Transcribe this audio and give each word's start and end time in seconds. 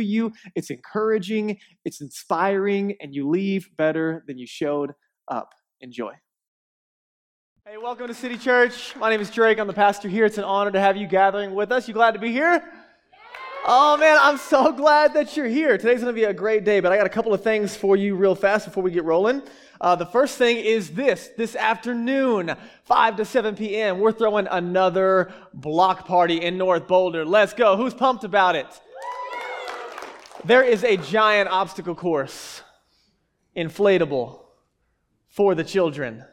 you, 0.00 0.32
it's 0.54 0.70
encouraging, 0.70 1.58
it's 1.84 2.00
inspiring, 2.00 2.96
and 3.00 3.14
you 3.14 3.28
leave 3.28 3.68
better 3.76 4.24
than 4.26 4.38
you 4.38 4.46
showed 4.46 4.92
up. 5.28 5.54
Enjoy. 5.80 6.12
Hey, 7.64 7.76
welcome 7.76 8.06
to 8.06 8.14
City 8.14 8.38
Church. 8.38 8.96
My 8.96 9.10
name 9.10 9.20
is 9.20 9.30
Drake. 9.30 9.58
I'm 9.58 9.66
the 9.66 9.74
pastor 9.74 10.08
here. 10.08 10.24
It's 10.24 10.38
an 10.38 10.44
honor 10.44 10.70
to 10.70 10.80
have 10.80 10.96
you 10.96 11.06
gathering 11.06 11.54
with 11.54 11.70
us. 11.70 11.86
You 11.86 11.92
glad 11.92 12.12
to 12.12 12.18
be 12.18 12.32
here? 12.32 12.64
Oh 13.66 13.98
man, 13.98 14.16
I'm 14.20 14.38
so 14.38 14.72
glad 14.72 15.12
that 15.12 15.36
you're 15.36 15.46
here. 15.46 15.76
Today's 15.76 16.00
going 16.00 16.14
to 16.14 16.18
be 16.18 16.24
a 16.24 16.32
great 16.32 16.64
day, 16.64 16.80
but 16.80 16.92
I 16.92 16.96
got 16.96 17.04
a 17.04 17.10
couple 17.10 17.34
of 17.34 17.42
things 17.42 17.76
for 17.76 17.96
you 17.96 18.14
real 18.14 18.34
fast 18.34 18.64
before 18.64 18.82
we 18.82 18.90
get 18.90 19.04
rolling. 19.04 19.42
Uh, 19.80 19.94
the 19.94 20.06
first 20.06 20.38
thing 20.38 20.56
is 20.56 20.90
this 20.90 21.30
this 21.36 21.54
afternoon, 21.54 22.54
5 22.84 23.16
to 23.16 23.24
7 23.26 23.54
p.m., 23.54 24.00
we're 24.00 24.12
throwing 24.12 24.46
another 24.46 25.32
block 25.52 26.06
party 26.06 26.40
in 26.40 26.56
North 26.56 26.88
Boulder. 26.88 27.24
Let's 27.24 27.52
go. 27.52 27.76
Who's 27.76 27.92
pumped 27.92 28.24
about 28.24 28.56
it? 28.56 28.66
There 30.44 30.62
is 30.62 30.84
a 30.84 30.96
giant 30.96 31.48
obstacle 31.48 31.94
course, 31.94 32.62
inflatable, 33.56 34.40
for 35.28 35.54
the 35.54 35.64
children. 35.64 36.24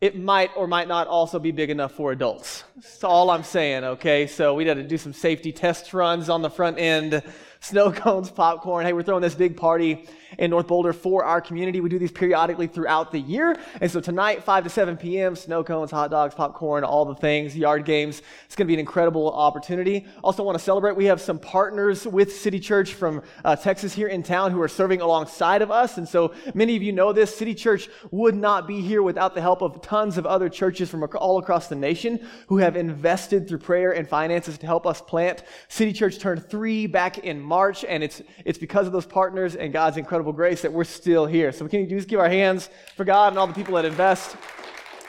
It 0.00 0.18
might 0.18 0.50
or 0.56 0.66
might 0.66 0.88
not 0.88 1.06
also 1.06 1.38
be 1.38 1.52
big 1.52 1.70
enough 1.70 1.92
for 1.92 2.10
adults. 2.10 2.64
That's 2.74 3.04
all 3.04 3.30
I'm 3.30 3.44
saying, 3.44 3.84
okay? 3.84 4.26
So 4.26 4.54
we 4.54 4.64
got 4.64 4.74
to 4.74 4.82
do 4.82 4.98
some 4.98 5.12
safety 5.12 5.52
test 5.52 5.92
runs 5.94 6.28
on 6.28 6.42
the 6.42 6.50
front 6.50 6.78
end 6.78 7.22
snow 7.60 7.92
cones, 7.92 8.30
popcorn. 8.30 8.86
Hey, 8.86 8.92
we're 8.92 9.02
throwing 9.02 9.22
this 9.22 9.34
big 9.34 9.56
party 9.56 10.08
in 10.38 10.50
North 10.50 10.66
Boulder 10.66 10.92
for 10.92 11.24
our 11.24 11.40
community. 11.40 11.80
We 11.80 11.88
do 11.88 11.98
these 11.98 12.12
periodically 12.12 12.66
throughout 12.66 13.12
the 13.12 13.20
year. 13.20 13.58
And 13.80 13.90
so 13.90 14.00
tonight, 14.00 14.44
5 14.44 14.64
to 14.64 14.70
7 14.70 14.96
p.m., 14.96 15.36
snow 15.36 15.64
cones, 15.64 15.90
hot 15.90 16.10
dogs, 16.10 16.34
popcorn, 16.34 16.84
all 16.84 17.04
the 17.04 17.14
things, 17.14 17.56
yard 17.56 17.84
games. 17.84 18.22
It's 18.46 18.56
going 18.56 18.66
to 18.66 18.68
be 18.68 18.74
an 18.74 18.80
incredible 18.80 19.32
opportunity. 19.32 20.06
Also, 20.22 20.42
want 20.42 20.58
to 20.58 20.64
celebrate. 20.64 20.96
We 20.96 21.06
have 21.06 21.20
some 21.20 21.38
partners 21.38 22.06
with 22.06 22.34
City 22.34 22.60
Church 22.60 22.94
from 22.94 23.22
uh, 23.44 23.56
Texas 23.56 23.92
here 23.92 24.08
in 24.08 24.22
town 24.22 24.52
who 24.52 24.60
are 24.62 24.68
serving 24.68 25.00
alongside 25.00 25.62
of 25.62 25.70
us. 25.70 25.98
And 25.98 26.08
so 26.08 26.34
many 26.54 26.76
of 26.76 26.82
you 26.82 26.92
know 26.92 27.12
this. 27.12 27.34
City 27.34 27.54
Church 27.54 27.88
would 28.10 28.34
not 28.34 28.66
be 28.66 28.80
here 28.80 29.02
without 29.02 29.34
the 29.34 29.40
help 29.40 29.62
of 29.62 29.82
tons 29.82 30.18
of 30.18 30.26
other 30.26 30.48
churches 30.48 30.90
from 30.90 31.02
all 31.16 31.38
across 31.38 31.68
the 31.68 31.74
nation 31.74 32.20
who 32.48 32.58
have 32.58 32.76
invested 32.76 33.48
through 33.48 33.58
prayer 33.58 33.92
and 33.92 34.08
finances 34.08 34.58
to 34.58 34.66
help 34.66 34.86
us 34.86 35.00
plant. 35.00 35.42
City 35.68 35.92
Church 35.92 36.18
turned 36.18 36.48
three 36.48 36.86
back 36.86 37.18
in 37.18 37.40
March, 37.40 37.84
and 37.84 38.02
it's, 38.02 38.22
it's 38.44 38.58
because 38.58 38.86
of 38.86 38.92
those 38.92 39.06
partners 39.06 39.56
and 39.56 39.72
God's 39.72 39.96
incredible 39.96 40.19
grace 40.22 40.62
that 40.62 40.72
we're 40.72 40.84
still 40.84 41.26
here. 41.26 41.52
So 41.52 41.66
can 41.68 41.88
just 41.88 42.08
give 42.08 42.20
our 42.20 42.28
hands 42.28 42.68
for 42.96 43.04
God 43.04 43.32
and 43.32 43.38
all 43.38 43.46
the 43.46 43.54
people 43.54 43.74
that 43.74 43.84
invest. 43.84 44.36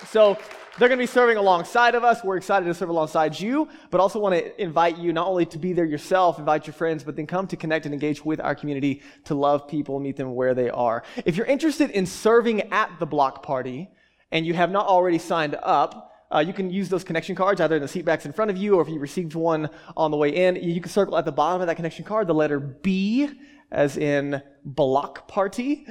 So 0.07 0.37
they're 0.77 0.87
going 0.87 0.97
to 0.99 1.03
be 1.03 1.07
serving 1.07 1.37
alongside 1.37 1.95
of 1.95 2.03
us. 2.03 2.23
We're 2.23 2.37
excited 2.37 2.65
to 2.65 2.73
serve 2.73 2.89
alongside 2.89 3.39
you, 3.39 3.67
but 3.89 3.99
also 3.99 4.19
want 4.19 4.35
to 4.35 4.61
invite 4.61 4.97
you 4.97 5.11
not 5.11 5.27
only 5.27 5.45
to 5.47 5.59
be 5.59 5.73
there 5.73 5.85
yourself, 5.85 6.39
invite 6.39 6.65
your 6.65 6.73
friends, 6.73 7.03
but 7.03 7.15
then 7.15 7.27
come 7.27 7.45
to 7.47 7.57
connect 7.57 7.85
and 7.85 7.93
engage 7.93 8.23
with 8.23 8.39
our 8.39 8.55
community 8.55 9.01
to 9.25 9.35
love 9.35 9.67
people, 9.67 9.99
meet 9.99 10.15
them 10.15 10.33
where 10.33 10.53
they 10.53 10.69
are. 10.69 11.03
If 11.25 11.35
you're 11.35 11.45
interested 11.45 11.89
in 11.91 12.05
serving 12.05 12.71
at 12.71 12.89
the 12.99 13.05
block 13.05 13.43
party 13.43 13.89
and 14.31 14.45
you 14.45 14.53
have 14.53 14.71
not 14.71 14.87
already 14.87 15.17
signed 15.17 15.55
up, 15.61 16.11
uh, 16.33 16.39
you 16.39 16.53
can 16.53 16.69
use 16.69 16.87
those 16.87 17.03
connection 17.03 17.35
cards 17.35 17.59
either 17.59 17.75
in 17.75 17.81
the 17.81 17.87
seat 17.87 18.05
backs 18.05 18.25
in 18.25 18.31
front 18.31 18.49
of 18.49 18.55
you 18.55 18.75
or 18.75 18.81
if 18.81 18.87
you 18.87 18.97
received 18.99 19.35
one 19.35 19.69
on 19.97 20.11
the 20.11 20.17
way 20.17 20.29
in. 20.29 20.55
You 20.55 20.79
can 20.79 20.89
circle 20.89 21.17
at 21.17 21.25
the 21.25 21.31
bottom 21.31 21.59
of 21.59 21.67
that 21.67 21.75
connection 21.75 22.05
card 22.05 22.27
the 22.27 22.33
letter 22.33 22.59
B, 22.59 23.29
as 23.71 23.97
in 23.97 24.41
block 24.65 25.27
party. 25.27 25.87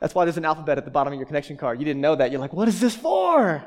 That's 0.00 0.14
why 0.14 0.24
there's 0.24 0.36
an 0.36 0.44
alphabet 0.44 0.78
at 0.78 0.84
the 0.84 0.90
bottom 0.90 1.12
of 1.12 1.18
your 1.18 1.26
connection 1.26 1.56
card. 1.56 1.78
You 1.78 1.84
didn't 1.84 2.02
know 2.02 2.14
that. 2.14 2.30
You're 2.30 2.40
like, 2.40 2.52
what 2.52 2.68
is 2.68 2.80
this 2.80 2.94
for? 2.94 3.64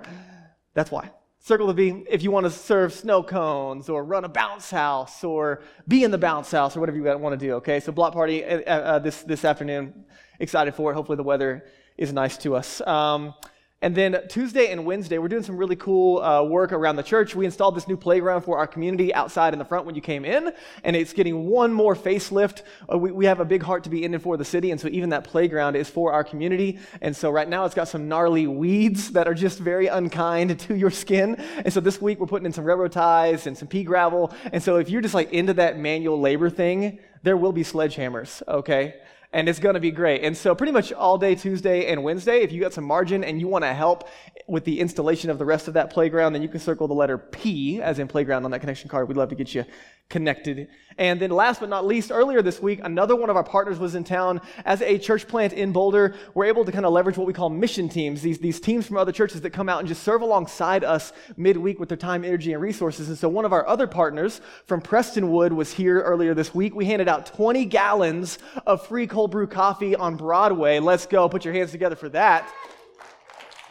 That's 0.74 0.92
why. 0.92 1.12
Circle 1.42 1.68
the 1.68 1.74
B 1.74 2.04
if 2.10 2.22
you 2.22 2.32
want 2.32 2.46
to 2.46 2.52
serve 2.52 2.94
snow 2.94 3.24
cones 3.24 3.90
or 3.90 4.04
run 4.04 4.26
a 4.26 4.30
bounce 4.30 4.70
house 4.70 5.24
or 5.24 5.62
be 5.88 6.04
in 6.04 6.12
the 6.12 6.18
bounce 6.18 6.52
house 6.52 6.76
or 6.76 6.82
whatever 6.82 6.98
you 6.98 7.04
want 7.18 7.40
to 7.40 7.46
do, 7.46 7.54
okay? 7.54 7.80
So, 7.80 7.92
block 7.92 8.14
party 8.14 8.44
uh, 8.44 8.60
uh, 8.60 9.00
this, 9.00 9.24
this 9.24 9.46
afternoon. 9.46 10.06
Excited 10.40 10.76
for 10.76 10.92
it. 10.92 10.96
Hopefully, 10.96 11.16
the 11.16 11.24
weather 11.24 11.66
is 11.98 12.14
nice 12.14 12.38
to 12.38 12.56
us. 12.56 12.82
Um, 12.82 13.34
and 13.82 13.96
then 13.96 14.18
Tuesday 14.28 14.72
and 14.72 14.86
Wednesday, 14.86 15.20
we're 15.20 15.30
doing 15.30 15.44
some 15.44 15.56
really 15.56 15.78
cool 15.78 16.22
uh, 16.22 16.44
work 16.44 16.74
around 16.74 16.98
the 16.98 17.04
church. 17.04 17.34
We 17.34 17.46
installed 17.46 17.78
this 17.78 17.88
new 17.88 17.96
playground 17.96 18.42
for 18.42 18.58
our 18.58 18.68
community 18.68 19.14
outside 19.14 19.54
in 19.54 19.60
the 19.60 19.64
front 19.64 19.86
when 19.86 19.96
you 19.96 20.02
came 20.02 20.26
in, 20.26 20.52
and 20.84 20.98
it's 20.98 21.14
getting 21.14 21.46
one 21.46 21.72
more 21.72 21.96
facelift. 21.96 22.64
Uh, 22.92 22.98
we, 22.98 23.12
we 23.14 23.26
have 23.26 23.40
a 23.40 23.46
big 23.46 23.64
heart 23.64 23.86
to 23.86 23.90
be 23.90 24.04
in 24.04 24.14
and 24.14 24.22
for 24.22 24.36
the 24.36 24.44
city, 24.44 24.72
and 24.72 24.82
so 24.82 24.90
even 24.90 25.12
that 25.12 25.24
playground 25.24 25.78
is 25.78 25.90
for 25.90 26.12
our 26.12 26.26
community. 26.26 26.78
And 27.02 27.16
so 27.16 27.30
right 27.32 27.48
now, 27.48 27.64
it's 27.64 27.76
got 27.76 27.88
some 27.88 28.10
gnarly 28.10 28.48
weeds 28.48 29.12
that 29.12 29.28
are 29.30 29.34
just 29.34 29.60
very 29.60 29.88
unkind 29.88 30.60
to 30.60 30.76
your 30.76 30.92
skin. 30.92 31.36
And 31.36 31.72
so 31.72 31.80
this 31.80 32.02
week, 32.02 32.20
we're 32.20 32.28
putting 32.28 32.48
in 32.48 32.52
some 32.52 32.66
railroad 32.66 32.92
ties 32.92 33.48
and 33.48 33.58
some 33.58 33.70
pea 33.70 33.84
gravel. 33.84 34.34
And 34.52 34.62
so 34.62 34.76
if 34.76 34.90
you're 34.90 35.02
just 35.02 35.14
like 35.14 35.32
into 35.32 35.54
that 35.54 35.80
manual 35.80 36.20
labor 36.20 36.50
thing, 36.50 37.00
there 37.24 37.38
will 37.38 37.54
be 37.54 37.64
sledgehammers, 37.64 38.46
okay? 38.46 38.96
And 39.32 39.48
it's 39.48 39.60
going 39.60 39.76
to 39.76 39.80
be 39.80 39.92
great. 39.92 40.24
And 40.24 40.36
so, 40.36 40.56
pretty 40.56 40.72
much 40.72 40.92
all 40.92 41.18
day 41.18 41.36
Tuesday 41.36 41.88
and 41.88 42.04
Wednesday, 42.04 42.42
if 42.42 42.52
you 42.52 42.62
got 42.62 42.74
some 42.74 42.84
margin 42.84 43.24
and 43.24 43.40
you 43.40 43.48
want 43.48 43.64
to 43.64 43.74
help 43.74 44.10
with 44.48 44.66
the 44.66 44.80
installation 44.80 45.30
of 45.30 45.38
the 45.38 45.46
rest 45.46 45.68
of 45.68 45.76
that 45.76 45.92
playground, 45.92 46.34
then 46.34 46.42
you 46.42 46.50
can 46.50 46.60
circle 46.60 46.88
the 46.88 46.94
letter 46.94 47.18
P 47.18 47.82
as 47.82 48.00
in 48.00 48.08
playground 48.08 48.46
on 48.46 48.52
that 48.52 48.60
connection 48.60 48.90
card. 48.90 49.08
We'd 49.08 49.18
love 49.18 49.30
to 49.30 49.36
get 49.36 49.54
you 49.54 49.66
connected. 50.10 50.68
And 51.00 51.18
then, 51.18 51.32
last 51.32 51.62
but 51.62 51.70
not 51.70 51.86
least, 51.86 52.12
earlier 52.12 52.42
this 52.42 52.62
week, 52.62 52.82
another 52.84 53.16
one 53.16 53.30
of 53.30 53.38
our 53.38 53.44
partners 53.44 53.80
was 53.80 53.96
in 53.96 54.04
town 54.04 54.42
as 54.66 54.82
a 54.82 54.98
church 54.98 55.30
plant 55.30 55.54
in 55.54 55.72
Boulder. 55.72 56.14
We're 56.34 56.46
able 56.46 56.66
to 56.66 56.74
kind 56.74 56.86
of 56.86 56.92
leverage 56.92 57.16
what 57.16 57.26
we 57.26 57.32
call 57.32 57.50
mission 57.50 57.88
teams, 57.88 58.22
these, 58.22 58.38
these 58.40 58.60
teams 58.60 58.86
from 58.86 58.98
other 58.98 59.14
churches 59.14 59.40
that 59.42 59.52
come 59.52 59.70
out 59.70 59.80
and 59.80 59.88
just 59.88 60.04
serve 60.04 60.22
alongside 60.22 60.84
us 60.84 61.14
midweek 61.38 61.80
with 61.80 61.88
their 61.88 61.98
time, 61.98 62.26
energy, 62.26 62.52
and 62.52 62.62
resources. 62.62 63.08
And 63.08 63.18
so, 63.18 63.30
one 63.30 63.46
of 63.46 63.54
our 63.54 63.66
other 63.66 63.88
partners 63.88 64.42
from 64.66 64.82
Prestonwood 64.82 65.54
was 65.54 65.72
here 65.72 66.02
earlier 66.02 66.34
this 66.34 66.54
week. 66.54 66.76
We 66.76 66.84
handed 66.84 67.08
out 67.08 67.26
20 67.28 67.64
gallons 67.64 68.38
of 68.68 68.86
free 68.86 69.08
cold 69.08 69.32
brew 69.32 69.48
coffee 69.48 69.96
on 69.96 70.18
Broadway. 70.18 70.80
Let's 70.80 71.06
go. 71.06 71.30
Put 71.30 71.46
your 71.46 71.54
hands 71.54 71.72
together 71.72 71.96
for 71.96 72.10
that. 72.10 72.52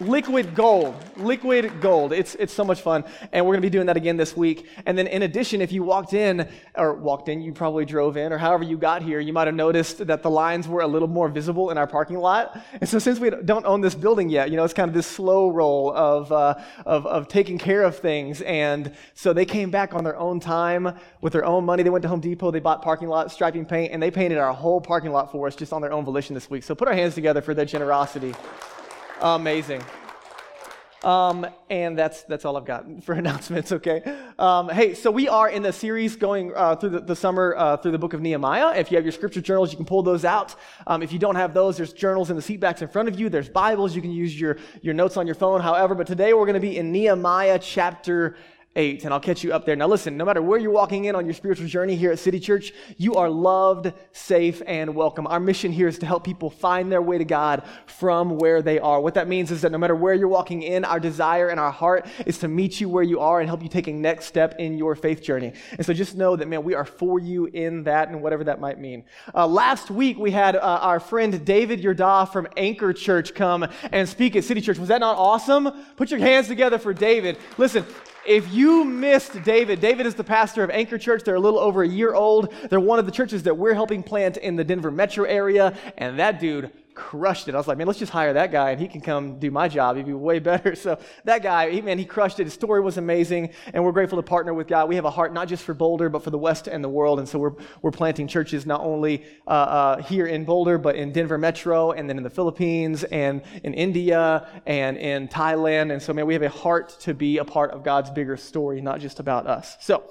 Liquid 0.00 0.54
gold, 0.54 0.94
liquid 1.16 1.80
gold. 1.80 2.12
It's, 2.12 2.36
it's 2.36 2.52
so 2.52 2.62
much 2.62 2.82
fun. 2.82 3.02
And 3.32 3.44
we're 3.44 3.54
going 3.54 3.62
to 3.62 3.66
be 3.66 3.70
doing 3.70 3.86
that 3.86 3.96
again 3.96 4.16
this 4.16 4.36
week. 4.36 4.68
And 4.86 4.96
then 4.96 5.08
in 5.08 5.22
addition, 5.22 5.60
if 5.60 5.72
you 5.72 5.82
walked 5.82 6.14
in, 6.14 6.48
or 6.76 6.94
walked 6.94 7.28
in, 7.28 7.42
you 7.42 7.52
probably 7.52 7.84
drove 7.84 8.16
in, 8.16 8.32
or 8.32 8.38
however 8.38 8.62
you 8.62 8.78
got 8.78 9.02
here, 9.02 9.18
you 9.18 9.32
might 9.32 9.48
have 9.48 9.56
noticed 9.56 10.06
that 10.06 10.22
the 10.22 10.30
lines 10.30 10.68
were 10.68 10.82
a 10.82 10.86
little 10.86 11.08
more 11.08 11.28
visible 11.28 11.70
in 11.70 11.78
our 11.78 11.88
parking 11.88 12.18
lot. 12.18 12.62
And 12.80 12.88
so 12.88 13.00
since 13.00 13.18
we 13.18 13.30
don't 13.30 13.66
own 13.66 13.80
this 13.80 13.96
building 13.96 14.28
yet, 14.28 14.50
you 14.50 14.56
know, 14.56 14.62
it's 14.62 14.72
kind 14.72 14.88
of 14.88 14.94
this 14.94 15.06
slow 15.06 15.50
roll 15.50 15.92
of, 15.92 16.30
uh, 16.30 16.54
of, 16.86 17.04
of 17.04 17.26
taking 17.26 17.58
care 17.58 17.82
of 17.82 17.98
things. 17.98 18.40
And 18.42 18.94
so 19.14 19.32
they 19.32 19.44
came 19.44 19.72
back 19.72 19.94
on 19.94 20.04
their 20.04 20.16
own 20.16 20.38
time 20.38 20.96
with 21.22 21.32
their 21.32 21.44
own 21.44 21.64
money. 21.64 21.82
They 21.82 21.90
went 21.90 22.02
to 22.02 22.08
Home 22.08 22.20
Depot, 22.20 22.52
they 22.52 22.60
bought 22.60 22.82
parking 22.82 23.08
lot 23.08 23.32
striping 23.32 23.66
paint, 23.66 23.92
and 23.92 24.00
they 24.00 24.12
painted 24.12 24.38
our 24.38 24.52
whole 24.52 24.80
parking 24.80 25.10
lot 25.10 25.32
for 25.32 25.48
us 25.48 25.56
just 25.56 25.72
on 25.72 25.82
their 25.82 25.92
own 25.92 26.04
volition 26.04 26.34
this 26.34 26.48
week. 26.48 26.62
So 26.62 26.76
put 26.76 26.86
our 26.86 26.94
hands 26.94 27.16
together 27.16 27.42
for 27.42 27.52
their 27.52 27.64
generosity. 27.64 28.32
Amazing. 29.20 29.82
Um, 31.02 31.46
and 31.70 31.96
that's 31.96 32.22
that's 32.24 32.44
all 32.44 32.56
I've 32.56 32.64
got 32.64 32.84
for 33.02 33.14
announcements. 33.14 33.72
Okay. 33.72 34.02
Um, 34.38 34.68
hey, 34.68 34.94
so 34.94 35.10
we 35.10 35.28
are 35.28 35.48
in 35.48 35.62
the 35.62 35.72
series 35.72 36.16
going 36.16 36.52
uh, 36.54 36.76
through 36.76 36.90
the, 36.90 37.00
the 37.00 37.16
summer 37.16 37.54
uh, 37.56 37.76
through 37.76 37.92
the 37.92 37.98
book 37.98 38.14
of 38.14 38.20
Nehemiah. 38.20 38.78
If 38.78 38.90
you 38.90 38.96
have 38.96 39.04
your 39.04 39.12
scripture 39.12 39.40
journals, 39.40 39.72
you 39.72 39.76
can 39.76 39.86
pull 39.86 40.02
those 40.02 40.24
out. 40.24 40.54
Um, 40.86 41.02
if 41.02 41.12
you 41.12 41.18
don't 41.18 41.36
have 41.36 41.54
those, 41.54 41.76
there's 41.76 41.92
journals 41.92 42.30
in 42.30 42.36
the 42.36 42.42
seatbacks 42.42 42.82
in 42.82 42.88
front 42.88 43.08
of 43.08 43.18
you. 43.18 43.28
There's 43.28 43.48
Bibles. 43.48 43.94
You 43.94 44.02
can 44.02 44.12
use 44.12 44.38
your 44.38 44.58
your 44.82 44.94
notes 44.94 45.16
on 45.16 45.26
your 45.26 45.36
phone. 45.36 45.60
However, 45.60 45.94
but 45.94 46.06
today 46.06 46.32
we're 46.32 46.46
going 46.46 46.54
to 46.54 46.60
be 46.60 46.76
in 46.76 46.92
Nehemiah 46.92 47.58
chapter 47.60 48.36
8, 48.78 49.04
and 49.04 49.12
I'll 49.12 49.20
catch 49.20 49.42
you 49.42 49.52
up 49.52 49.66
there. 49.66 49.74
Now, 49.74 49.88
listen, 49.88 50.16
no 50.16 50.24
matter 50.24 50.40
where 50.40 50.58
you're 50.58 50.70
walking 50.70 51.06
in 51.06 51.16
on 51.16 51.26
your 51.26 51.34
spiritual 51.34 51.66
journey 51.66 51.96
here 51.96 52.12
at 52.12 52.20
City 52.20 52.38
Church, 52.38 52.72
you 52.96 53.16
are 53.16 53.28
loved, 53.28 53.92
safe, 54.12 54.62
and 54.66 54.94
welcome. 54.94 55.26
Our 55.26 55.40
mission 55.40 55.72
here 55.72 55.88
is 55.88 55.98
to 55.98 56.06
help 56.06 56.22
people 56.22 56.48
find 56.48 56.90
their 56.90 57.02
way 57.02 57.18
to 57.18 57.24
God 57.24 57.64
from 57.86 58.38
where 58.38 58.62
they 58.62 58.78
are. 58.78 59.00
What 59.00 59.14
that 59.14 59.26
means 59.26 59.50
is 59.50 59.62
that 59.62 59.72
no 59.72 59.78
matter 59.78 59.96
where 59.96 60.14
you're 60.14 60.28
walking 60.28 60.62
in, 60.62 60.84
our 60.84 61.00
desire 61.00 61.48
and 61.48 61.58
our 61.58 61.72
heart 61.72 62.06
is 62.24 62.38
to 62.38 62.48
meet 62.48 62.80
you 62.80 62.88
where 62.88 63.02
you 63.02 63.18
are 63.18 63.40
and 63.40 63.48
help 63.48 63.64
you 63.64 63.68
take 63.68 63.88
a 63.88 63.92
next 63.92 64.26
step 64.26 64.54
in 64.60 64.78
your 64.78 64.94
faith 64.94 65.22
journey. 65.22 65.52
And 65.72 65.84
so 65.84 65.92
just 65.92 66.14
know 66.14 66.36
that, 66.36 66.46
man, 66.46 66.62
we 66.62 66.74
are 66.74 66.84
for 66.84 67.18
you 67.18 67.46
in 67.46 67.82
that 67.82 68.10
and 68.10 68.22
whatever 68.22 68.44
that 68.44 68.60
might 68.60 68.78
mean. 68.78 69.04
Uh, 69.34 69.48
last 69.48 69.90
week, 69.90 70.18
we 70.18 70.30
had 70.30 70.54
uh, 70.54 70.60
our 70.60 71.00
friend 71.00 71.44
David 71.44 71.82
Yerdah 71.82 72.32
from 72.32 72.46
Anchor 72.56 72.92
Church 72.92 73.34
come 73.34 73.66
and 73.90 74.08
speak 74.08 74.36
at 74.36 74.44
City 74.44 74.60
Church. 74.60 74.78
Was 74.78 74.88
that 74.88 75.00
not 75.00 75.16
awesome? 75.16 75.68
Put 75.96 76.12
your 76.12 76.20
hands 76.20 76.46
together 76.46 76.78
for 76.78 76.94
David. 76.94 77.38
Listen, 77.56 77.84
if 78.28 78.52
you 78.52 78.84
missed 78.84 79.42
David, 79.42 79.80
David 79.80 80.06
is 80.06 80.14
the 80.14 80.22
pastor 80.22 80.62
of 80.62 80.70
Anchor 80.70 80.98
Church. 80.98 81.24
They're 81.24 81.36
a 81.36 81.40
little 81.40 81.58
over 81.58 81.82
a 81.82 81.88
year 81.88 82.14
old. 82.14 82.52
They're 82.68 82.78
one 82.78 82.98
of 82.98 83.06
the 83.06 83.12
churches 83.12 83.42
that 83.44 83.56
we're 83.56 83.72
helping 83.72 84.02
plant 84.02 84.36
in 84.36 84.54
the 84.54 84.64
Denver 84.64 84.90
metro 84.90 85.24
area. 85.24 85.74
And 85.96 86.18
that 86.18 86.38
dude 86.38 86.70
crushed 86.98 87.46
it. 87.46 87.54
I 87.54 87.58
was 87.58 87.68
like, 87.68 87.78
man, 87.78 87.86
let's 87.86 88.00
just 88.00 88.10
hire 88.10 88.32
that 88.32 88.50
guy 88.50 88.72
and 88.72 88.80
he 88.80 88.88
can 88.88 89.00
come 89.00 89.38
do 89.38 89.52
my 89.52 89.68
job. 89.68 89.96
He'd 89.96 90.04
be 90.04 90.12
way 90.12 90.38
better. 90.50 90.74
So 90.74 90.98
that 91.24 91.44
guy, 91.44 91.70
he, 91.70 91.80
man, 91.80 91.96
he 91.96 92.04
crushed 92.04 92.40
it. 92.40 92.44
His 92.44 92.54
story 92.54 92.80
was 92.80 92.98
amazing. 92.98 93.50
And 93.72 93.84
we're 93.84 93.92
grateful 93.92 94.18
to 94.18 94.22
partner 94.22 94.52
with 94.52 94.66
God. 94.66 94.88
We 94.88 94.96
have 94.96 95.04
a 95.04 95.10
heart 95.10 95.32
not 95.32 95.46
just 95.46 95.62
for 95.62 95.74
Boulder, 95.74 96.08
but 96.08 96.24
for 96.24 96.30
the 96.30 96.38
West 96.38 96.66
and 96.66 96.82
the 96.82 96.88
world. 96.88 97.20
And 97.20 97.28
so 97.28 97.38
we're, 97.38 97.54
we're 97.82 97.92
planting 97.92 98.26
churches 98.26 98.66
not 98.66 98.80
only 98.80 99.24
uh, 99.46 99.50
uh, 99.50 100.02
here 100.02 100.26
in 100.26 100.44
Boulder, 100.44 100.76
but 100.76 100.96
in 100.96 101.12
Denver 101.12 101.38
Metro 101.38 101.92
and 101.92 102.10
then 102.10 102.16
in 102.16 102.24
the 102.24 102.30
Philippines 102.30 103.04
and 103.04 103.42
in 103.62 103.74
India 103.74 104.48
and 104.66 104.96
in 104.96 105.28
Thailand. 105.28 105.92
And 105.92 106.02
so, 106.02 106.12
man, 106.12 106.26
we 106.26 106.34
have 106.34 106.42
a 106.42 106.48
heart 106.48 106.98
to 107.00 107.14
be 107.14 107.38
a 107.38 107.44
part 107.44 107.70
of 107.70 107.84
God's 107.84 108.10
bigger 108.10 108.36
story, 108.36 108.80
not 108.80 108.98
just 108.98 109.20
about 109.20 109.46
us. 109.46 109.76
So, 109.80 110.02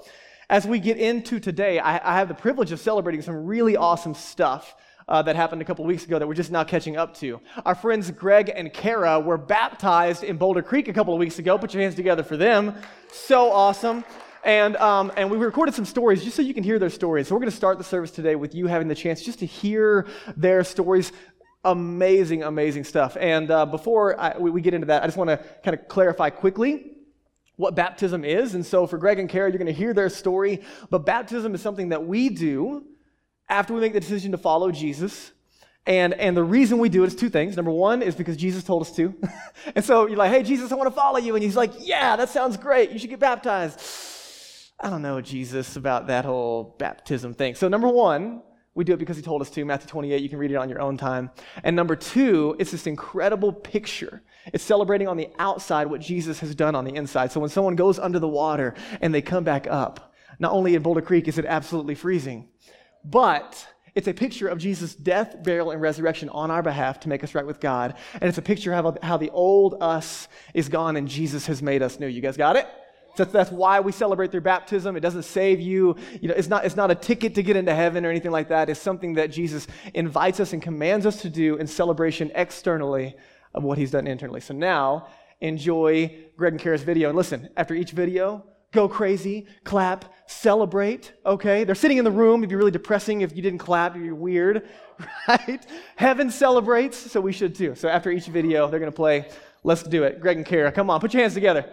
as 0.50 0.66
we 0.66 0.78
get 0.78 0.96
into 0.96 1.38
today, 1.38 1.78
I, 1.78 2.14
I 2.14 2.18
have 2.18 2.28
the 2.28 2.34
privilege 2.34 2.72
of 2.72 2.80
celebrating 2.80 3.20
some 3.20 3.44
really 3.44 3.76
awesome 3.76 4.14
stuff 4.14 4.74
uh, 5.08 5.22
that 5.22 5.36
happened 5.36 5.62
a 5.62 5.64
couple 5.64 5.84
weeks 5.84 6.04
ago 6.04 6.18
that 6.18 6.26
we're 6.26 6.34
just 6.34 6.50
now 6.50 6.64
catching 6.64 6.96
up 6.96 7.16
to. 7.16 7.40
Our 7.64 7.74
friends 7.74 8.10
Greg 8.10 8.52
and 8.54 8.72
Kara 8.72 9.18
were 9.18 9.38
baptized 9.38 10.22
in 10.22 10.36
Boulder 10.36 10.62
Creek 10.62 10.88
a 10.88 10.92
couple 10.92 11.14
of 11.14 11.18
weeks 11.18 11.38
ago. 11.38 11.56
Put 11.58 11.72
your 11.72 11.82
hands 11.82 11.94
together 11.94 12.22
for 12.22 12.36
them. 12.36 12.74
So 13.10 13.50
awesome. 13.50 14.04
And, 14.44 14.76
um, 14.76 15.10
and 15.16 15.30
we 15.30 15.36
recorded 15.38 15.74
some 15.74 15.84
stories 15.84 16.22
just 16.22 16.36
so 16.36 16.42
you 16.42 16.54
can 16.54 16.62
hear 16.62 16.78
their 16.78 16.90
stories. 16.90 17.28
So 17.28 17.34
we're 17.34 17.40
going 17.40 17.50
to 17.50 17.56
start 17.56 17.78
the 17.78 17.84
service 17.84 18.10
today 18.10 18.36
with 18.36 18.54
you 18.54 18.66
having 18.66 18.88
the 18.88 18.94
chance 18.94 19.22
just 19.22 19.40
to 19.40 19.46
hear 19.46 20.06
their 20.36 20.62
stories. 20.62 21.12
Amazing, 21.64 22.44
amazing 22.44 22.84
stuff. 22.84 23.16
And 23.18 23.50
uh, 23.50 23.66
before 23.66 24.18
I, 24.18 24.38
we, 24.38 24.50
we 24.50 24.60
get 24.60 24.74
into 24.74 24.86
that, 24.86 25.02
I 25.02 25.06
just 25.06 25.18
want 25.18 25.30
to 25.30 25.38
kind 25.64 25.76
of 25.76 25.88
clarify 25.88 26.30
quickly 26.30 26.92
what 27.56 27.74
baptism 27.74 28.24
is. 28.24 28.54
And 28.54 28.64
so 28.64 28.86
for 28.86 28.98
Greg 28.98 29.18
and 29.18 29.28
Kara, 29.28 29.50
you're 29.50 29.58
going 29.58 29.66
to 29.66 29.72
hear 29.72 29.92
their 29.92 30.08
story. 30.08 30.62
But 30.90 31.04
baptism 31.04 31.54
is 31.54 31.60
something 31.60 31.88
that 31.88 32.06
we 32.06 32.28
do 32.28 32.84
after 33.48 33.74
we 33.74 33.80
make 33.80 33.92
the 33.92 34.00
decision 34.00 34.32
to 34.32 34.38
follow 34.38 34.70
Jesus. 34.70 35.32
And, 35.86 36.12
and 36.14 36.36
the 36.36 36.44
reason 36.44 36.78
we 36.78 36.90
do 36.90 37.02
it 37.04 37.06
is 37.06 37.14
two 37.14 37.30
things. 37.30 37.56
Number 37.56 37.70
one 37.70 38.02
is 38.02 38.14
because 38.14 38.36
Jesus 38.36 38.62
told 38.62 38.82
us 38.82 38.94
to. 38.96 39.14
and 39.74 39.82
so 39.82 40.06
you're 40.06 40.18
like, 40.18 40.30
hey, 40.30 40.42
Jesus, 40.42 40.70
I 40.70 40.74
want 40.74 40.88
to 40.88 40.94
follow 40.94 41.18
you. 41.18 41.34
And 41.34 41.42
he's 41.42 41.56
like, 41.56 41.72
yeah, 41.80 42.16
that 42.16 42.28
sounds 42.28 42.58
great. 42.58 42.90
You 42.90 42.98
should 42.98 43.10
get 43.10 43.20
baptized. 43.20 43.80
I 44.80 44.90
don't 44.90 45.02
know, 45.02 45.20
Jesus, 45.20 45.76
about 45.76 46.06
that 46.08 46.24
whole 46.24 46.76
baptism 46.78 47.34
thing. 47.34 47.54
So, 47.54 47.66
number 47.68 47.88
one, 47.88 48.42
we 48.74 48.84
do 48.84 48.92
it 48.92 48.98
because 48.98 49.16
he 49.16 49.24
told 49.24 49.42
us 49.42 49.50
to. 49.50 49.64
Matthew 49.64 49.88
28, 49.88 50.22
you 50.22 50.28
can 50.28 50.38
read 50.38 50.52
it 50.52 50.56
on 50.56 50.68
your 50.68 50.80
own 50.80 50.96
time. 50.96 51.30
And 51.64 51.74
number 51.74 51.96
two, 51.96 52.54
it's 52.60 52.70
this 52.70 52.86
incredible 52.86 53.52
picture. 53.52 54.22
It's 54.52 54.62
celebrating 54.62 55.08
on 55.08 55.16
the 55.16 55.30
outside 55.38 55.88
what 55.88 56.00
Jesus 56.00 56.38
has 56.40 56.54
done 56.54 56.76
on 56.76 56.84
the 56.84 56.94
inside. 56.94 57.32
So 57.32 57.40
when 57.40 57.50
someone 57.50 57.74
goes 57.74 57.98
under 57.98 58.20
the 58.20 58.28
water 58.28 58.74
and 59.00 59.12
they 59.12 59.20
come 59.20 59.42
back 59.42 59.66
up, 59.68 60.14
not 60.38 60.52
only 60.52 60.76
in 60.76 60.82
Boulder 60.82 61.00
Creek 61.00 61.26
is 61.26 61.38
it 61.38 61.44
absolutely 61.44 61.96
freezing, 61.96 62.48
but 63.04 63.66
it's 63.94 64.06
a 64.06 64.14
picture 64.14 64.48
of 64.48 64.58
Jesus' 64.58 64.94
death, 64.94 65.42
burial, 65.42 65.70
and 65.72 65.80
resurrection 65.80 66.28
on 66.28 66.50
our 66.50 66.62
behalf 66.62 67.00
to 67.00 67.08
make 67.08 67.24
us 67.24 67.34
right 67.34 67.46
with 67.46 67.58
God. 67.58 67.94
And 68.14 68.24
it's 68.24 68.38
a 68.38 68.42
picture 68.42 68.72
of 68.72 68.98
how 69.02 69.16
the 69.16 69.30
old 69.30 69.76
us 69.80 70.28
is 70.54 70.68
gone 70.68 70.96
and 70.96 71.08
Jesus 71.08 71.46
has 71.46 71.62
made 71.62 71.82
us 71.82 71.98
new. 71.98 72.06
You 72.06 72.20
guys 72.20 72.36
got 72.36 72.56
it? 72.56 72.68
That's 73.16 73.50
why 73.50 73.80
we 73.80 73.90
celebrate 73.90 74.30
through 74.30 74.42
baptism. 74.42 74.96
It 74.96 75.00
doesn't 75.00 75.24
save 75.24 75.60
you. 75.60 75.96
You 76.20 76.28
know, 76.28 76.34
it's 76.34 76.48
not, 76.48 76.64
it's 76.64 76.76
not 76.76 76.92
a 76.92 76.94
ticket 76.94 77.34
to 77.34 77.42
get 77.42 77.56
into 77.56 77.74
heaven 77.74 78.06
or 78.06 78.10
anything 78.10 78.30
like 78.30 78.50
that. 78.50 78.70
It's 78.70 78.80
something 78.80 79.14
that 79.14 79.32
Jesus 79.32 79.66
invites 79.94 80.38
us 80.38 80.52
and 80.52 80.62
commands 80.62 81.04
us 81.04 81.22
to 81.22 81.30
do 81.30 81.56
in 81.56 81.66
celebration 81.66 82.30
externally 82.36 83.16
of 83.54 83.64
what 83.64 83.78
he's 83.78 83.90
done 83.90 84.06
internally. 84.06 84.40
So 84.40 84.54
now, 84.54 85.08
enjoy 85.40 86.26
Greg 86.36 86.52
and 86.52 86.60
Kara's 86.60 86.82
video. 86.82 87.08
And 87.08 87.16
listen, 87.16 87.48
after 87.56 87.74
each 87.74 87.90
video, 87.90 88.44
go 88.72 88.88
crazy, 88.88 89.46
clap, 89.64 90.12
celebrate, 90.26 91.12
okay? 91.24 91.64
They're 91.64 91.74
sitting 91.74 91.98
in 91.98 92.04
the 92.04 92.10
room. 92.10 92.40
It'd 92.40 92.50
be 92.50 92.56
really 92.56 92.70
depressing 92.70 93.22
if 93.22 93.34
you 93.34 93.42
didn't 93.42 93.60
clap. 93.60 93.96
You're 93.96 94.14
weird, 94.14 94.68
right? 95.28 95.64
Heaven 95.96 96.30
celebrates, 96.30 96.98
so 97.10 97.20
we 97.20 97.32
should 97.32 97.54
too. 97.54 97.74
So 97.74 97.88
after 97.88 98.10
each 98.10 98.26
video, 98.26 98.68
they're 98.68 98.80
going 98.80 98.92
to 98.92 98.96
play 98.96 99.28
Let's 99.64 99.82
Do 99.82 100.04
It. 100.04 100.20
Greg 100.20 100.36
and 100.36 100.46
Kara, 100.46 100.70
come 100.70 100.90
on, 100.90 101.00
put 101.00 101.14
your 101.14 101.22
hands 101.22 101.34
together. 101.34 101.64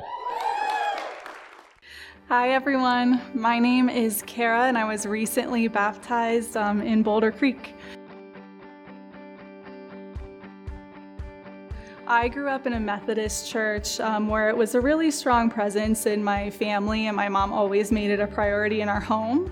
Hi, 2.27 2.49
everyone. 2.51 3.21
My 3.35 3.59
name 3.59 3.87
is 3.87 4.23
Kara, 4.25 4.63
and 4.63 4.77
I 4.77 4.85
was 4.85 5.05
recently 5.05 5.67
baptized 5.67 6.57
um, 6.57 6.81
in 6.81 7.03
Boulder 7.03 7.31
Creek. 7.31 7.75
I 12.07 12.27
grew 12.27 12.49
up 12.49 12.67
in 12.67 12.73
a 12.73 12.79
Methodist 12.79 13.49
church 13.49 13.99
um, 13.99 14.27
where 14.27 14.49
it 14.49 14.55
was 14.55 14.75
a 14.75 14.81
really 14.81 15.09
strong 15.09 15.49
presence 15.49 16.05
in 16.05 16.23
my 16.23 16.51
family, 16.51 17.07
and 17.07 17.17
my 17.17 17.29
mom 17.29 17.51
always 17.51 17.91
made 17.91 18.11
it 18.11 18.19
a 18.19 18.27
priority 18.27 18.81
in 18.81 18.89
our 18.89 18.99
home. 18.99 19.51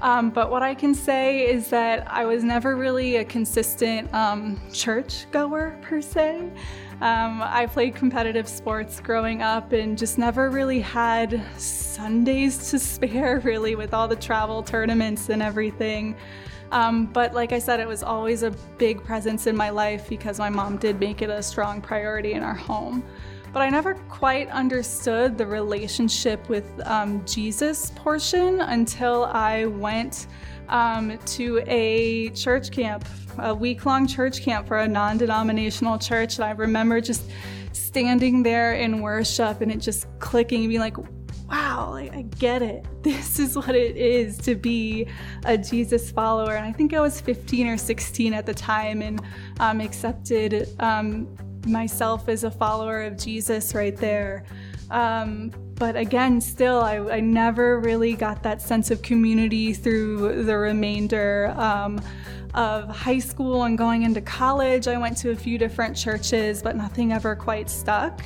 Um, 0.00 0.30
but 0.30 0.48
what 0.48 0.62
I 0.62 0.76
can 0.76 0.94
say 0.94 1.50
is 1.50 1.70
that 1.70 2.06
I 2.08 2.24
was 2.24 2.44
never 2.44 2.76
really 2.76 3.16
a 3.16 3.24
consistent 3.24 4.14
um, 4.14 4.60
church 4.72 5.26
goer 5.32 5.76
per 5.82 6.00
se. 6.00 6.52
Um, 7.00 7.42
I 7.42 7.66
played 7.66 7.96
competitive 7.96 8.48
sports 8.48 9.00
growing 9.00 9.42
up 9.42 9.72
and 9.72 9.98
just 9.98 10.18
never 10.18 10.50
really 10.50 10.80
had 10.80 11.42
Sundays 11.56 12.70
to 12.70 12.78
spare, 12.78 13.40
really, 13.40 13.74
with 13.74 13.92
all 13.92 14.06
the 14.06 14.16
travel 14.16 14.62
tournaments 14.62 15.30
and 15.30 15.42
everything. 15.42 16.14
Um, 16.70 17.06
but 17.06 17.34
like 17.34 17.52
I 17.52 17.58
said, 17.58 17.80
it 17.80 17.88
was 17.88 18.02
always 18.02 18.42
a 18.42 18.50
big 18.76 19.02
presence 19.02 19.46
in 19.46 19.56
my 19.56 19.70
life 19.70 20.08
because 20.08 20.38
my 20.38 20.50
mom 20.50 20.76
did 20.76 21.00
make 21.00 21.22
it 21.22 21.30
a 21.30 21.42
strong 21.42 21.80
priority 21.80 22.32
in 22.32 22.42
our 22.42 22.54
home. 22.54 23.02
But 23.52 23.62
I 23.62 23.70
never 23.70 23.94
quite 23.94 24.48
understood 24.50 25.38
the 25.38 25.46
relationship 25.46 26.48
with 26.48 26.66
um, 26.84 27.24
Jesus 27.24 27.90
portion 27.96 28.60
until 28.60 29.24
I 29.24 29.64
went 29.64 30.26
um, 30.68 31.18
to 31.18 31.62
a 31.66 32.28
church 32.30 32.70
camp, 32.70 33.06
a 33.38 33.54
week 33.54 33.86
long 33.86 34.06
church 34.06 34.42
camp 34.42 34.68
for 34.68 34.78
a 34.78 34.88
non 34.88 35.16
denominational 35.16 35.98
church. 35.98 36.36
And 36.36 36.44
I 36.44 36.50
remember 36.50 37.00
just 37.00 37.30
standing 37.72 38.42
there 38.42 38.74
in 38.74 39.00
worship 39.00 39.62
and 39.62 39.72
it 39.72 39.78
just 39.78 40.06
clicking 40.18 40.60
and 40.60 40.68
being 40.68 40.80
like, 40.80 40.96
wow, 41.50 41.90
like, 41.90 42.12
I 42.14 42.22
get 42.22 42.62
it. 42.62 42.84
This 43.08 43.38
is 43.38 43.56
what 43.56 43.74
it 43.74 43.96
is 43.96 44.36
to 44.38 44.54
be 44.54 45.06
a 45.46 45.56
Jesus 45.56 46.10
follower. 46.10 46.56
And 46.56 46.66
I 46.66 46.72
think 46.72 46.92
I 46.92 47.00
was 47.00 47.20
15 47.20 47.66
or 47.68 47.78
16 47.78 48.34
at 48.34 48.44
the 48.44 48.52
time 48.52 49.00
and 49.00 49.22
um, 49.60 49.80
accepted 49.80 50.68
um, 50.80 51.34
myself 51.66 52.28
as 52.28 52.44
a 52.44 52.50
follower 52.50 53.02
of 53.02 53.16
Jesus 53.16 53.74
right 53.74 53.96
there. 53.96 54.44
Um, 54.90 55.52
but 55.74 55.96
again, 55.96 56.40
still, 56.40 56.80
I, 56.80 56.96
I, 56.96 57.20
never 57.20 57.78
really 57.78 58.14
got 58.14 58.42
that 58.42 58.60
sense 58.60 58.90
of 58.90 59.02
community 59.02 59.72
through 59.74 60.44
the 60.44 60.56
remainder 60.56 61.54
um, 61.56 62.00
of 62.54 62.88
high 62.88 63.18
school 63.18 63.64
and 63.64 63.76
going 63.76 64.02
into 64.02 64.20
college. 64.20 64.88
I 64.88 64.96
went 64.96 65.16
to 65.18 65.30
a 65.30 65.36
few 65.36 65.58
different 65.58 65.96
churches, 65.96 66.62
but 66.62 66.74
nothing 66.74 67.12
ever 67.12 67.36
quite 67.36 67.68
stuck. 67.70 68.22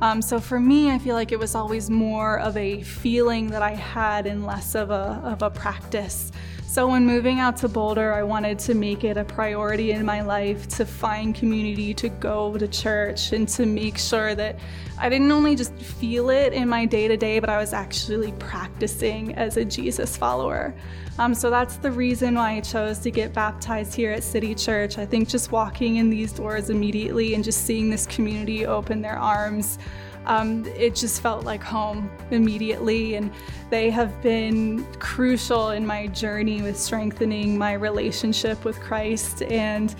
Um, 0.00 0.20
so 0.20 0.40
for 0.40 0.60
me, 0.60 0.90
I 0.90 0.98
feel 0.98 1.14
like 1.14 1.32
it 1.32 1.38
was 1.38 1.54
always 1.54 1.88
more 1.88 2.38
of 2.40 2.56
a 2.56 2.82
feeling 2.82 3.48
that 3.48 3.62
I 3.62 3.74
had 3.74 4.26
and 4.26 4.44
less 4.44 4.74
of 4.74 4.90
a, 4.90 5.20
of 5.24 5.42
a 5.42 5.50
practice. 5.50 6.30
So 6.66 6.88
when 6.88 7.06
moving 7.06 7.38
out 7.38 7.56
to 7.58 7.68
Boulder, 7.68 8.12
I 8.12 8.24
wanted 8.24 8.58
to 8.60 8.74
make 8.74 9.04
it 9.04 9.16
a 9.16 9.24
priority 9.24 9.92
in 9.92 10.04
my 10.04 10.22
life 10.22 10.66
to 10.70 10.84
find 10.84 11.32
community, 11.32 11.94
to 11.94 12.08
go 12.08 12.56
to 12.58 12.66
church, 12.66 13.32
and 13.32 13.48
to 13.50 13.64
make 13.64 13.96
sure 13.96 14.34
that 14.34 14.58
I 14.98 15.08
didn't 15.08 15.30
only 15.30 15.54
just 15.54 15.72
feel 15.74 16.30
it 16.30 16.52
in 16.52 16.68
my 16.68 16.84
day 16.84 17.06
to 17.06 17.16
day, 17.16 17.38
but 17.38 17.48
I 17.48 17.58
was 17.58 17.72
actually 17.72 18.32
practicing 18.32 19.34
as 19.36 19.56
a 19.56 19.64
Jesus 19.64 20.16
follower. 20.16 20.74
Um, 21.18 21.32
so 21.32 21.48
that's 21.48 21.76
the 21.76 21.92
reason 21.92 22.34
why 22.34 22.56
I 22.56 22.60
chose 22.60 22.98
to 23.00 23.10
get 23.12 23.32
baptized 23.32 23.94
here 23.94 24.10
at 24.10 24.24
City 24.24 24.52
Church. 24.52 24.98
I 24.98 25.06
think 25.06 25.28
just 25.28 25.52
walking 25.52 25.96
in 25.96 26.10
these 26.10 26.32
doors 26.32 26.70
immediately 26.70 27.34
and 27.34 27.44
just 27.44 27.66
seeing 27.66 27.88
this 27.88 28.04
community 28.04 28.66
open 28.66 29.00
their 29.00 29.16
arms. 29.16 29.78
Um, 30.26 30.64
it 30.76 30.94
just 30.94 31.20
felt 31.20 31.44
like 31.44 31.62
home 31.62 32.10
immediately, 32.30 33.14
and 33.16 33.30
they 33.70 33.90
have 33.90 34.22
been 34.22 34.84
crucial 34.98 35.70
in 35.70 35.86
my 35.86 36.06
journey 36.08 36.62
with 36.62 36.78
strengthening 36.78 37.58
my 37.58 37.74
relationship 37.74 38.64
with 38.64 38.80
Christ. 38.80 39.42
And 39.42 39.94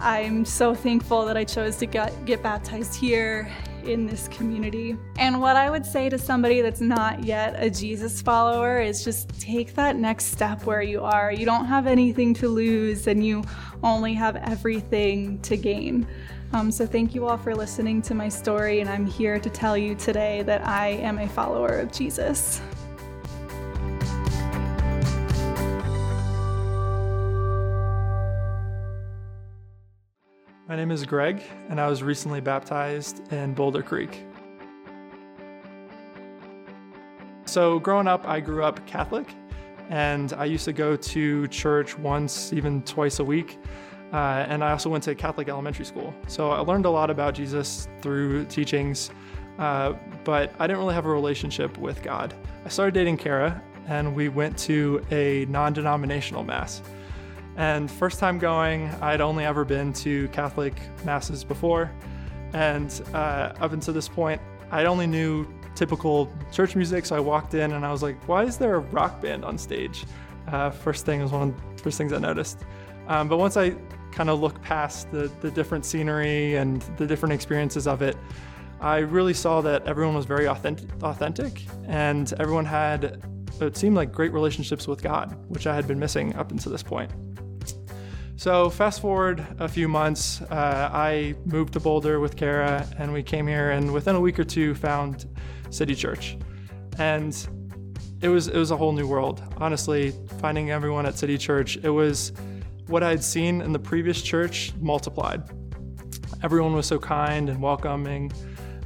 I'm 0.00 0.44
so 0.44 0.74
thankful 0.74 1.26
that 1.26 1.36
I 1.36 1.44
chose 1.44 1.76
to 1.78 1.86
get, 1.86 2.24
get 2.24 2.42
baptized 2.42 2.94
here 2.94 3.50
in 3.84 4.06
this 4.06 4.28
community. 4.28 4.96
And 5.18 5.40
what 5.40 5.56
I 5.56 5.70
would 5.70 5.84
say 5.84 6.08
to 6.08 6.18
somebody 6.18 6.60
that's 6.60 6.80
not 6.80 7.24
yet 7.24 7.54
a 7.62 7.70
Jesus 7.70 8.20
follower 8.20 8.80
is 8.80 9.04
just 9.04 9.40
take 9.40 9.74
that 9.74 9.96
next 9.96 10.26
step 10.26 10.64
where 10.64 10.82
you 10.82 11.02
are. 11.02 11.32
You 11.32 11.46
don't 11.46 11.64
have 11.64 11.86
anything 11.86 12.34
to 12.34 12.48
lose, 12.48 13.06
and 13.06 13.24
you 13.24 13.42
only 13.82 14.14
have 14.14 14.36
everything 14.36 15.40
to 15.42 15.56
gain. 15.56 16.06
Um, 16.54 16.70
so, 16.70 16.86
thank 16.86 17.14
you 17.14 17.26
all 17.26 17.36
for 17.36 17.54
listening 17.54 18.00
to 18.02 18.14
my 18.14 18.30
story, 18.30 18.80
and 18.80 18.88
I'm 18.88 19.04
here 19.04 19.38
to 19.38 19.50
tell 19.50 19.76
you 19.76 19.94
today 19.94 20.42
that 20.44 20.66
I 20.66 20.88
am 20.88 21.18
a 21.18 21.28
follower 21.28 21.78
of 21.78 21.92
Jesus. 21.92 22.62
My 30.66 30.74
name 30.74 30.90
is 30.90 31.04
Greg, 31.04 31.42
and 31.68 31.78
I 31.78 31.86
was 31.86 32.02
recently 32.02 32.40
baptized 32.40 33.30
in 33.30 33.52
Boulder 33.52 33.82
Creek. 33.82 34.24
So, 37.44 37.78
growing 37.78 38.08
up, 38.08 38.26
I 38.26 38.40
grew 38.40 38.64
up 38.64 38.86
Catholic, 38.86 39.28
and 39.90 40.32
I 40.32 40.46
used 40.46 40.64
to 40.64 40.72
go 40.72 40.96
to 40.96 41.46
church 41.48 41.98
once, 41.98 42.54
even 42.54 42.82
twice 42.84 43.18
a 43.18 43.24
week. 43.24 43.58
Uh, 44.12 44.46
and 44.48 44.64
I 44.64 44.72
also 44.72 44.88
went 44.88 45.04
to 45.04 45.14
Catholic 45.14 45.48
elementary 45.48 45.84
school. 45.84 46.14
So, 46.28 46.50
I 46.50 46.60
learned 46.60 46.86
a 46.86 46.90
lot 46.90 47.10
about 47.10 47.34
Jesus 47.34 47.88
through 48.00 48.46
teachings, 48.46 49.10
uh, 49.58 49.94
but 50.24 50.54
I 50.58 50.66
didn't 50.66 50.78
really 50.78 50.94
have 50.94 51.06
a 51.06 51.10
relationship 51.10 51.76
with 51.76 52.02
God. 52.02 52.34
I 52.64 52.68
started 52.68 52.94
dating 52.94 53.18
Kara, 53.18 53.62
and 53.86 54.14
we 54.14 54.28
went 54.28 54.56
to 54.58 55.04
a 55.10 55.44
non 55.46 55.72
denominational 55.72 56.44
Mass. 56.44 56.82
And 57.56 57.90
first 57.90 58.20
time 58.20 58.38
going, 58.38 58.88
I'd 59.02 59.20
only 59.20 59.44
ever 59.44 59.64
been 59.64 59.92
to 59.94 60.28
Catholic 60.28 60.80
Masses 61.04 61.42
before. 61.42 61.90
And 62.52 63.02
uh, 63.12 63.52
up 63.60 63.72
until 63.72 63.92
this 63.92 64.08
point, 64.08 64.40
I 64.70 64.84
only 64.84 65.08
knew 65.08 65.46
typical 65.74 66.32
church 66.52 66.76
music. 66.76 67.04
So 67.04 67.16
I 67.16 67.20
walked 67.20 67.54
in 67.54 67.72
and 67.72 67.84
I 67.84 67.90
was 67.90 68.02
like, 68.02 68.16
why 68.28 68.44
is 68.44 68.58
there 68.58 68.76
a 68.76 68.78
rock 68.78 69.20
band 69.20 69.44
on 69.44 69.58
stage? 69.58 70.04
Uh, 70.46 70.70
first 70.70 71.04
thing 71.04 71.20
was 71.20 71.32
one 71.32 71.48
of 71.50 71.76
the 71.76 71.82
first 71.82 71.98
things 71.98 72.12
I 72.12 72.18
noticed. 72.18 72.64
Um, 73.08 73.28
but 73.28 73.38
once 73.38 73.56
I 73.56 73.74
kind 74.12 74.30
of 74.30 74.40
look 74.40 74.60
past 74.62 75.10
the, 75.10 75.30
the 75.40 75.50
different 75.50 75.84
scenery 75.84 76.56
and 76.56 76.82
the 76.96 77.06
different 77.06 77.32
experiences 77.32 77.86
of 77.86 78.02
it, 78.02 78.16
I 78.80 78.98
really 78.98 79.34
saw 79.34 79.60
that 79.62 79.86
everyone 79.86 80.14
was 80.14 80.26
very 80.26 80.46
authentic, 80.46 80.88
authentic 81.02 81.62
and 81.86 82.32
everyone 82.38 82.64
had, 82.64 83.22
it 83.60 83.76
seemed 83.76 83.96
like 83.96 84.12
great 84.12 84.32
relationships 84.32 84.86
with 84.86 85.02
God, 85.02 85.36
which 85.48 85.66
I 85.66 85.74
had 85.74 85.86
been 85.88 85.98
missing 85.98 86.34
up 86.36 86.52
until 86.52 86.70
this 86.70 86.82
point. 86.82 87.10
So, 88.36 88.70
fast 88.70 89.00
forward 89.00 89.44
a 89.58 89.66
few 89.66 89.88
months, 89.88 90.40
uh, 90.42 90.90
I 90.92 91.34
moved 91.44 91.72
to 91.72 91.80
Boulder 91.80 92.20
with 92.20 92.36
Kara, 92.36 92.86
and 92.96 93.12
we 93.12 93.20
came 93.20 93.48
here, 93.48 93.72
and 93.72 93.92
within 93.92 94.14
a 94.14 94.20
week 94.20 94.38
or 94.38 94.44
two, 94.44 94.76
found 94.76 95.26
City 95.70 95.92
Church. 95.92 96.38
And 97.00 97.34
it 98.20 98.28
was 98.28 98.46
it 98.46 98.56
was 98.56 98.70
a 98.70 98.76
whole 98.76 98.92
new 98.92 99.08
world. 99.08 99.42
Honestly, 99.56 100.12
finding 100.38 100.70
everyone 100.70 101.04
at 101.04 101.18
City 101.18 101.36
Church, 101.36 101.78
it 101.78 101.90
was 101.90 102.32
what 102.88 103.02
I 103.02 103.10
had 103.10 103.22
seen 103.22 103.60
in 103.60 103.72
the 103.72 103.78
previous 103.78 104.22
church 104.22 104.72
multiplied. 104.80 105.42
Everyone 106.42 106.74
was 106.74 106.86
so 106.86 106.98
kind 106.98 107.48
and 107.48 107.60
welcoming, 107.60 108.32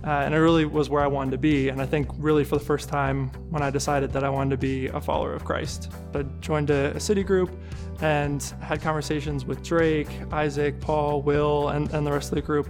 uh, 0.04 0.10
and 0.10 0.34
it 0.34 0.38
really 0.38 0.64
was 0.64 0.90
where 0.90 1.02
I 1.02 1.06
wanted 1.06 1.30
to 1.32 1.38
be. 1.38 1.68
And 1.68 1.80
I 1.80 1.86
think 1.86 2.08
really 2.18 2.44
for 2.44 2.56
the 2.56 2.64
first 2.64 2.88
time 2.88 3.28
when 3.50 3.62
I 3.62 3.70
decided 3.70 4.12
that 4.12 4.24
I 4.24 4.28
wanted 4.28 4.50
to 4.50 4.56
be 4.56 4.88
a 4.88 5.00
follower 5.00 5.34
of 5.34 5.44
Christ, 5.44 5.92
I 6.14 6.22
joined 6.40 6.70
a, 6.70 6.96
a 6.96 7.00
city 7.00 7.22
group 7.22 7.50
and 8.00 8.42
had 8.60 8.82
conversations 8.82 9.44
with 9.44 9.62
Drake, 9.62 10.08
Isaac, 10.32 10.80
Paul, 10.80 11.22
Will, 11.22 11.68
and, 11.68 11.88
and 11.92 12.04
the 12.06 12.12
rest 12.12 12.30
of 12.30 12.34
the 12.34 12.42
group. 12.42 12.68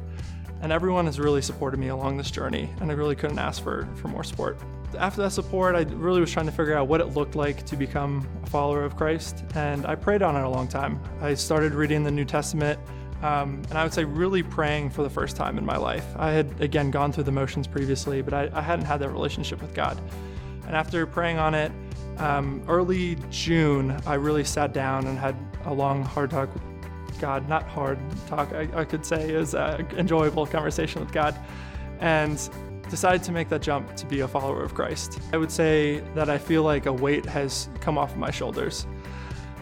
And 0.61 0.71
everyone 0.71 1.07
has 1.07 1.19
really 1.19 1.43
supported 1.43 1.81
me 1.81 1.89
along 1.89 2.19
this 2.19 2.31
journey, 2.31 2.71
and 2.81 2.91
I 2.91 2.95
really 2.95 3.17
couldn't 3.17 3.39
ask 3.39 3.62
for, 3.62 3.89
for 3.97 4.09
more 4.09 4.23
support. 4.23 4.61
After 4.99 5.23
that 5.23 5.31
support, 5.31 5.75
I 5.75 5.83
really 5.95 6.21
was 6.21 6.31
trying 6.31 6.47
to 6.47 6.53
figure 6.53 6.77
out 6.77 6.89
what 6.89 7.01
it 7.01 7.09
looked 7.15 7.35
like 7.35 7.65
to 7.67 7.77
become 7.77 8.29
a 8.43 8.47
follower 8.47 8.85
of 8.85 8.97
Christ, 8.97 9.45
and 9.55 9.87
I 9.87 9.95
prayed 9.95 10.23
on 10.23 10.37
it 10.37 10.45
a 10.45 10.49
long 10.49 10.69
time. 10.69 11.01
I 11.21 11.35
started 11.35 11.75
reading 11.75 12.05
the 12.05 12.11
New 12.11 12.25
Testament, 12.25 12.79
um, 13.23 13.63
and 13.71 13.79
I 13.79 13.85
would 13.85 13.95
say 13.95 14.05
really 14.05 14.43
praying 14.43 14.91
for 14.91 15.03
the 15.03 15.11
first 15.11 15.37
time 15.37 15.59
in 15.59 15.65
my 15.65 15.77
life. 15.77 16.07
I 16.17 16.31
had, 16.31 16.61
again, 16.61 16.91
gone 16.91 17.13
through 17.13 17.25
the 17.25 17.33
motions 17.33 17.67
previously, 17.67 18.23
but 18.23 18.35
I, 18.35 18.51
I 18.53 18.61
hadn't 18.61 18.85
had 18.85 19.01
that 19.01 19.11
relationship 19.11 19.63
with 19.63 19.75
God. 19.75 20.01
And 20.67 20.77
after 20.77 21.07
praying 21.07 21.39
on 21.39 21.55
it, 21.55 21.73
um, 22.19 22.63
early 22.69 23.17
June, 23.31 23.97
I 24.07 24.15
really 24.15 24.45
sat 24.45 24.73
down 24.73 25.07
and 25.07 25.19
had 25.19 25.37
a 25.65 25.73
long, 25.73 26.03
hard 26.03 26.31
talk 26.31 26.53
with 26.55 27.21
God, 27.21 27.49
not 27.49 27.67
hard 27.69 27.99
talk, 28.27 28.53
I, 28.53 28.69
I 28.75 28.85
could 28.85 29.07
say, 29.07 29.31
is 29.31 29.55
an 29.55 29.87
enjoyable 29.97 30.47
conversation 30.47 31.01
with 31.01 31.13
God, 31.13 31.35
and 32.01 32.39
decided 32.93 33.23
to 33.23 33.33
make 33.33 33.49
that 33.49 33.63
jump 33.63 33.97
to 33.97 34.05
be 34.05 34.21
a 34.21 34.29
follower 34.29 34.63
of 34.63 34.75
Christ. 34.75 35.19
I 35.33 35.39
would 35.39 35.51
say 35.51 36.01
that 36.15 36.29
I 36.29 36.37
feel 36.37 36.63
like 36.63 36.85
a 36.85 36.93
weight 36.93 37.25
has 37.25 37.71
come 37.81 37.97
off 37.97 38.11
of 38.11 38.19
my 38.19 38.31
shoulders. 38.31 38.87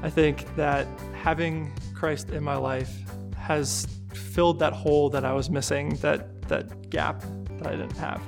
I 0.03 0.11
think 0.11 0.53
that 0.57 0.89
having 1.15 1.73
Christ 1.95 2.31
in 2.31 2.43
my 2.43 2.57
life 2.57 2.93
has 3.37 3.87
filled 4.13 4.59
that 4.59 4.73
hole 4.73 5.11
that 5.11 5.25
I 5.25 5.33
was 5.33 5.49
missing, 5.49 5.91
that, 5.99 6.43
that 6.49 6.91
gap 6.91 7.23
that 7.59 7.69
I 7.69 7.77
didn't 7.77 7.97
have. 7.99 8.21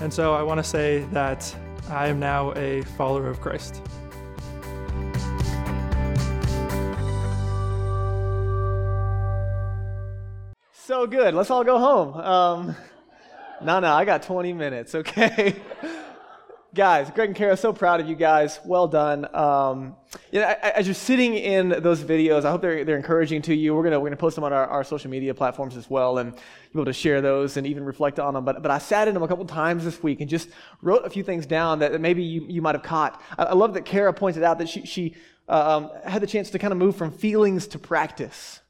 And 0.00 0.10
so 0.10 0.32
I 0.32 0.42
want 0.42 0.56
to 0.56 0.64
say 0.64 1.00
that 1.12 1.54
I 1.90 2.08
am 2.08 2.18
now 2.18 2.52
a 2.52 2.80
follower 2.96 3.28
of 3.28 3.42
Christ. 3.42 3.82
So 10.72 11.06
good. 11.06 11.34
Let's 11.34 11.50
all 11.50 11.62
go 11.62 11.78
home. 11.78 12.14
Um, 12.14 12.76
no, 13.62 13.80
no, 13.80 13.92
I 13.92 14.04
got 14.04 14.22
20 14.22 14.52
minutes, 14.52 14.94
okay? 14.94 15.56
guys, 16.74 17.10
Greg 17.10 17.30
and 17.30 17.36
Kara, 17.36 17.56
so 17.56 17.72
proud 17.72 18.00
of 18.00 18.08
you 18.08 18.14
guys. 18.14 18.60
Well 18.64 18.86
done. 18.86 19.26
Um, 19.34 19.96
you 20.30 20.40
know, 20.40 20.46
as 20.46 20.86
you're 20.86 20.94
sitting 20.94 21.34
in 21.34 21.70
those 21.70 22.02
videos, 22.02 22.44
I 22.44 22.50
hope 22.50 22.62
they're, 22.62 22.84
they're 22.84 22.96
encouraging 22.96 23.42
to 23.42 23.54
you. 23.54 23.74
We're 23.74 23.82
gonna 23.82 23.98
we're 23.98 24.08
gonna 24.08 24.16
post 24.16 24.34
them 24.36 24.44
on 24.44 24.52
our, 24.52 24.66
our 24.66 24.84
social 24.84 25.10
media 25.10 25.34
platforms 25.34 25.76
as 25.76 25.88
well, 25.88 26.18
and 26.18 26.34
be 26.34 26.40
able 26.74 26.84
to 26.84 26.92
share 26.92 27.20
those 27.20 27.56
and 27.56 27.66
even 27.66 27.84
reflect 27.84 28.18
on 28.18 28.34
them. 28.34 28.44
But 28.44 28.62
but 28.62 28.70
I 28.70 28.78
sat 28.78 29.08
in 29.08 29.14
them 29.14 29.22
a 29.22 29.28
couple 29.28 29.44
times 29.46 29.84
this 29.84 30.02
week 30.02 30.20
and 30.20 30.28
just 30.28 30.50
wrote 30.82 31.04
a 31.04 31.10
few 31.10 31.22
things 31.22 31.46
down 31.46 31.80
that, 31.80 31.92
that 31.92 32.00
maybe 32.00 32.22
you, 32.22 32.44
you 32.48 32.62
might 32.62 32.74
have 32.74 32.84
caught. 32.84 33.20
I, 33.36 33.44
I, 33.44 33.54
love 33.54 33.74
that 33.74 33.84
Kara 33.84 34.12
pointed 34.12 34.42
out 34.42 34.58
that 34.58 34.68
she 34.68 34.84
she 34.86 35.16
uh, 35.48 35.76
um, 35.76 35.90
had 36.04 36.22
the 36.22 36.26
chance 36.26 36.50
to 36.50 36.58
kind 36.58 36.72
of 36.72 36.78
move 36.78 36.96
from 36.96 37.10
feelings 37.10 37.66
to 37.68 37.78
practice. 37.78 38.60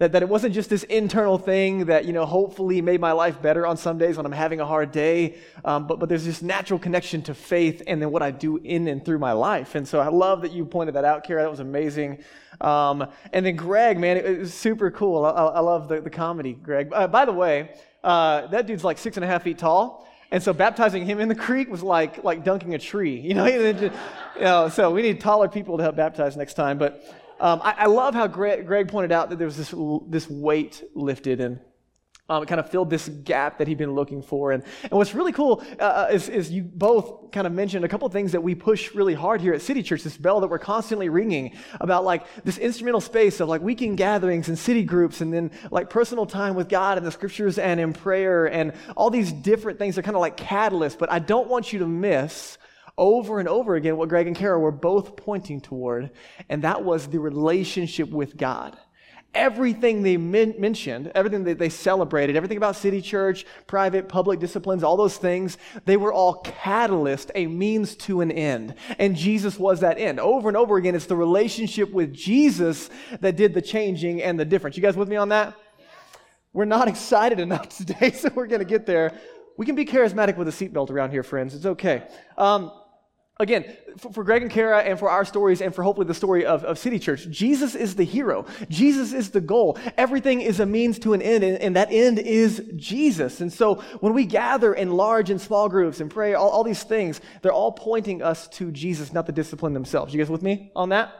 That, 0.00 0.12
that 0.12 0.22
it 0.22 0.28
wasn't 0.30 0.54
just 0.54 0.70
this 0.70 0.82
internal 0.84 1.36
thing 1.36 1.84
that, 1.84 2.06
you 2.06 2.14
know, 2.14 2.24
hopefully 2.24 2.80
made 2.80 3.02
my 3.02 3.12
life 3.12 3.42
better 3.42 3.66
on 3.66 3.76
some 3.76 3.98
days 3.98 4.16
when 4.16 4.24
I'm 4.24 4.32
having 4.32 4.58
a 4.58 4.64
hard 4.64 4.92
day, 4.92 5.36
um, 5.62 5.86
but, 5.86 5.98
but 5.98 6.08
there's 6.08 6.24
this 6.24 6.40
natural 6.40 6.78
connection 6.78 7.20
to 7.24 7.34
faith 7.34 7.82
and 7.86 8.00
then 8.00 8.10
what 8.10 8.22
I 8.22 8.30
do 8.30 8.56
in 8.56 8.88
and 8.88 9.04
through 9.04 9.18
my 9.18 9.32
life. 9.32 9.74
And 9.74 9.86
so 9.86 10.00
I 10.00 10.08
love 10.08 10.40
that 10.40 10.52
you 10.52 10.64
pointed 10.64 10.94
that 10.94 11.04
out, 11.04 11.24
Kara. 11.24 11.42
That 11.42 11.50
was 11.50 11.60
amazing. 11.60 12.24
Um, 12.62 13.08
and 13.34 13.44
then 13.44 13.56
Greg, 13.56 13.98
man, 13.98 14.16
it, 14.16 14.24
it 14.24 14.38
was 14.38 14.54
super 14.54 14.90
cool. 14.90 15.22
I, 15.22 15.30
I 15.32 15.60
love 15.60 15.88
the, 15.88 16.00
the 16.00 16.08
comedy, 16.08 16.54
Greg. 16.54 16.88
Uh, 16.94 17.06
by 17.06 17.26
the 17.26 17.32
way, 17.34 17.70
uh, 18.02 18.46
that 18.46 18.66
dude's 18.66 18.82
like 18.82 18.96
six 18.96 19.18
and 19.18 19.24
a 19.24 19.26
half 19.26 19.42
feet 19.42 19.58
tall. 19.58 20.08
And 20.32 20.42
so 20.42 20.52
baptizing 20.52 21.04
him 21.04 21.20
in 21.20 21.28
the 21.28 21.34
creek 21.34 21.68
was 21.68 21.82
like 21.82 22.22
like 22.22 22.44
dunking 22.44 22.74
a 22.74 22.78
tree, 22.78 23.18
you 23.20 23.34
know. 23.34 23.46
you 23.46 23.90
know 24.40 24.68
so 24.68 24.90
we 24.90 25.02
need 25.02 25.20
taller 25.20 25.48
people 25.48 25.76
to 25.76 25.82
help 25.82 25.96
baptize 25.96 26.36
next 26.36 26.54
time. 26.54 26.78
But 26.78 27.04
um, 27.40 27.60
I, 27.62 27.74
I, 27.78 27.86
love 27.86 28.14
how 28.14 28.26
Greg, 28.26 28.66
Greg, 28.66 28.88
pointed 28.88 29.12
out 29.12 29.30
that 29.30 29.36
there 29.36 29.46
was 29.46 29.56
this, 29.56 29.74
this 30.08 30.28
weight 30.28 30.82
lifted 30.94 31.40
and 31.40 31.58
um, 32.30 32.44
it 32.44 32.46
kind 32.46 32.60
of 32.60 32.70
filled 32.70 32.90
this 32.90 33.08
gap 33.08 33.58
that 33.58 33.66
he'd 33.66 33.76
been 33.76 33.94
looking 33.94 34.22
for. 34.22 34.52
And, 34.52 34.62
and 34.84 34.92
what's 34.92 35.14
really 35.14 35.32
cool 35.32 35.64
uh, 35.80 35.82
uh, 35.82 36.08
is, 36.12 36.28
is 36.28 36.48
you 36.48 36.62
both 36.62 37.32
kind 37.32 37.44
of 37.44 37.52
mentioned 37.52 37.84
a 37.84 37.88
couple 37.88 38.08
things 38.08 38.32
that 38.32 38.40
we 38.40 38.54
push 38.54 38.94
really 38.94 39.14
hard 39.14 39.40
here 39.40 39.52
at 39.52 39.62
City 39.62 39.82
Church, 39.82 40.04
this 40.04 40.16
bell 40.16 40.38
that 40.40 40.46
we're 40.46 40.60
constantly 40.60 41.08
ringing 41.08 41.56
about 41.80 42.04
like 42.04 42.24
this 42.44 42.56
instrumental 42.56 43.00
space 43.00 43.40
of 43.40 43.48
like 43.48 43.62
weekend 43.62 43.98
gatherings 43.98 44.48
and 44.48 44.56
city 44.56 44.84
groups 44.84 45.20
and 45.20 45.34
then 45.34 45.50
like 45.72 45.90
personal 45.90 46.24
time 46.24 46.54
with 46.54 46.68
God 46.68 46.98
and 46.98 47.06
the 47.06 47.10
scriptures 47.10 47.58
and 47.58 47.80
in 47.80 47.92
prayer 47.92 48.46
and 48.46 48.74
all 48.96 49.10
these 49.10 49.32
different 49.32 49.80
things 49.80 49.98
are 49.98 50.02
kind 50.02 50.14
of 50.14 50.20
like 50.20 50.36
catalysts. 50.36 50.96
But 50.96 51.10
I 51.10 51.18
don't 51.18 51.48
want 51.48 51.72
you 51.72 51.80
to 51.80 51.86
miss 51.86 52.58
over 53.00 53.40
and 53.40 53.48
over 53.48 53.74
again 53.74 53.96
what 53.96 54.10
Greg 54.10 54.26
and 54.26 54.36
Kara 54.36 54.60
were 54.60 54.70
both 54.70 55.16
pointing 55.16 55.60
toward, 55.60 56.10
and 56.50 56.62
that 56.62 56.84
was 56.84 57.08
the 57.08 57.18
relationship 57.18 58.10
with 58.10 58.36
God. 58.36 58.78
Everything 59.32 60.02
they 60.02 60.16
men- 60.16 60.56
mentioned, 60.58 61.10
everything 61.14 61.44
that 61.44 61.58
they 61.58 61.68
celebrated, 61.68 62.36
everything 62.36 62.56
about 62.58 62.76
city 62.76 63.00
church, 63.00 63.46
private, 63.66 64.08
public 64.08 64.38
disciplines, 64.38 64.82
all 64.82 64.96
those 64.96 65.16
things, 65.16 65.56
they 65.86 65.96
were 65.96 66.12
all 66.12 66.42
catalyst, 66.42 67.30
a 67.34 67.46
means 67.46 67.94
to 67.94 68.20
an 68.20 68.30
end. 68.30 68.74
And 68.98 69.16
Jesus 69.16 69.58
was 69.58 69.80
that 69.80 69.98
end. 69.98 70.20
Over 70.20 70.48
and 70.48 70.56
over 70.56 70.76
again, 70.76 70.94
it's 70.94 71.06
the 71.06 71.16
relationship 71.16 71.92
with 71.92 72.12
Jesus 72.12 72.90
that 73.20 73.36
did 73.36 73.54
the 73.54 73.62
changing 73.62 74.20
and 74.20 74.38
the 74.38 74.44
difference. 74.44 74.76
You 74.76 74.82
guys 74.82 74.96
with 74.96 75.08
me 75.08 75.16
on 75.16 75.30
that? 75.30 75.54
We're 76.52 76.64
not 76.64 76.88
excited 76.94 77.38
enough 77.38 77.68
today, 77.70 78.10
so 78.14 78.30
we're 78.34 78.48
going 78.48 78.58
to 78.58 78.66
get 78.66 78.84
there. 78.84 79.18
We 79.56 79.64
can 79.64 79.76
be 79.76 79.84
charismatic 79.84 80.36
with 80.36 80.48
a 80.48 80.50
seatbelt 80.50 80.90
around 80.90 81.12
here, 81.12 81.22
friends. 81.22 81.54
It's 81.54 81.66
okay. 81.66 82.02
Um, 82.36 82.72
again, 83.40 83.64
for, 83.96 84.12
for, 84.12 84.24
Greg 84.24 84.42
and 84.42 84.50
Kara 84.50 84.80
and 84.80 84.98
for 84.98 85.10
our 85.10 85.24
stories 85.24 85.60
and 85.60 85.74
for 85.74 85.82
hopefully 85.82 86.06
the 86.06 86.14
story 86.14 86.44
of, 86.44 86.62
of 86.64 86.78
City 86.78 86.98
Church, 86.98 87.28
Jesus 87.30 87.74
is 87.74 87.96
the 87.96 88.04
hero. 88.04 88.44
Jesus 88.68 89.12
is 89.12 89.30
the 89.30 89.40
goal. 89.40 89.78
Everything 89.96 90.40
is 90.40 90.60
a 90.60 90.66
means 90.66 90.98
to 91.00 91.14
an 91.14 91.22
end, 91.22 91.42
and, 91.42 91.58
and 91.58 91.74
that 91.76 91.88
end 91.90 92.18
is 92.18 92.62
Jesus. 92.76 93.40
And 93.40 93.52
so 93.52 93.76
when 94.00 94.12
we 94.12 94.26
gather 94.26 94.74
in 94.74 94.92
large 94.92 95.30
and 95.30 95.40
small 95.40 95.68
groups 95.68 96.00
and 96.00 96.10
pray, 96.10 96.34
all, 96.34 96.50
all 96.50 96.62
these 96.62 96.82
things, 96.82 97.20
they're 97.42 97.52
all 97.52 97.72
pointing 97.72 98.22
us 98.22 98.46
to 98.48 98.70
Jesus, 98.70 99.12
not 99.12 99.26
the 99.26 99.32
discipline 99.32 99.72
themselves. 99.72 100.14
You 100.14 100.20
guys 100.20 100.30
with 100.30 100.42
me 100.42 100.70
on 100.76 100.90
that? 100.90 101.12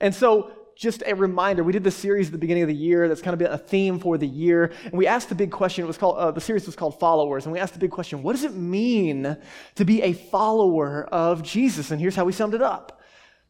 And 0.00 0.14
so 0.14 0.50
just 0.82 1.04
a 1.06 1.14
reminder 1.14 1.62
we 1.62 1.72
did 1.72 1.84
this 1.84 1.96
series 1.96 2.26
at 2.26 2.32
the 2.32 2.38
beginning 2.38 2.64
of 2.64 2.68
the 2.68 2.74
year. 2.74 3.06
That's 3.06 3.22
kind 3.22 3.34
of 3.34 3.38
been 3.38 3.52
a 3.52 3.56
theme 3.56 4.00
for 4.00 4.18
the 4.18 4.26
year. 4.26 4.72
And 4.84 4.94
we 4.94 5.06
asked 5.06 5.28
the 5.28 5.36
big 5.36 5.52
question 5.52 5.84
it 5.84 5.86
was 5.86 5.96
called 5.96 6.18
uh, 6.18 6.32
the 6.32 6.40
series 6.40 6.66
was 6.66 6.74
called 6.74 6.98
followers. 6.98 7.46
And 7.46 7.52
we 7.52 7.60
asked 7.60 7.74
the 7.74 7.78
big 7.78 7.92
question 7.92 8.24
what 8.24 8.32
does 8.32 8.42
it 8.42 8.54
mean 8.54 9.36
to 9.76 9.84
be 9.84 10.02
a 10.02 10.12
follower 10.12 11.04
of 11.04 11.44
jesus? 11.44 11.92
And 11.92 12.00
here's 12.00 12.16
how 12.16 12.24
we 12.24 12.32
summed 12.32 12.54
it 12.54 12.62
up. 12.62 13.00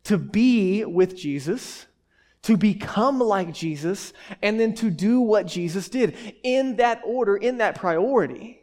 To 0.05 0.19
be 0.19 0.85
with 0.85 1.17
jesus 1.17 1.87
to 2.43 2.57
become 2.57 3.21
like 3.21 3.55
jesus 3.55 4.13
and 4.43 4.59
then 4.59 4.75
to 4.75 4.91
do 4.91 5.21
what 5.21 5.47
jesus 5.47 5.89
did 5.89 6.17
in 6.43 6.75
that 6.75 7.01
order 7.05 7.37
in 7.37 7.59
that 7.59 7.77
priority 7.77 8.62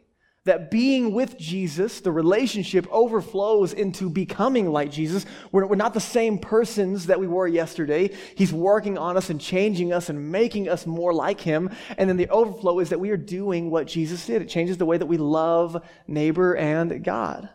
that 0.50 0.68
being 0.68 1.12
with 1.12 1.38
Jesus, 1.38 2.00
the 2.00 2.10
relationship 2.10 2.84
overflows 2.90 3.72
into 3.72 4.10
becoming 4.10 4.72
like 4.72 4.90
Jesus. 4.90 5.24
We're, 5.52 5.64
we're 5.64 5.76
not 5.76 5.94
the 5.94 6.00
same 6.00 6.40
persons 6.40 7.06
that 7.06 7.20
we 7.20 7.28
were 7.28 7.46
yesterday. 7.46 8.10
He's 8.34 8.52
working 8.52 8.98
on 8.98 9.16
us 9.16 9.30
and 9.30 9.40
changing 9.40 9.92
us 9.92 10.08
and 10.08 10.32
making 10.32 10.68
us 10.68 10.86
more 10.86 11.14
like 11.14 11.40
Him. 11.40 11.70
And 11.96 12.10
then 12.10 12.16
the 12.16 12.28
overflow 12.30 12.80
is 12.80 12.88
that 12.88 12.98
we 12.98 13.10
are 13.10 13.16
doing 13.16 13.70
what 13.70 13.86
Jesus 13.86 14.26
did. 14.26 14.42
It 14.42 14.48
changes 14.48 14.76
the 14.76 14.86
way 14.86 14.98
that 14.98 15.06
we 15.06 15.18
love 15.18 15.80
neighbor 16.08 16.56
and 16.56 17.04
God. 17.04 17.48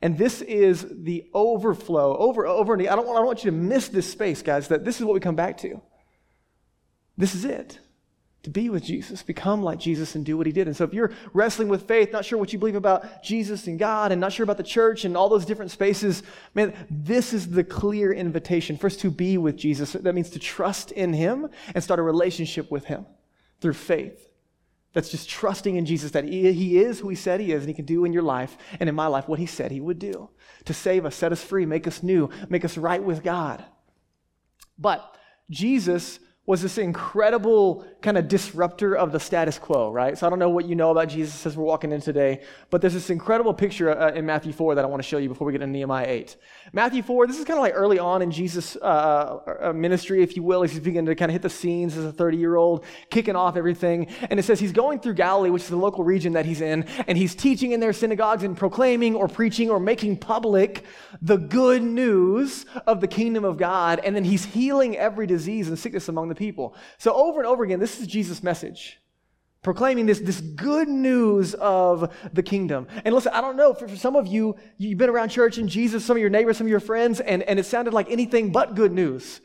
And 0.00 0.16
this 0.16 0.40
is 0.40 0.86
the 0.88 1.28
overflow, 1.34 2.16
over, 2.18 2.46
over, 2.46 2.74
and 2.74 2.86
I 2.86 2.94
don't, 2.94 3.04
want, 3.04 3.16
I 3.16 3.20
don't 3.20 3.26
want 3.26 3.44
you 3.44 3.50
to 3.50 3.56
miss 3.56 3.88
this 3.88 4.08
space, 4.08 4.42
guys, 4.42 4.68
that 4.68 4.84
this 4.84 5.00
is 5.00 5.04
what 5.04 5.14
we 5.14 5.18
come 5.18 5.34
back 5.34 5.58
to. 5.58 5.82
This 7.16 7.34
is 7.34 7.44
it 7.44 7.80
to 8.48 8.60
be 8.60 8.70
with 8.70 8.82
Jesus, 8.82 9.22
become 9.22 9.62
like 9.62 9.78
Jesus, 9.78 10.14
and 10.14 10.24
do 10.24 10.36
what 10.36 10.46
he 10.46 10.52
did. 10.52 10.66
And 10.66 10.76
so, 10.76 10.84
if 10.84 10.94
you're 10.94 11.12
wrestling 11.32 11.68
with 11.68 11.86
faith, 11.86 12.12
not 12.12 12.24
sure 12.24 12.38
what 12.38 12.52
you 12.52 12.58
believe 12.58 12.74
about 12.74 13.22
Jesus 13.22 13.66
and 13.66 13.78
God, 13.78 14.10
and 14.10 14.20
not 14.20 14.32
sure 14.32 14.44
about 14.44 14.56
the 14.56 14.62
church 14.62 15.04
and 15.04 15.16
all 15.16 15.28
those 15.28 15.44
different 15.44 15.70
spaces, 15.70 16.22
man, 16.54 16.74
this 16.90 17.32
is 17.32 17.50
the 17.50 17.62
clear 17.64 18.12
invitation. 18.12 18.76
First, 18.76 19.00
to 19.00 19.10
be 19.10 19.38
with 19.38 19.56
Jesus. 19.56 19.92
That 19.92 20.14
means 20.14 20.30
to 20.30 20.38
trust 20.38 20.92
in 20.92 21.12
him 21.12 21.48
and 21.74 21.84
start 21.84 22.00
a 22.00 22.02
relationship 22.02 22.70
with 22.70 22.86
him 22.86 23.06
through 23.60 23.74
faith. 23.74 24.28
That's 24.94 25.10
just 25.10 25.28
trusting 25.28 25.76
in 25.76 25.84
Jesus 25.84 26.12
that 26.12 26.24
he, 26.24 26.50
he 26.52 26.78
is 26.78 27.00
who 27.00 27.10
he 27.10 27.16
said 27.16 27.40
he 27.40 27.52
is, 27.52 27.60
and 27.60 27.68
he 27.68 27.74
can 27.74 27.84
do 27.84 28.04
in 28.04 28.12
your 28.12 28.22
life 28.22 28.56
and 28.80 28.88
in 28.88 28.94
my 28.94 29.06
life 29.06 29.28
what 29.28 29.38
he 29.38 29.46
said 29.46 29.70
he 29.70 29.80
would 29.80 29.98
do 29.98 30.30
to 30.64 30.74
save 30.74 31.04
us, 31.04 31.14
set 31.14 31.32
us 31.32 31.42
free, 31.42 31.66
make 31.66 31.86
us 31.86 32.02
new, 32.02 32.30
make 32.48 32.64
us 32.64 32.78
right 32.78 33.02
with 33.02 33.22
God. 33.22 33.64
But 34.78 35.16
Jesus 35.50 36.18
was 36.48 36.62
this 36.62 36.78
incredible 36.78 37.86
kind 38.00 38.16
of 38.16 38.28
disruptor 38.28 38.96
of 38.96 39.10
the 39.10 39.18
status 39.18 39.58
quo, 39.58 39.90
right? 39.90 40.16
So 40.16 40.26
I 40.26 40.30
don't 40.30 40.38
know 40.38 40.50
what 40.50 40.66
you 40.66 40.76
know 40.76 40.90
about 40.90 41.08
Jesus 41.08 41.44
as 41.46 41.56
we're 41.56 41.64
walking 41.64 41.90
in 41.90 42.00
today, 42.00 42.42
but 42.70 42.80
there's 42.80 42.92
this 42.92 43.10
incredible 43.10 43.52
picture 43.52 43.90
uh, 43.90 44.12
in 44.12 44.24
Matthew 44.24 44.52
4 44.52 44.76
that 44.76 44.84
I 44.84 44.88
want 44.88 45.02
to 45.02 45.08
show 45.08 45.18
you 45.18 45.28
before 45.28 45.46
we 45.46 45.52
get 45.52 45.62
into 45.62 45.72
Nehemiah 45.72 46.06
8. 46.06 46.36
Matthew 46.72 47.02
4, 47.02 47.26
this 47.26 47.38
is 47.38 47.44
kind 47.44 47.58
of 47.58 47.62
like 47.62 47.72
early 47.74 47.98
on 47.98 48.22
in 48.22 48.30
Jesus' 48.30 48.76
uh, 48.76 49.56
uh, 49.62 49.72
ministry, 49.72 50.22
if 50.22 50.36
you 50.36 50.44
will. 50.44 50.62
As 50.62 50.70
he's 50.70 50.80
beginning 50.80 51.06
to 51.06 51.16
kind 51.16 51.30
of 51.30 51.32
hit 51.32 51.42
the 51.42 51.50
scenes 51.50 51.96
as 51.96 52.04
a 52.04 52.12
30 52.12 52.36
year 52.36 52.54
old, 52.54 52.84
kicking 53.10 53.34
off 53.34 53.56
everything. 53.56 54.06
And 54.30 54.38
it 54.38 54.44
says 54.44 54.60
he's 54.60 54.72
going 54.72 55.00
through 55.00 55.14
Galilee, 55.14 55.50
which 55.50 55.62
is 55.62 55.68
the 55.68 55.76
local 55.76 56.04
region 56.04 56.34
that 56.34 56.46
he's 56.46 56.60
in, 56.60 56.86
and 57.08 57.18
he's 57.18 57.34
teaching 57.34 57.72
in 57.72 57.80
their 57.80 57.92
synagogues 57.92 58.44
and 58.44 58.56
proclaiming 58.56 59.16
or 59.16 59.26
preaching 59.26 59.70
or 59.70 59.80
making 59.80 60.18
public 60.18 60.84
the 61.20 61.36
good 61.36 61.82
news 61.82 62.64
of 62.86 63.00
the 63.00 63.08
kingdom 63.08 63.44
of 63.44 63.56
God. 63.56 64.00
And 64.04 64.14
then 64.14 64.24
he's 64.24 64.44
healing 64.44 64.96
every 64.96 65.26
disease 65.26 65.66
and 65.66 65.76
sickness 65.76 66.08
among 66.08 66.28
the 66.28 66.36
people. 66.36 66.76
So 66.98 67.12
over 67.12 67.40
and 67.40 67.46
over 67.46 67.64
again, 67.64 67.80
this 67.80 67.87
is 68.00 68.06
Jesus' 68.06 68.42
message. 68.42 68.98
Proclaiming 69.62 70.06
this, 70.06 70.20
this 70.20 70.40
good 70.40 70.88
news 70.88 71.54
of 71.54 72.14
the 72.32 72.42
kingdom. 72.42 72.86
And 73.04 73.14
listen, 73.14 73.32
I 73.32 73.40
don't 73.40 73.56
know, 73.56 73.74
for, 73.74 73.88
for 73.88 73.96
some 73.96 74.16
of 74.16 74.26
you, 74.26 74.56
you've 74.76 74.98
been 74.98 75.10
around 75.10 75.30
church 75.30 75.58
and 75.58 75.68
Jesus, 75.68 76.04
some 76.04 76.16
of 76.16 76.20
your 76.20 76.30
neighbors, 76.30 76.58
some 76.58 76.66
of 76.66 76.70
your 76.70 76.80
friends, 76.80 77.20
and, 77.20 77.42
and 77.42 77.58
it 77.58 77.66
sounded 77.66 77.92
like 77.92 78.10
anything 78.10 78.52
but 78.52 78.74
good 78.74 78.92
news. 78.92 79.40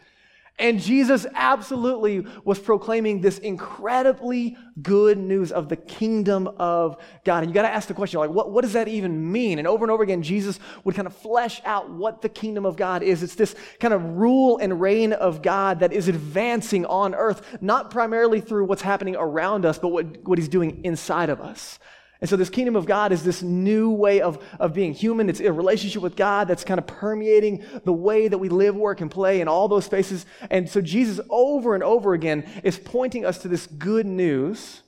And 0.60 0.80
Jesus 0.80 1.26
absolutely 1.34 2.26
was 2.44 2.60
proclaiming 2.60 3.22
this 3.22 3.40
incredibly 3.40 4.56
good 4.82 5.18
news 5.18 5.52
of 5.52 5.68
the 5.68 5.76
kingdom 5.76 6.48
of 6.58 6.98
God. 7.26 7.40
And 7.40 7.50
you 7.50 7.56
got 7.56 7.64
to 7.64 7.74
ask 7.74 7.88
the 7.88 7.96
question, 7.96 8.20
like, 8.20 8.30
what, 8.30 8.52
what 8.52 8.62
does 8.62 8.74
that 8.74 8.88
even 8.88 9.32
mean? 9.32 9.58
And 9.58 9.68
over 9.68 9.84
and 9.84 9.92
over 9.92 10.04
again, 10.04 10.22
Jesus 10.22 10.60
would 10.84 10.94
kind 10.94 11.08
of 11.08 11.16
flesh 11.16 11.60
out 11.66 11.90
what 11.90 12.22
the 12.22 12.30
kingdom 12.30 12.68
of 12.68 12.78
God 12.78 13.02
is. 13.02 13.24
It's 13.24 13.34
this 13.34 13.56
kind 13.80 13.96
of 13.96 14.04
rule 14.04 14.60
and 14.60 14.80
reign 14.80 15.14
of 15.14 15.42
God 15.42 15.80
that 15.80 15.92
is 15.92 16.08
advancing 16.08 16.86
on 16.86 17.16
earth, 17.16 17.58
not 17.60 17.90
primarily 17.90 18.40
through 18.40 18.66
what's 18.66 18.84
happening 18.84 19.16
around 19.16 19.66
us, 19.66 19.80
but 19.80 19.88
what, 19.88 20.24
what 20.24 20.38
he's 20.38 20.50
doing 20.50 20.86
inside 20.86 21.30
of 21.30 21.42
us. 21.42 21.80
And 22.24 22.30
so, 22.30 22.38
this 22.38 22.50
kingdom 22.50 22.78
of 22.78 22.86
God 22.86 23.12
is 23.12 23.22
this 23.22 23.42
new 23.42 23.92
way 23.92 24.22
of, 24.22 24.42
of 24.58 24.74
being 24.74 24.94
human. 24.94 25.28
It's 25.28 25.42
a 25.42 25.52
relationship 25.52 26.02
with 26.02 26.16
God 26.16 26.48
that's 26.48 26.64
kind 26.64 26.78
of 26.78 26.88
permeating 26.88 27.66
the 27.84 27.92
way 27.92 28.30
that 28.30 28.38
we 28.38 28.48
live, 28.48 28.78
work, 28.78 29.02
and 29.02 29.12
play 29.12 29.42
in 29.42 29.50
all 29.50 29.68
those 29.68 29.84
spaces. 29.84 30.26
And 30.50 30.70
so, 30.70 30.80
Jesus, 30.80 31.20
over 31.30 31.76
and 31.76 31.84
over 31.84 32.14
again, 32.14 32.50
is 32.64 32.80
pointing 32.80 33.26
us 33.26 33.40
to 33.40 33.50
this 33.50 33.68
good 33.68 34.06
news 34.06 34.84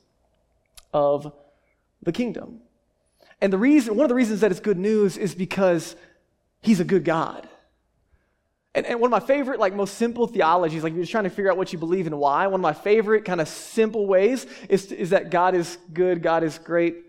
of 0.94 1.30
the 2.02 2.10
kingdom. 2.10 2.62
And 3.42 3.52
the 3.52 3.58
reason, 3.58 3.96
one 3.96 4.06
of 4.06 4.08
the 4.08 4.14
reasons 4.14 4.40
that 4.40 4.50
it's 4.50 4.60
good 4.60 4.78
news 4.78 5.18
is 5.18 5.34
because 5.34 5.94
he's 6.62 6.80
a 6.80 6.84
good 6.84 7.04
God. 7.04 7.46
And, 8.74 8.86
and, 8.86 8.98
one 8.98 9.12
of 9.12 9.22
my 9.22 9.26
favorite, 9.26 9.60
like 9.60 9.74
most 9.74 9.98
simple 9.98 10.26
theologies, 10.26 10.82
like 10.82 10.94
you're 10.94 11.02
just 11.02 11.12
trying 11.12 11.24
to 11.24 11.30
figure 11.30 11.50
out 11.50 11.58
what 11.58 11.70
you 11.70 11.78
believe 11.78 12.06
and 12.06 12.18
why. 12.18 12.46
One 12.46 12.60
of 12.60 12.62
my 12.62 12.72
favorite 12.72 13.26
kind 13.26 13.42
of 13.42 13.48
simple 13.48 14.06
ways 14.06 14.46
is, 14.70 14.90
is 14.90 15.10
that 15.10 15.28
God 15.28 15.54
is 15.54 15.76
good, 15.92 16.22
God 16.22 16.42
is 16.42 16.56
great, 16.56 17.02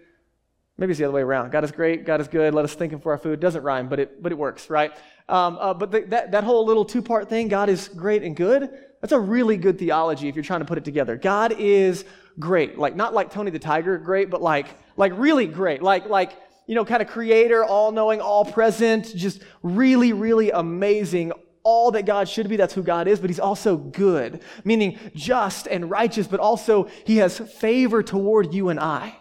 Maybe 0.78 0.92
it's 0.92 1.00
the 1.00 1.06
other 1.06 1.14
way 1.14 1.22
around. 1.22 1.52
God 1.52 1.64
is 1.64 1.72
great, 1.72 2.06
God 2.06 2.22
is 2.22 2.28
good, 2.28 2.54
let 2.54 2.64
us 2.64 2.76
thank 2.76 2.94
Him 2.94 3.00
for 3.00 3.12
our 3.12 3.18
food. 3.18 3.40
Doesn't 3.40 3.64
rhyme, 3.64 3.90
but 3.90 4.00
it, 4.00 4.22
but 4.22 4.32
it 4.32 4.36
works, 4.36 4.70
right? 4.70 4.92
Um, 5.28 5.58
uh, 5.60 5.74
but 5.74 5.92
the, 5.92 6.02
that, 6.02 6.32
that 6.32 6.44
whole 6.44 6.66
little 6.66 6.86
two 6.86 7.02
part 7.02 7.30
thing, 7.30 7.48
God 7.48 7.70
is 7.70 7.88
great 7.88 8.22
and 8.22 8.36
good, 8.36 8.70
that's 9.02 9.14
a 9.14 9.20
really 9.20 9.58
good 9.58 9.80
theology 9.80 10.28
if 10.28 10.36
you're 10.36 10.44
trying 10.44 10.62
to 10.62 10.66
put 10.66 10.78
it 10.78 10.86
together. 10.86 11.18
God 11.18 11.54
is 11.58 12.06
great. 12.40 12.78
Like, 12.78 12.96
not 12.96 13.14
like 13.14 13.32
Tony 13.32 13.52
the 13.52 13.60
Tiger 13.60 13.98
great, 13.98 14.30
but 14.30 14.42
like, 14.42 14.68
like 14.96 15.14
really 15.16 15.48
great. 15.48 15.82
Like, 15.82 16.08
like, 16.08 16.34
you 16.68 16.76
know, 16.76 16.86
kind 16.86 17.02
of 17.02 17.08
creator, 17.08 17.64
all 17.64 17.92
knowing, 17.92 18.22
all 18.22 18.46
present, 18.46 19.16
just 19.16 19.42
really, 19.64 20.14
really 20.14 20.52
amazing, 20.52 21.32
all 21.64 21.92
that 21.92 22.06
God 22.06 22.28
should 22.28 22.50
be. 22.50 22.56
That's 22.56 22.74
who 22.74 22.84
God 22.84 23.08
is, 23.08 23.20
but 23.20 23.30
He's 23.30 23.40
also 23.40 23.78
good, 23.78 24.42
meaning 24.64 25.00
just 25.16 25.68
and 25.68 25.90
righteous, 25.90 26.28
but 26.28 26.40
also 26.40 26.90
He 27.06 27.18
has 27.18 27.38
favor 27.38 28.04
toward 28.04 28.54
you 28.54 28.70
and 28.70 28.80
I. 28.80 29.16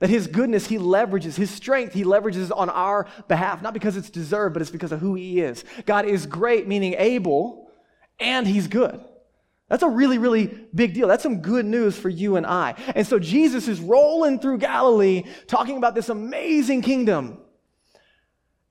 That 0.00 0.10
his 0.10 0.26
goodness, 0.26 0.66
he 0.66 0.76
leverages, 0.76 1.36
his 1.36 1.50
strength, 1.50 1.94
he 1.94 2.04
leverages 2.04 2.50
on 2.54 2.68
our 2.68 3.06
behalf, 3.28 3.62
not 3.62 3.74
because 3.74 3.96
it's 3.96 4.10
deserved, 4.10 4.54
but 4.54 4.62
it's 4.62 4.70
because 4.70 4.92
of 4.92 5.00
who 5.00 5.14
he 5.14 5.40
is. 5.40 5.64
God 5.86 6.04
is 6.04 6.26
great, 6.26 6.66
meaning 6.66 6.94
able, 6.98 7.70
and 8.18 8.46
he's 8.46 8.66
good. 8.66 9.00
That's 9.68 9.82
a 9.82 9.88
really, 9.88 10.18
really 10.18 10.46
big 10.74 10.94
deal. 10.94 11.08
That's 11.08 11.22
some 11.22 11.40
good 11.40 11.64
news 11.64 11.96
for 11.96 12.08
you 12.08 12.36
and 12.36 12.44
I. 12.44 12.74
And 12.94 13.06
so 13.06 13.18
Jesus 13.18 13.66
is 13.66 13.80
rolling 13.80 14.38
through 14.38 14.58
Galilee 14.58 15.24
talking 15.46 15.78
about 15.78 15.94
this 15.94 16.10
amazing 16.10 16.82
kingdom. 16.82 17.38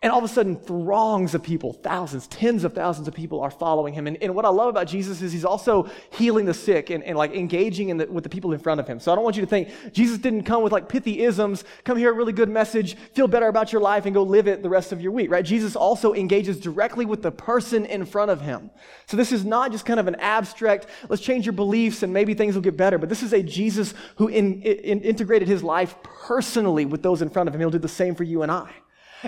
And 0.03 0.11
all 0.11 0.17
of 0.17 0.25
a 0.25 0.27
sudden, 0.27 0.57
throngs 0.57 1.33
of 1.33 1.41
people, 1.43 1.71
thousands, 1.71 2.27
tens 2.27 2.65
of 2.65 2.73
thousands 2.73 3.07
of 3.07 3.13
people 3.13 3.39
are 3.39 3.49
following 3.49 3.93
him. 3.93 4.05
And, 4.05 4.21
and 4.21 4.35
what 4.35 4.43
I 4.43 4.49
love 4.49 4.67
about 4.67 4.85
Jesus 4.85 5.21
is 5.21 5.31
he's 5.31 5.45
also 5.45 5.89
healing 6.11 6.45
the 6.45 6.53
sick 6.53 6.89
and, 6.89 7.01
and 7.05 7.17
like 7.17 7.33
engaging 7.33 7.87
in 7.87 7.95
the, 7.95 8.07
with 8.07 8.25
the 8.25 8.29
people 8.29 8.51
in 8.51 8.59
front 8.59 8.81
of 8.81 8.87
him. 8.87 8.99
So 8.99 9.13
I 9.13 9.15
don't 9.15 9.23
want 9.23 9.37
you 9.37 9.43
to 9.43 9.47
think 9.47 9.69
Jesus 9.93 10.17
didn't 10.17 10.43
come 10.43 10.61
with 10.61 10.73
like 10.73 10.89
pithy 10.89 11.21
isms, 11.21 11.63
come 11.85 11.97
hear 11.97 12.11
a 12.11 12.13
really 12.13 12.33
good 12.33 12.49
message, 12.49 12.97
feel 13.13 13.29
better 13.29 13.47
about 13.47 13.71
your 13.71 13.81
life, 13.81 14.05
and 14.05 14.13
go 14.13 14.23
live 14.23 14.45
it 14.45 14.61
the 14.61 14.67
rest 14.67 14.91
of 14.91 14.99
your 14.99 15.13
week, 15.13 15.31
right? 15.31 15.45
Jesus 15.45 15.73
also 15.73 16.13
engages 16.13 16.59
directly 16.59 17.05
with 17.05 17.21
the 17.21 17.31
person 17.31 17.85
in 17.85 18.03
front 18.05 18.29
of 18.29 18.41
him. 18.41 18.71
So 19.05 19.15
this 19.15 19.31
is 19.31 19.45
not 19.45 19.71
just 19.71 19.85
kind 19.85 20.01
of 20.01 20.07
an 20.09 20.15
abstract, 20.15 20.87
let's 21.07 21.21
change 21.21 21.45
your 21.45 21.53
beliefs 21.53 22.03
and 22.03 22.11
maybe 22.11 22.33
things 22.33 22.55
will 22.55 22.61
get 22.61 22.75
better, 22.75 22.97
but 22.97 23.07
this 23.07 23.23
is 23.23 23.31
a 23.31 23.41
Jesus 23.41 23.93
who 24.17 24.27
in, 24.27 24.63
in, 24.63 24.99
integrated 24.99 25.47
his 25.47 25.63
life 25.63 25.95
personally 26.03 26.83
with 26.83 27.01
those 27.01 27.21
in 27.21 27.29
front 27.29 27.47
of 27.47 27.55
him. 27.55 27.61
He'll 27.61 27.69
do 27.69 27.77
the 27.77 27.87
same 27.87 28.15
for 28.15 28.25
you 28.25 28.41
and 28.41 28.51
I. 28.51 28.69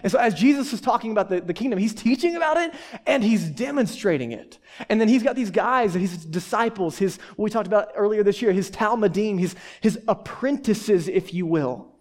And 0.04 0.12
so, 0.12 0.20
as 0.20 0.34
Jesus 0.34 0.74
is 0.74 0.82
talking 0.82 1.12
about 1.12 1.30
the, 1.30 1.42
the 1.42 1.54
kingdom, 1.54 1.80
he's 1.80 1.94
teaching 1.94 2.36
about 2.36 2.58
it 2.58 2.74
and 3.06 3.24
he's 3.24 3.50
demonstrating 3.50 4.32
it. 4.32 4.60
And 4.90 5.00
then 5.00 5.08
he's 5.08 5.24
got 5.24 5.36
these 5.36 5.52
guys, 5.52 5.94
his 5.94 6.26
disciples, 6.26 6.98
his, 6.98 7.20
we 7.38 7.50
talked 7.50 7.68
about 7.68 7.92
earlier 7.96 8.24
this 8.24 8.42
year, 8.42 8.52
his 8.52 8.70
talmidim, 8.70 9.40
his, 9.40 9.56
his 9.82 10.00
apprentices, 10.08 11.08
if 11.08 11.34
you 11.34 11.46
will. 11.46 11.95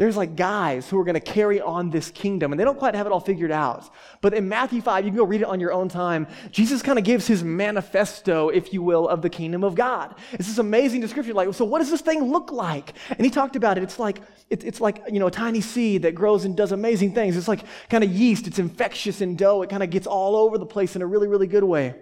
There's 0.00 0.16
like 0.16 0.34
guys 0.34 0.88
who 0.88 0.98
are 0.98 1.04
going 1.04 1.12
to 1.12 1.20
carry 1.20 1.60
on 1.60 1.90
this 1.90 2.10
kingdom, 2.10 2.52
and 2.52 2.58
they 2.58 2.64
don't 2.64 2.78
quite 2.78 2.94
have 2.94 3.04
it 3.04 3.12
all 3.12 3.20
figured 3.20 3.52
out. 3.52 3.92
But 4.22 4.32
in 4.32 4.48
Matthew 4.48 4.80
5, 4.80 5.04
you 5.04 5.10
can 5.10 5.18
go 5.18 5.24
read 5.24 5.42
it 5.42 5.46
on 5.46 5.60
your 5.60 5.74
own 5.74 5.90
time. 5.90 6.26
Jesus 6.50 6.80
kind 6.80 6.98
of 6.98 7.04
gives 7.04 7.26
his 7.26 7.44
manifesto, 7.44 8.48
if 8.48 8.72
you 8.72 8.80
will, 8.80 9.06
of 9.06 9.20
the 9.20 9.28
kingdom 9.28 9.62
of 9.62 9.74
God. 9.74 10.14
It's 10.32 10.48
this 10.48 10.56
amazing 10.56 11.02
description, 11.02 11.36
like, 11.36 11.52
so 11.52 11.66
what 11.66 11.80
does 11.80 11.90
this 11.90 12.00
thing 12.00 12.22
look 12.32 12.50
like? 12.50 12.94
And 13.10 13.26
he 13.26 13.28
talked 13.28 13.56
about 13.56 13.76
it. 13.76 13.82
It's 13.82 13.98
like, 13.98 14.22
it, 14.48 14.64
it's 14.64 14.80
like, 14.80 15.02
you 15.12 15.18
know, 15.18 15.26
a 15.26 15.30
tiny 15.30 15.60
seed 15.60 16.00
that 16.04 16.14
grows 16.14 16.46
and 16.46 16.56
does 16.56 16.72
amazing 16.72 17.12
things. 17.12 17.36
It's 17.36 17.46
like 17.46 17.60
kind 17.90 18.02
of 18.02 18.10
yeast. 18.10 18.46
It's 18.46 18.58
infectious 18.58 19.20
in 19.20 19.36
dough. 19.36 19.60
It 19.60 19.68
kind 19.68 19.82
of 19.82 19.90
gets 19.90 20.06
all 20.06 20.34
over 20.34 20.56
the 20.56 20.64
place 20.64 20.96
in 20.96 21.02
a 21.02 21.06
really, 21.06 21.28
really 21.28 21.46
good 21.46 21.64
way. 21.64 21.94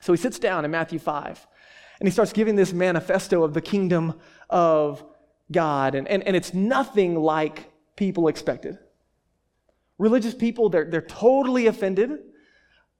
So 0.00 0.12
he 0.12 0.16
sits 0.16 0.40
down 0.40 0.64
in 0.64 0.72
Matthew 0.72 0.98
5, 0.98 1.46
and 2.00 2.08
he 2.08 2.10
starts 2.10 2.32
giving 2.32 2.56
this 2.56 2.72
manifesto 2.72 3.44
of 3.44 3.54
the 3.54 3.60
kingdom 3.60 4.18
of 4.50 5.04
God, 5.50 5.94
and, 5.94 6.06
and, 6.08 6.22
and 6.22 6.36
it's 6.36 6.52
nothing 6.52 7.16
like 7.16 7.70
people 7.96 8.28
expected. 8.28 8.78
Religious 9.98 10.34
people, 10.34 10.68
they're, 10.68 10.84
they're 10.84 11.00
totally 11.00 11.66
offended. 11.66 12.20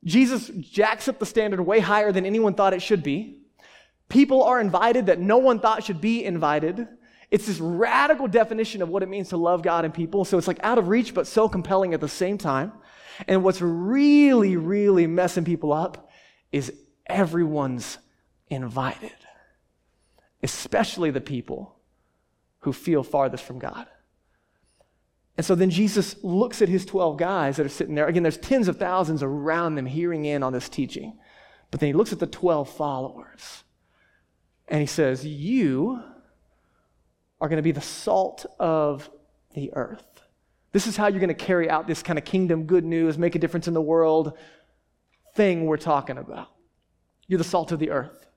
Jesus 0.05 0.49
jacks 0.49 1.09
up 1.09 1.19
the 1.19 1.27
standard 1.27 1.61
way 1.61 1.81
higher 1.81 2.13
than 2.13 2.27
anyone 2.27 2.55
thought 2.55 2.75
it 2.75 2.83
should 2.83 3.03
be. 3.03 3.41
People 4.09 4.43
are 4.43 4.61
invited 4.61 5.07
that 5.07 5.21
no 5.21 5.39
one 5.39 5.61
thought 5.61 5.85
should 5.85 6.01
be 6.01 6.25
invited. 6.25 6.89
It's 7.31 7.47
this 7.47 7.61
radical 7.61 8.27
definition 8.27 8.81
of 8.81 8.89
what 8.89 9.03
it 9.03 9.09
means 9.09 9.29
to 9.31 9.37
love 9.37 9.63
God 9.63 9.85
and 9.85 9.93
people. 9.93 10.25
So 10.25 10.39
it's 10.39 10.49
like 10.49 10.61
out 10.63 10.79
of 10.79 10.89
reach, 10.89 11.13
but 11.13 11.27
so 11.27 11.49
compelling 11.49 11.93
at 11.93 12.01
the 12.01 12.09
same 12.09 12.39
time. 12.39 12.73
And 13.27 13.45
what's 13.45 13.61
really, 13.61 14.57
really 14.57 15.07
messing 15.07 15.45
people 15.45 15.73
up 15.73 16.09
is 16.53 16.73
everyone's 17.07 17.99
invited, 18.49 19.13
especially 20.43 21.11
the 21.11 21.21
people 21.21 21.78
who 22.61 22.73
feel 22.73 23.03
farthest 23.03 23.44
from 23.44 23.59
God. 23.59 23.87
And 25.37 25.47
so 25.47 25.55
then 25.55 25.71
Jesus 25.71 26.16
looks 26.25 26.61
at 26.62 26.68
his 26.68 26.85
12 26.85 27.16
guys 27.16 27.57
that 27.57 27.66
are 27.66 27.71
sitting 27.71 27.94
there. 27.94 28.09
Again, 28.09 28.25
there's 28.25 28.38
tens 28.38 28.66
of 28.66 28.77
thousands 28.77 29.23
around 29.23 29.77
them 29.77 29.87
hearing 29.87 30.25
in 30.25 30.42
on 30.42 30.53
this 30.53 30.68
teaching. 30.68 31.16
But 31.71 31.81
then 31.81 31.88
he 31.88 31.92
looks 31.92 32.12
at 32.12 32.18
the 32.18 32.27
12 32.27 32.68
followers 32.68 33.62
and 34.66 34.81
he 34.81 34.87
says, 34.87 35.25
You 35.25 36.03
are 37.40 37.49
going 37.49 37.59
to 37.59 37.62
be 37.62 37.73
the 37.73 37.81
salt 37.81 38.47
of 38.59 39.09
the 39.55 39.73
earth. 39.75 40.05
This 40.73 40.87
is 40.87 40.97
how 40.97 41.07
you're 41.07 41.21
going 41.21 41.29
to 41.29 41.35
carry 41.35 41.71
out 41.71 41.87
this 41.87 42.03
kind 42.03 42.18
of 42.18 42.25
kingdom 42.25 42.64
good 42.64 42.85
news, 42.85 43.16
make 43.16 43.35
a 43.35 43.38
difference 43.38 43.68
in 43.68 43.75
the 43.75 43.81
world 43.81 44.37
thing 45.35 45.66
we're 45.66 45.77
talking 45.77 46.18
about. 46.18 46.49
You're 47.27 47.38
the 47.38 47.44
salt 47.44 47.73
of 47.73 47.79
the 47.79 47.90
earth. 47.90 48.28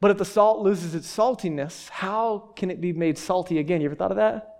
But 0.00 0.10
if 0.10 0.18
the 0.18 0.24
salt 0.24 0.60
loses 0.60 0.94
its 0.94 1.14
saltiness, 1.14 1.88
how 1.88 2.52
can 2.54 2.70
it 2.70 2.80
be 2.80 2.92
made 2.92 3.16
salty 3.16 3.58
again? 3.58 3.80
You 3.80 3.86
ever 3.86 3.94
thought 3.94 4.10
of 4.10 4.18
that? 4.18 4.56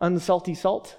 unsalty 0.00 0.56
salt? 0.56 0.96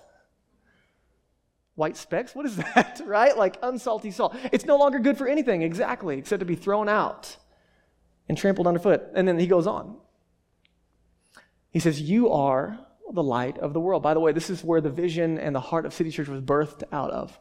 White 1.75 1.97
specks? 1.97 2.35
What 2.35 2.45
is 2.45 2.55
that, 2.75 3.01
right? 3.05 3.35
Like 3.37 3.59
unsalty 3.61 4.11
salt. 4.11 4.35
It's 4.51 4.65
no 4.65 4.77
longer 4.77 4.99
good 4.99 5.17
for 5.17 5.27
anything, 5.27 5.61
exactly, 5.61 6.17
except 6.17 6.39
to 6.39 6.45
be 6.45 6.55
thrown 6.55 6.87
out 6.89 7.37
and 8.29 8.37
trampled 8.37 8.67
underfoot. 8.67 9.03
And 9.15 9.27
then 9.27 9.39
he 9.39 9.47
goes 9.47 9.67
on. 9.67 9.97
He 11.71 11.79
says, 11.79 12.01
You 12.01 12.31
are 12.31 12.79
the 13.11 13.23
light 13.23 13.57
of 13.57 13.73
the 13.73 13.79
world. 13.79 14.03
By 14.03 14.13
the 14.13 14.19
way, 14.19 14.31
this 14.31 14.49
is 14.49 14.63
where 14.63 14.81
the 14.81 14.89
vision 14.89 15.37
and 15.37 15.55
the 15.55 15.59
heart 15.59 15.85
of 15.85 15.93
City 15.93 16.11
Church 16.11 16.27
was 16.27 16.41
birthed 16.41 16.83
out 16.91 17.11
of. 17.11 17.37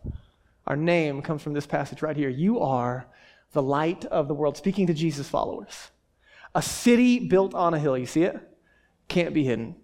Our 0.66 0.76
name 0.76 1.22
comes 1.22 1.42
from 1.42 1.52
this 1.52 1.66
passage 1.66 2.02
right 2.02 2.16
here. 2.16 2.28
You 2.28 2.60
are 2.60 3.06
the 3.52 3.62
light 3.62 4.04
of 4.04 4.28
the 4.28 4.34
world, 4.34 4.56
speaking 4.56 4.86
to 4.86 4.94
Jesus' 4.94 5.28
followers. 5.28 5.90
A 6.54 6.62
city 6.62 7.20
built 7.20 7.54
on 7.54 7.74
a 7.74 7.78
hill, 7.78 7.96
you 7.96 8.06
see 8.06 8.22
it? 8.22 8.38
Can't 9.08 9.34
be 9.34 9.44
hidden. 9.44 9.76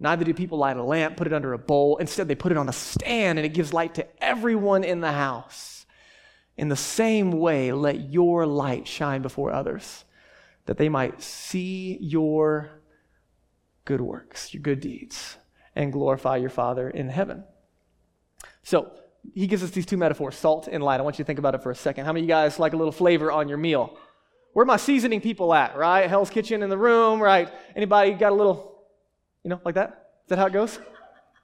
Neither 0.00 0.24
do 0.24 0.34
people 0.34 0.58
light 0.58 0.76
a 0.76 0.82
lamp, 0.82 1.16
put 1.16 1.26
it 1.26 1.32
under 1.32 1.52
a 1.52 1.58
bowl. 1.58 1.96
Instead, 1.98 2.28
they 2.28 2.34
put 2.34 2.52
it 2.52 2.58
on 2.58 2.68
a 2.68 2.72
stand 2.72 3.38
and 3.38 3.46
it 3.46 3.54
gives 3.54 3.72
light 3.72 3.94
to 3.94 4.06
everyone 4.22 4.84
in 4.84 5.00
the 5.00 5.12
house. 5.12 5.86
In 6.56 6.68
the 6.68 6.76
same 6.76 7.32
way, 7.32 7.72
let 7.72 8.10
your 8.10 8.46
light 8.46 8.86
shine 8.86 9.22
before 9.22 9.52
others, 9.52 10.04
that 10.66 10.78
they 10.78 10.88
might 10.88 11.22
see 11.22 11.98
your 12.00 12.82
good 13.84 14.00
works, 14.00 14.52
your 14.54 14.62
good 14.62 14.80
deeds, 14.80 15.36
and 15.74 15.92
glorify 15.92 16.36
your 16.36 16.50
Father 16.50 16.88
in 16.90 17.08
heaven. 17.08 17.44
So, 18.62 18.92
he 19.32 19.46
gives 19.46 19.62
us 19.62 19.70
these 19.70 19.86
two 19.86 19.96
metaphors 19.96 20.36
salt 20.36 20.68
and 20.70 20.82
light. 20.82 21.00
I 21.00 21.02
want 21.02 21.18
you 21.18 21.24
to 21.24 21.26
think 21.26 21.38
about 21.38 21.54
it 21.54 21.62
for 21.62 21.70
a 21.70 21.74
second. 21.74 22.04
How 22.04 22.12
many 22.12 22.24
of 22.24 22.28
you 22.28 22.34
guys 22.34 22.58
like 22.58 22.74
a 22.74 22.76
little 22.76 22.92
flavor 22.92 23.32
on 23.32 23.48
your 23.48 23.58
meal? 23.58 23.96
Where 24.54 24.64
my 24.64 24.76
seasoning 24.76 25.20
people 25.20 25.52
at, 25.52 25.76
right? 25.76 26.08
Hell's 26.08 26.30
Kitchen 26.30 26.62
in 26.62 26.70
the 26.70 26.78
room, 26.78 27.20
right? 27.20 27.50
Anybody 27.76 28.12
got 28.12 28.32
a 28.32 28.34
little 28.34 28.74
you 29.44 29.50
know, 29.50 29.60
like 29.64 29.74
that? 29.74 29.88
Is 30.24 30.30
that 30.30 30.38
how 30.38 30.46
it 30.46 30.52
goes? 30.52 30.78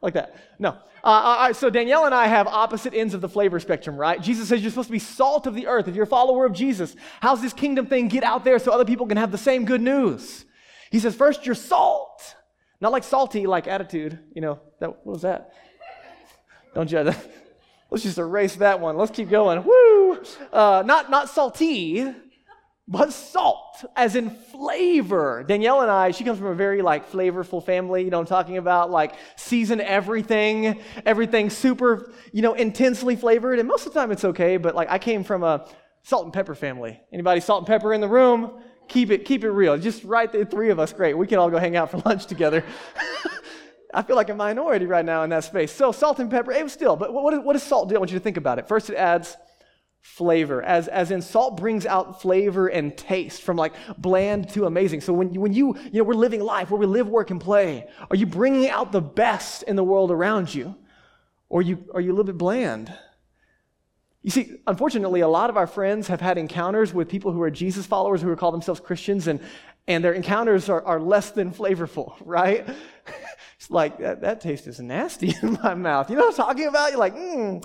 Like 0.02 0.14
that. 0.14 0.34
No. 0.58 0.70
Uh, 0.70 0.76
all 1.04 1.40
right, 1.40 1.54
so 1.54 1.68
Danielle 1.68 2.06
and 2.06 2.14
I 2.14 2.26
have 2.26 2.46
opposite 2.46 2.94
ends 2.94 3.12
of 3.12 3.20
the 3.20 3.28
flavor 3.28 3.60
spectrum, 3.60 3.98
right? 3.98 4.18
Jesus 4.18 4.48
says 4.48 4.62
you're 4.62 4.70
supposed 4.70 4.88
to 4.88 4.92
be 4.92 4.98
salt 4.98 5.46
of 5.46 5.54
the 5.54 5.66
earth. 5.66 5.88
If 5.88 5.94
you're 5.94 6.04
a 6.04 6.06
follower 6.06 6.46
of 6.46 6.54
Jesus, 6.54 6.96
how's 7.20 7.42
this 7.42 7.52
kingdom 7.52 7.84
thing 7.84 8.08
get 8.08 8.24
out 8.24 8.42
there 8.42 8.58
so 8.58 8.72
other 8.72 8.86
people 8.86 9.06
can 9.06 9.18
have 9.18 9.30
the 9.30 9.36
same 9.36 9.66
good 9.66 9.82
news? 9.82 10.46
He 10.90 11.00
says, 11.00 11.14
first, 11.14 11.44
you're 11.44 11.54
salt. 11.54 12.34
Not 12.80 12.92
like 12.92 13.04
salty, 13.04 13.46
like 13.46 13.68
attitude. 13.68 14.18
You 14.34 14.40
know, 14.40 14.60
that, 14.78 14.88
what 14.88 15.12
was 15.12 15.20
that? 15.20 15.52
Don't 16.74 16.88
judge. 16.88 17.14
Let's 17.90 18.02
just 18.02 18.16
erase 18.16 18.54
that 18.56 18.80
one. 18.80 18.96
Let's 18.96 19.10
keep 19.10 19.28
going. 19.28 19.62
Woo! 19.62 20.22
Uh, 20.50 20.82
not, 20.86 21.10
not 21.10 21.28
salty, 21.28 22.10
but 22.90 23.12
salt, 23.12 23.84
as 23.94 24.16
in 24.16 24.30
flavor. 24.30 25.44
Danielle 25.46 25.82
and 25.82 25.90
I, 25.90 26.10
she 26.10 26.24
comes 26.24 26.38
from 26.38 26.48
a 26.48 26.54
very 26.56 26.82
like 26.82 27.08
flavorful 27.08 27.64
family, 27.64 28.02
you 28.02 28.10
know 28.10 28.18
I'm 28.18 28.26
talking 28.26 28.56
about? 28.56 28.90
Like 28.90 29.14
season 29.36 29.80
everything, 29.80 30.80
everything 31.06 31.50
super, 31.50 32.10
you 32.32 32.42
know, 32.42 32.54
intensely 32.54 33.14
flavored. 33.14 33.60
And 33.60 33.68
most 33.68 33.86
of 33.86 33.94
the 33.94 34.00
time 34.00 34.10
it's 34.10 34.24
okay, 34.24 34.56
but 34.56 34.74
like 34.74 34.90
I 34.90 34.98
came 34.98 35.22
from 35.22 35.44
a 35.44 35.68
salt 36.02 36.24
and 36.24 36.32
pepper 36.32 36.56
family. 36.56 37.00
Anybody 37.12 37.40
salt 37.40 37.60
and 37.60 37.66
pepper 37.68 37.94
in 37.94 38.00
the 38.00 38.08
room? 38.08 38.60
Keep 38.88 39.12
it, 39.12 39.24
keep 39.24 39.44
it 39.44 39.50
real. 39.52 39.78
Just 39.78 40.02
right 40.02 40.30
the 40.30 40.44
three 40.44 40.70
of 40.70 40.80
us, 40.80 40.92
great. 40.92 41.16
We 41.16 41.28
can 41.28 41.38
all 41.38 41.48
go 41.48 41.58
hang 41.58 41.76
out 41.76 41.92
for 41.92 41.98
lunch 42.04 42.26
together. 42.26 42.64
I 43.94 44.02
feel 44.02 44.16
like 44.16 44.30
a 44.30 44.34
minority 44.34 44.86
right 44.86 45.04
now 45.04 45.22
in 45.22 45.30
that 45.30 45.44
space. 45.44 45.70
So 45.70 45.92
salt 45.92 46.18
and 46.18 46.28
pepper, 46.28 46.50
it 46.50 46.64
was 46.64 46.72
still, 46.72 46.96
but 46.96 47.14
what, 47.14 47.44
what 47.44 47.52
does 47.52 47.62
salt 47.62 47.88
do? 47.88 47.94
I 47.94 47.98
want 47.98 48.10
you 48.10 48.18
to 48.18 48.22
think 48.22 48.36
about 48.36 48.58
it. 48.58 48.66
First, 48.66 48.90
it 48.90 48.96
adds 48.96 49.36
flavor 50.00 50.62
as, 50.62 50.88
as 50.88 51.10
in 51.10 51.20
salt 51.20 51.56
brings 51.56 51.84
out 51.84 52.22
flavor 52.22 52.68
and 52.68 52.96
taste 52.96 53.42
from 53.42 53.56
like 53.56 53.74
bland 53.98 54.48
to 54.50 54.64
amazing. 54.64 55.00
So 55.00 55.12
when 55.12 55.32
you, 55.32 55.40
when 55.40 55.52
you 55.52 55.76
you 55.76 55.98
know 55.98 56.04
we're 56.04 56.14
living 56.14 56.40
life 56.40 56.70
where 56.70 56.80
we 56.80 56.86
live 56.86 57.08
work 57.08 57.30
and 57.30 57.40
play 57.40 57.88
are 58.10 58.16
you 58.16 58.26
bringing 58.26 58.68
out 58.68 58.92
the 58.92 59.00
best 59.00 59.62
in 59.64 59.76
the 59.76 59.84
world 59.84 60.10
around 60.10 60.54
you? 60.54 60.74
Or 61.48 61.62
you 61.62 61.84
are 61.92 62.00
you 62.00 62.10
a 62.10 62.12
little 62.12 62.24
bit 62.24 62.38
bland? 62.38 62.92
You 64.22 64.30
see 64.30 64.56
unfortunately 64.66 65.20
a 65.20 65.28
lot 65.28 65.50
of 65.50 65.56
our 65.56 65.66
friends 65.66 66.08
have 66.08 66.20
had 66.20 66.38
encounters 66.38 66.94
with 66.94 67.08
people 67.08 67.32
who 67.32 67.40
are 67.42 67.50
jesus 67.50 67.86
followers 67.86 68.20
who 68.20 68.34
call 68.36 68.52
themselves 68.52 68.80
christians 68.80 69.28
and 69.28 69.40
and 69.86 70.04
their 70.04 70.12
encounters 70.12 70.68
are, 70.68 70.82
are 70.82 71.00
less 71.00 71.30
than 71.30 71.52
flavorful 71.52 72.14
right? 72.24 72.68
It's 73.56 73.70
like 73.70 73.98
that, 73.98 74.22
that 74.22 74.40
taste 74.40 74.66
is 74.66 74.80
nasty 74.80 75.34
in 75.42 75.58
my 75.62 75.74
mouth. 75.74 76.08
You 76.08 76.16
know 76.16 76.26
what 76.26 76.38
i'm 76.38 76.46
talking 76.46 76.66
about? 76.66 76.90
You're 76.90 77.00
like 77.00 77.14
mm 77.14 77.62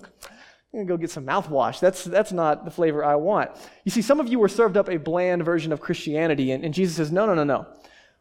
I'm 0.75 0.79
going 0.85 0.87
to 0.87 0.93
go 0.93 0.97
get 0.97 1.09
some 1.09 1.25
mouthwash. 1.25 1.79
That's, 1.79 2.03
that's 2.03 2.33
not 2.33 2.65
the 2.65 2.71
flavor 2.71 3.01
I 3.01 3.15
want. 3.15 3.49
You 3.85 3.91
see, 3.91 4.01
some 4.01 4.19
of 4.19 4.27
you 4.27 4.39
were 4.39 4.49
served 4.49 4.75
up 4.75 4.89
a 4.89 4.97
bland 4.97 5.45
version 5.45 5.71
of 5.71 5.79
Christianity, 5.79 6.51
and, 6.51 6.65
and 6.65 6.73
Jesus 6.73 6.97
says, 6.97 7.13
no, 7.13 7.25
no, 7.25 7.33
no, 7.33 7.45
no. 7.45 7.65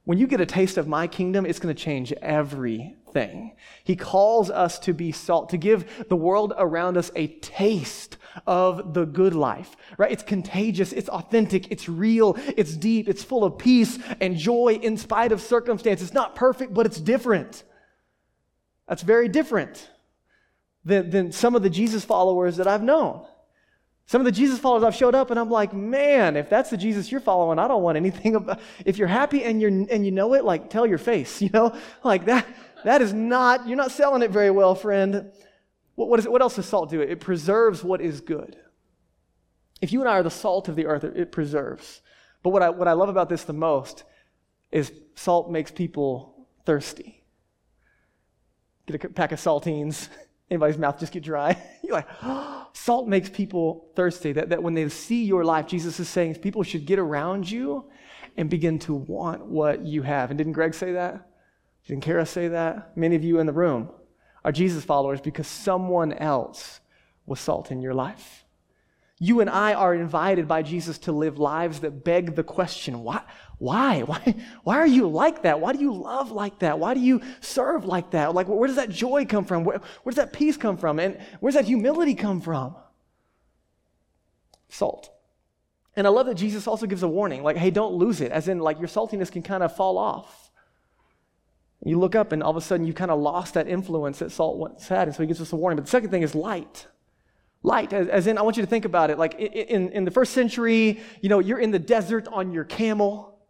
When 0.04 0.18
you 0.18 0.28
get 0.28 0.40
a 0.40 0.46
taste 0.46 0.76
of 0.76 0.86
my 0.86 1.08
kingdom, 1.08 1.46
it's 1.46 1.58
going 1.58 1.74
to 1.74 1.82
change 1.82 2.12
everything. 2.12 3.56
He 3.82 3.96
calls 3.96 4.50
us 4.50 4.78
to 4.80 4.92
be 4.92 5.10
salt, 5.10 5.50
to 5.50 5.56
give 5.56 6.06
the 6.08 6.14
world 6.14 6.52
around 6.56 6.96
us 6.96 7.10
a 7.16 7.26
taste 7.26 8.18
of 8.46 8.94
the 8.94 9.04
good 9.04 9.34
life, 9.34 9.74
right? 9.98 10.12
It's 10.12 10.22
contagious, 10.22 10.92
it's 10.92 11.08
authentic, 11.08 11.72
it's 11.72 11.88
real, 11.88 12.36
it's 12.56 12.76
deep, 12.76 13.08
it's 13.08 13.24
full 13.24 13.42
of 13.42 13.58
peace 13.58 13.98
and 14.20 14.36
joy 14.36 14.78
in 14.80 14.96
spite 14.96 15.32
of 15.32 15.40
circumstance. 15.40 16.02
It's 16.02 16.14
not 16.14 16.36
perfect, 16.36 16.72
but 16.72 16.86
it's 16.86 17.00
different. 17.00 17.64
That's 18.86 19.02
very 19.02 19.26
different 19.26 19.90
than, 20.84 21.10
than 21.10 21.32
some 21.32 21.54
of 21.54 21.62
the 21.62 21.70
Jesus 21.70 22.04
followers 22.04 22.56
that 22.56 22.66
I've 22.66 22.82
known. 22.82 23.26
Some 24.06 24.20
of 24.20 24.26
the 24.26 24.32
Jesus 24.32 24.58
followers 24.58 24.84
I've 24.84 24.94
showed 24.94 25.14
up 25.14 25.30
and 25.30 25.40
I'm 25.40 25.50
like, 25.50 25.72
man, 25.72 26.36
if 26.36 26.50
that's 26.50 26.70
the 26.70 26.76
Jesus 26.76 27.10
you're 27.10 27.20
following, 27.20 27.58
I 27.58 27.66
don't 27.66 27.82
want 27.82 27.96
anything 27.96 28.34
about 28.36 28.60
if 28.84 28.98
you're 28.98 29.08
happy 29.08 29.44
and 29.44 29.60
you're 29.60 29.70
and 29.70 30.04
you 30.04 30.12
know 30.12 30.34
it, 30.34 30.44
like 30.44 30.68
tell 30.68 30.86
your 30.86 30.98
face, 30.98 31.40
you 31.42 31.50
know? 31.52 31.74
Like 32.02 32.26
that 32.26 32.46
that 32.84 33.00
is 33.00 33.12
not, 33.12 33.66
you're 33.66 33.76
not 33.76 33.90
selling 33.90 34.22
it 34.22 34.30
very 34.30 34.50
well, 34.50 34.74
friend. 34.74 35.32
What, 35.94 36.08
what, 36.08 36.20
is, 36.20 36.28
what 36.28 36.42
else 36.42 36.56
does 36.56 36.66
salt 36.66 36.90
do? 36.90 37.00
It 37.00 37.18
preserves 37.18 37.82
what 37.82 38.00
is 38.00 38.20
good. 38.20 38.56
If 39.80 39.92
you 39.92 40.00
and 40.00 40.08
I 40.08 40.18
are 40.18 40.22
the 40.22 40.30
salt 40.30 40.68
of 40.68 40.76
the 40.76 40.86
earth, 40.86 41.02
it 41.02 41.32
preserves. 41.32 42.02
But 42.42 42.50
what 42.50 42.62
I, 42.62 42.70
what 42.70 42.86
I 42.86 42.92
love 42.92 43.08
about 43.08 43.28
this 43.28 43.44
the 43.44 43.52
most 43.54 44.04
is 44.70 44.92
salt 45.14 45.50
makes 45.50 45.70
people 45.70 46.46
thirsty. 46.66 47.22
Get 48.86 49.02
a 49.02 49.08
pack 49.08 49.32
of 49.32 49.40
saltines, 49.40 50.08
anybody's 50.50 50.78
mouth 50.78 50.98
just 50.98 51.12
get 51.12 51.22
dry? 51.22 51.57
You're 51.83 51.94
like, 51.94 52.09
oh, 52.22 52.68
salt 52.72 53.09
makes 53.09 53.28
people 53.28 53.90
thirsty. 53.96 54.33
That, 54.33 54.50
that 54.50 54.62
when 54.62 54.74
they 54.74 54.88
see 54.88 55.24
your 55.24 55.44
life, 55.44 55.66
Jesus 55.66 55.98
is 56.00 56.09
saying 56.09 56.37
people 56.37 56.62
should 56.62 56.87
get 56.87 56.98
around 56.98 57.50
you 57.50 57.85
and 58.37 58.50
begin 58.50 58.78
to 58.80 58.94
want 58.94 59.46
what 59.46 59.85
you 59.85 60.02
have. 60.02 60.30
And 60.30 60.38
didn't 60.38 60.54
Greg 60.54 60.74
say 60.74 60.92
that? 60.92 61.28
Didn't 61.87 62.02
Kara 62.02 62.26
say 62.26 62.48
that? 62.48 62.96
Many 62.96 63.14
of 63.16 63.22
you 63.22 63.38
in 63.38 63.46
the 63.46 63.52
room 63.52 63.90
are 64.44 64.52
Jesus 64.52 64.85
followers 64.85 65.20
because 65.20 65.46
someone 65.46 66.12
else 66.12 66.80
was 67.26 67.40
salt 67.40 67.70
in 67.70 67.80
your 67.80 67.94
life. 67.94 68.43
You 69.24 69.40
and 69.40 69.48
I 69.48 69.72
are 69.72 69.94
invited 69.94 70.46
by 70.46 70.60
Jesus 70.60 70.98
to 70.98 71.12
live 71.12 71.38
lives 71.38 71.80
that 71.80 72.04
beg 72.04 72.34
the 72.34 72.44
question 72.44 73.02
why, 73.02 73.22
why? 73.56 74.02
Why, 74.06 74.34
why 74.64 74.76
are 74.76 74.87
you 74.87 75.08
like 75.08 75.42
that? 75.42 75.60
Why 75.60 75.72
do 75.72 75.78
you 75.78 75.94
love 75.94 76.30
like 76.30 76.58
that? 76.58 76.78
Why 76.78 76.92
do 76.92 77.00
you 77.00 77.22
serve 77.40 77.87
like 77.87 78.10
that? 78.10 78.34
Like, 78.34 78.48
where 78.48 78.66
does 78.66 78.76
that 78.76 78.90
joy 78.90 79.24
come 79.24 79.46
from? 79.46 79.64
Where, 79.64 79.80
where 80.02 80.10
does 80.10 80.16
that 80.16 80.34
peace 80.34 80.58
come 80.58 80.76
from? 80.76 80.98
And 80.98 81.18
where's 81.40 81.54
that 81.54 81.64
humility 81.64 82.14
come 82.14 82.42
from? 82.42 82.76
Salt. 84.68 85.08
And 85.96 86.06
I 86.06 86.10
love 86.10 86.26
that 86.26 86.34
Jesus 86.34 86.66
also 86.66 86.84
gives 86.84 87.02
a 87.02 87.08
warning 87.08 87.42
like, 87.42 87.56
hey, 87.56 87.70
don't 87.70 87.94
lose 87.94 88.20
it, 88.20 88.30
as 88.30 88.48
in, 88.48 88.58
like, 88.58 88.78
your 88.78 88.88
saltiness 88.88 89.32
can 89.32 89.42
kind 89.42 89.62
of 89.62 89.74
fall 89.74 89.96
off. 89.96 90.50
You 91.82 91.98
look 91.98 92.14
up, 92.14 92.32
and 92.32 92.42
all 92.42 92.50
of 92.50 92.56
a 92.58 92.60
sudden, 92.60 92.87
you 92.87 92.92
kind 92.92 93.10
of 93.10 93.20
lost 93.20 93.54
that 93.54 93.68
influence 93.68 94.18
that 94.18 94.32
salt 94.32 94.58
once 94.58 94.88
had. 94.88 95.08
And 95.08 95.16
so 95.16 95.22
he 95.22 95.26
gives 95.28 95.40
us 95.40 95.52
a 95.52 95.56
warning. 95.56 95.76
But 95.76 95.87
the 95.87 95.90
second 95.90 96.10
thing 96.10 96.22
is 96.22 96.34
light 96.34 96.88
light 97.64 97.92
as, 97.92 98.27
in 98.27 98.38
i 98.38 98.42
want 98.42 98.57
you 98.57 98.62
to 98.62 98.68
think 98.68 98.85
about 98.85 99.11
it. 99.11 99.18
Like 99.18 99.35
in, 99.35 99.90
in 99.90 100.05
the 100.05 100.11
first 100.11 100.33
century 100.33 101.00
you 101.20 101.29
know 101.29 101.40
you're 101.40 101.59
in 101.59 101.72
the 101.72 101.79
desert 101.79 102.29
on 102.29 102.53
your 102.53 102.64
camel 102.64 103.40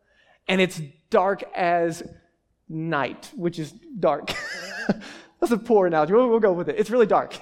and 0.49 0.61
it's 0.61 0.81
dark 1.11 1.43
as 1.55 2.03
night 2.69 3.31
which 3.35 3.59
is 3.59 3.73
dark. 3.99 4.33
That's 5.41 5.53
a 5.53 5.59
poor 5.59 5.87
analogy. 5.87 6.15
We'll, 6.15 6.31
we'll, 6.31 6.41
go 6.41 6.53
with 6.53 6.71
it. 6.71 6.77
It's 6.79 6.89
really 6.91 7.07
dark. 7.07 7.39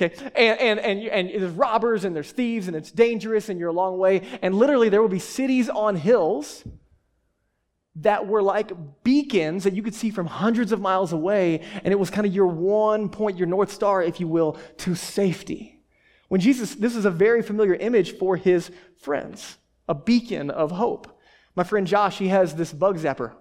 Okay? 0.00 0.14
And, 0.34 0.58
and, 0.58 0.80
and, 0.80 1.28
and 1.30 1.42
there's 1.42 1.52
robbers 1.52 2.04
and 2.04 2.16
there's 2.16 2.30
thieves 2.30 2.68
and 2.68 2.76
it's 2.76 2.90
dangerous 2.90 3.50
and 3.50 3.60
you're 3.60 3.68
a 3.68 3.74
long 3.74 3.98
way. 3.98 4.22
And 4.40 4.54
literally 4.54 4.88
there 4.88 5.02
will 5.02 5.10
be 5.10 5.18
cities 5.18 5.68
on 5.68 5.96
hills 5.96 6.64
that 7.96 8.26
were 8.26 8.42
like 8.42 8.72
beacons 9.04 9.64
that 9.64 9.74
you 9.74 9.82
could 9.82 9.94
see 9.94 10.10
from 10.10 10.26
hundreds 10.26 10.72
of 10.72 10.80
miles 10.80 11.12
away, 11.12 11.60
and 11.84 11.92
it 11.92 11.98
was 11.98 12.10
kind 12.10 12.26
of 12.26 12.34
your 12.34 12.46
one 12.46 13.08
point, 13.08 13.36
your 13.36 13.46
North 13.46 13.70
Star, 13.70 14.02
if 14.02 14.18
you 14.18 14.26
will, 14.26 14.58
to 14.78 14.94
safety. 14.94 15.71
When 16.32 16.40
Jesus, 16.40 16.74
this 16.74 16.96
is 16.96 17.04
a 17.04 17.10
very 17.10 17.42
familiar 17.42 17.74
image 17.74 18.16
for 18.16 18.38
his 18.38 18.70
friends, 18.96 19.58
a 19.86 19.94
beacon 19.94 20.48
of 20.48 20.70
hope. 20.70 21.20
My 21.54 21.62
friend 21.62 21.86
Josh, 21.86 22.16
he 22.16 22.28
has 22.28 22.54
this 22.54 22.72
bug 22.72 22.96
zapper 22.96 23.32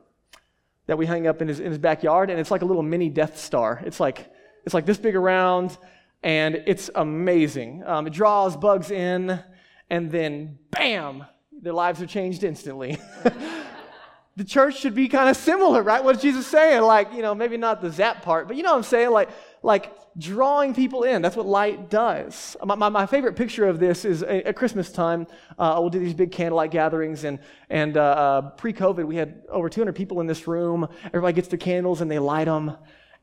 that 0.88 0.98
we 0.98 1.06
hang 1.06 1.26
up 1.26 1.42
in 1.42 1.48
his, 1.48 1.62
in 1.62 1.68
his 1.68 1.78
backyard, 1.78 2.30
and 2.30 2.38
it's 2.38 2.52
like 2.52 2.64
a 2.64 2.66
little 2.66 2.84
mini 2.84 3.08
Death 3.08 3.38
Star. 3.38 3.82
It's 3.86 4.02
like, 4.02 4.30
it's 4.66 4.74
like 4.74 4.86
this 4.86 4.98
big 4.98 5.16
around, 5.16 5.78
and 6.22 6.64
it's 6.68 6.90
amazing. 6.94 7.82
Um, 7.86 8.08
it 8.08 8.10
draws 8.12 8.58
bugs 8.58 8.92
in, 8.92 9.42
and 9.90 10.12
then 10.12 10.58
bam, 10.72 11.24
their 11.62 11.72
lives 11.72 12.02
are 12.02 12.08
changed 12.08 12.44
instantly. 12.44 12.98
the 14.36 14.44
church 14.44 14.80
should 14.80 14.96
be 14.96 15.08
kind 15.08 15.30
of 15.30 15.38
similar, 15.38 15.82
right? 15.82 16.04
What 16.04 16.18
is 16.18 16.22
Jesus 16.22 16.46
saying? 16.46 16.82
Like, 16.82 17.14
you 17.14 17.22
know, 17.22 17.36
maybe 17.36 17.56
not 17.56 17.82
the 17.82 17.90
zap 17.90 18.22
part, 18.22 18.50
but 18.50 18.58
you 18.58 18.64
know 18.64 18.72
what 18.72 18.80
I'm 18.80 18.84
saying? 18.84 19.12
Like, 19.12 19.30
like 19.64 19.94
drawing 20.18 20.74
people 20.74 21.04
in. 21.04 21.22
That's 21.22 21.36
what 21.36 21.46
light 21.46 21.90
does. 21.90 22.58
My, 22.64 22.76
my, 22.76 22.90
my 22.90 23.06
favorite 23.06 23.36
picture 23.36 23.68
of 23.68 23.80
this 23.80 24.06
is 24.06 24.24
at 24.24 24.56
Christmas 24.56 24.92
time. 24.92 25.28
Uh, 25.58 25.78
we'll 25.80 25.90
do 25.90 26.00
these 26.00 26.14
big 26.14 26.32
candlelight 26.32 26.72
gatherings, 26.72 27.24
and, 27.24 27.40
and 27.70 27.96
uh, 27.96 28.02
uh, 28.02 28.42
pre 28.52 28.74
COVID, 28.74 29.06
we 29.06 29.16
had 29.16 29.44
over 29.50 29.70
200 29.70 29.94
people 29.94 30.20
in 30.20 30.28
this 30.28 30.48
room. 30.48 30.88
Everybody 31.06 31.34
gets 31.34 31.48
the 31.48 31.58
candles 31.58 32.02
and 32.02 32.10
they 32.10 32.20
light 32.20 32.46
them. 32.46 32.76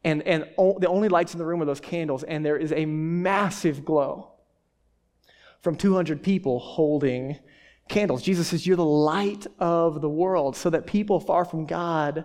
And, 0.04 0.22
and 0.22 0.48
o- 0.56 0.78
the 0.78 0.88
only 0.88 1.08
lights 1.08 1.34
in 1.34 1.38
the 1.38 1.44
room 1.44 1.60
are 1.60 1.64
those 1.64 1.80
candles, 1.80 2.22
and 2.22 2.44
there 2.44 2.56
is 2.56 2.72
a 2.72 2.86
massive 2.86 3.84
glow 3.84 4.32
from 5.60 5.74
200 5.74 6.22
people 6.22 6.60
holding 6.60 7.36
candles. 7.88 8.22
Jesus 8.22 8.46
says, 8.46 8.64
You're 8.64 8.76
the 8.76 8.84
light 8.84 9.46
of 9.58 10.00
the 10.00 10.08
world, 10.08 10.56
so 10.56 10.70
that 10.70 10.86
people 10.86 11.18
far 11.18 11.44
from 11.44 11.66
God 11.66 12.24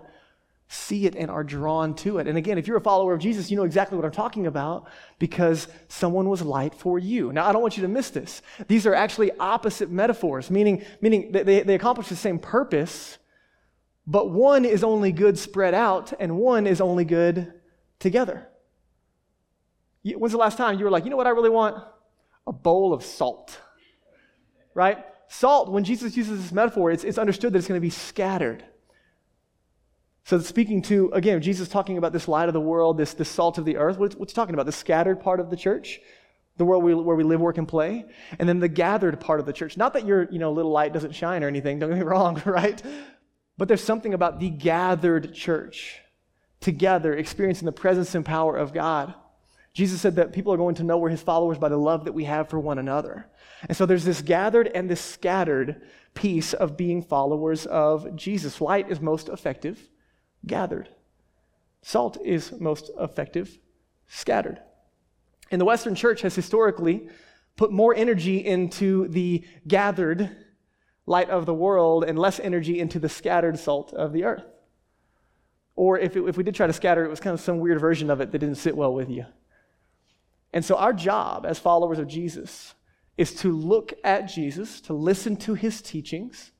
see 0.67 1.05
it 1.05 1.15
and 1.15 1.29
are 1.29 1.43
drawn 1.43 1.93
to 1.95 2.17
it. 2.17 2.27
And 2.27 2.37
again, 2.37 2.57
if 2.57 2.67
you're 2.67 2.77
a 2.77 2.81
follower 2.81 3.13
of 3.13 3.19
Jesus, 3.19 3.51
you 3.51 3.57
know 3.57 3.63
exactly 3.63 3.95
what 3.95 4.05
I'm 4.05 4.11
talking 4.11 4.47
about 4.47 4.87
because 5.19 5.67
someone 5.87 6.29
was 6.29 6.41
light 6.41 6.73
for 6.73 6.97
you. 6.97 7.31
Now, 7.31 7.47
I 7.47 7.51
don't 7.51 7.61
want 7.61 7.77
you 7.77 7.83
to 7.83 7.89
miss 7.89 8.09
this. 8.09 8.41
These 8.67 8.87
are 8.87 8.93
actually 8.93 9.31
opposite 9.33 9.91
metaphors, 9.91 10.49
meaning, 10.49 10.83
meaning 11.01 11.31
they, 11.31 11.61
they 11.61 11.75
accomplish 11.75 12.07
the 12.07 12.15
same 12.15 12.39
purpose, 12.39 13.17
but 14.07 14.31
one 14.31 14.65
is 14.65 14.83
only 14.83 15.11
good 15.11 15.37
spread 15.37 15.73
out 15.73 16.13
and 16.19 16.37
one 16.37 16.65
is 16.65 16.81
only 16.81 17.05
good 17.05 17.53
together. 17.99 18.47
When's 20.03 20.33
the 20.33 20.37
last 20.37 20.57
time 20.57 20.79
you 20.79 20.85
were 20.85 20.91
like, 20.91 21.05
you 21.05 21.09
know 21.09 21.17
what 21.17 21.27
I 21.27 21.31
really 21.31 21.49
want? 21.49 21.81
A 22.47 22.51
bowl 22.51 22.93
of 22.93 23.03
salt. 23.05 23.57
Right? 24.73 25.05
Salt, 25.29 25.71
when 25.71 25.83
Jesus 25.83 26.17
uses 26.17 26.41
this 26.41 26.51
metaphor, 26.51 26.91
it's, 26.91 27.03
it's 27.03 27.17
understood 27.17 27.53
that 27.53 27.59
it's 27.59 27.67
going 27.67 27.79
to 27.79 27.81
be 27.81 27.89
scattered. 27.89 28.65
So, 30.25 30.39
speaking 30.39 30.81
to, 30.83 31.09
again, 31.11 31.41
Jesus 31.41 31.67
talking 31.67 31.97
about 31.97 32.13
this 32.13 32.29
light 32.29 32.47
of 32.47 32.53
the 32.53 32.61
world, 32.61 32.97
this, 32.97 33.13
this 33.13 33.27
salt 33.27 33.57
of 33.57 33.65
the 33.65 33.75
earth, 33.75 33.97
what's, 33.97 34.15
what's 34.15 34.31
he 34.31 34.35
talking 34.35 34.53
about? 34.53 34.65
The 34.65 34.71
scattered 34.71 35.19
part 35.19 35.41
of 35.41 35.49
the 35.49 35.57
church, 35.57 35.99
the 36.55 36.63
world 36.63 36.83
we, 36.83 36.95
where 36.95 37.15
we 37.17 37.25
live, 37.25 37.41
work, 37.41 37.57
and 37.57 37.67
play, 37.67 38.05
and 38.39 38.47
then 38.47 38.59
the 38.59 38.69
gathered 38.69 39.19
part 39.19 39.41
of 39.41 39.45
the 39.45 39.51
church. 39.51 39.75
Not 39.75 39.93
that 39.93 40.05
your 40.05 40.31
you 40.31 40.39
know, 40.39 40.53
little 40.53 40.71
light 40.71 40.93
doesn't 40.93 41.13
shine 41.13 41.43
or 41.43 41.47
anything, 41.47 41.79
don't 41.79 41.89
get 41.89 41.99
me 41.99 42.03
wrong, 42.05 42.41
right? 42.45 42.81
But 43.57 43.67
there's 43.67 43.83
something 43.83 44.13
about 44.13 44.39
the 44.39 44.49
gathered 44.49 45.33
church 45.33 45.99
together, 46.61 47.13
experiencing 47.13 47.65
the 47.65 47.73
presence 47.73 48.15
and 48.15 48.25
power 48.25 48.55
of 48.55 48.73
God. 48.73 49.13
Jesus 49.73 49.99
said 49.99 50.15
that 50.15 50.31
people 50.31 50.53
are 50.53 50.57
going 50.57 50.75
to 50.75 50.83
know 50.83 50.99
we're 50.99 51.09
his 51.09 51.21
followers 51.21 51.57
by 51.57 51.67
the 51.67 51.77
love 51.77 52.05
that 52.05 52.13
we 52.13 52.23
have 52.23 52.47
for 52.47 52.59
one 52.59 52.77
another. 52.77 53.27
And 53.67 53.75
so 53.75 53.85
there's 53.85 54.05
this 54.05 54.21
gathered 54.21 54.67
and 54.73 54.89
this 54.89 55.01
scattered 55.01 55.81
piece 56.13 56.53
of 56.53 56.77
being 56.77 57.01
followers 57.01 57.65
of 57.65 58.15
Jesus. 58.15 58.61
Light 58.61 58.89
is 58.89 59.01
most 59.01 59.27
effective 59.27 59.89
gathered. 60.45 60.89
Salt 61.81 62.17
is 62.23 62.51
most 62.59 62.91
effective, 62.99 63.57
scattered. 64.07 64.59
And 65.51 65.59
the 65.59 65.65
Western 65.65 65.95
church 65.95 66.21
has 66.21 66.35
historically 66.35 67.09
put 67.55 67.71
more 67.71 67.93
energy 67.93 68.37
into 68.37 69.07
the 69.09 69.43
gathered 69.67 70.29
light 71.05 71.29
of 71.29 71.45
the 71.45 71.53
world 71.53 72.03
and 72.03 72.17
less 72.17 72.39
energy 72.39 72.79
into 72.79 72.99
the 72.99 73.09
scattered 73.09 73.59
salt 73.59 73.93
of 73.93 74.13
the 74.13 74.23
earth. 74.23 74.45
Or 75.75 75.99
if, 75.99 76.15
it, 76.15 76.23
if 76.23 76.37
we 76.37 76.43
did 76.43 76.55
try 76.55 76.67
to 76.67 76.73
scatter, 76.73 77.03
it 77.03 77.09
was 77.09 77.19
kind 77.19 77.33
of 77.33 77.41
some 77.41 77.59
weird 77.59 77.79
version 77.79 78.09
of 78.09 78.21
it 78.21 78.31
that 78.31 78.39
didn't 78.39 78.55
sit 78.55 78.77
well 78.77 78.93
with 78.93 79.09
you. 79.09 79.25
And 80.53 80.63
so, 80.63 80.75
our 80.75 80.93
job 80.93 81.45
as 81.47 81.57
followers 81.57 81.97
of 81.97 82.07
Jesus 82.07 82.75
is 83.17 83.33
to 83.35 83.51
look 83.51 83.93
at 84.03 84.27
Jesus, 84.27 84.79
to 84.81 84.93
listen 84.93 85.35
to 85.37 85.55
his 85.55 85.81
teachings, 85.81 86.51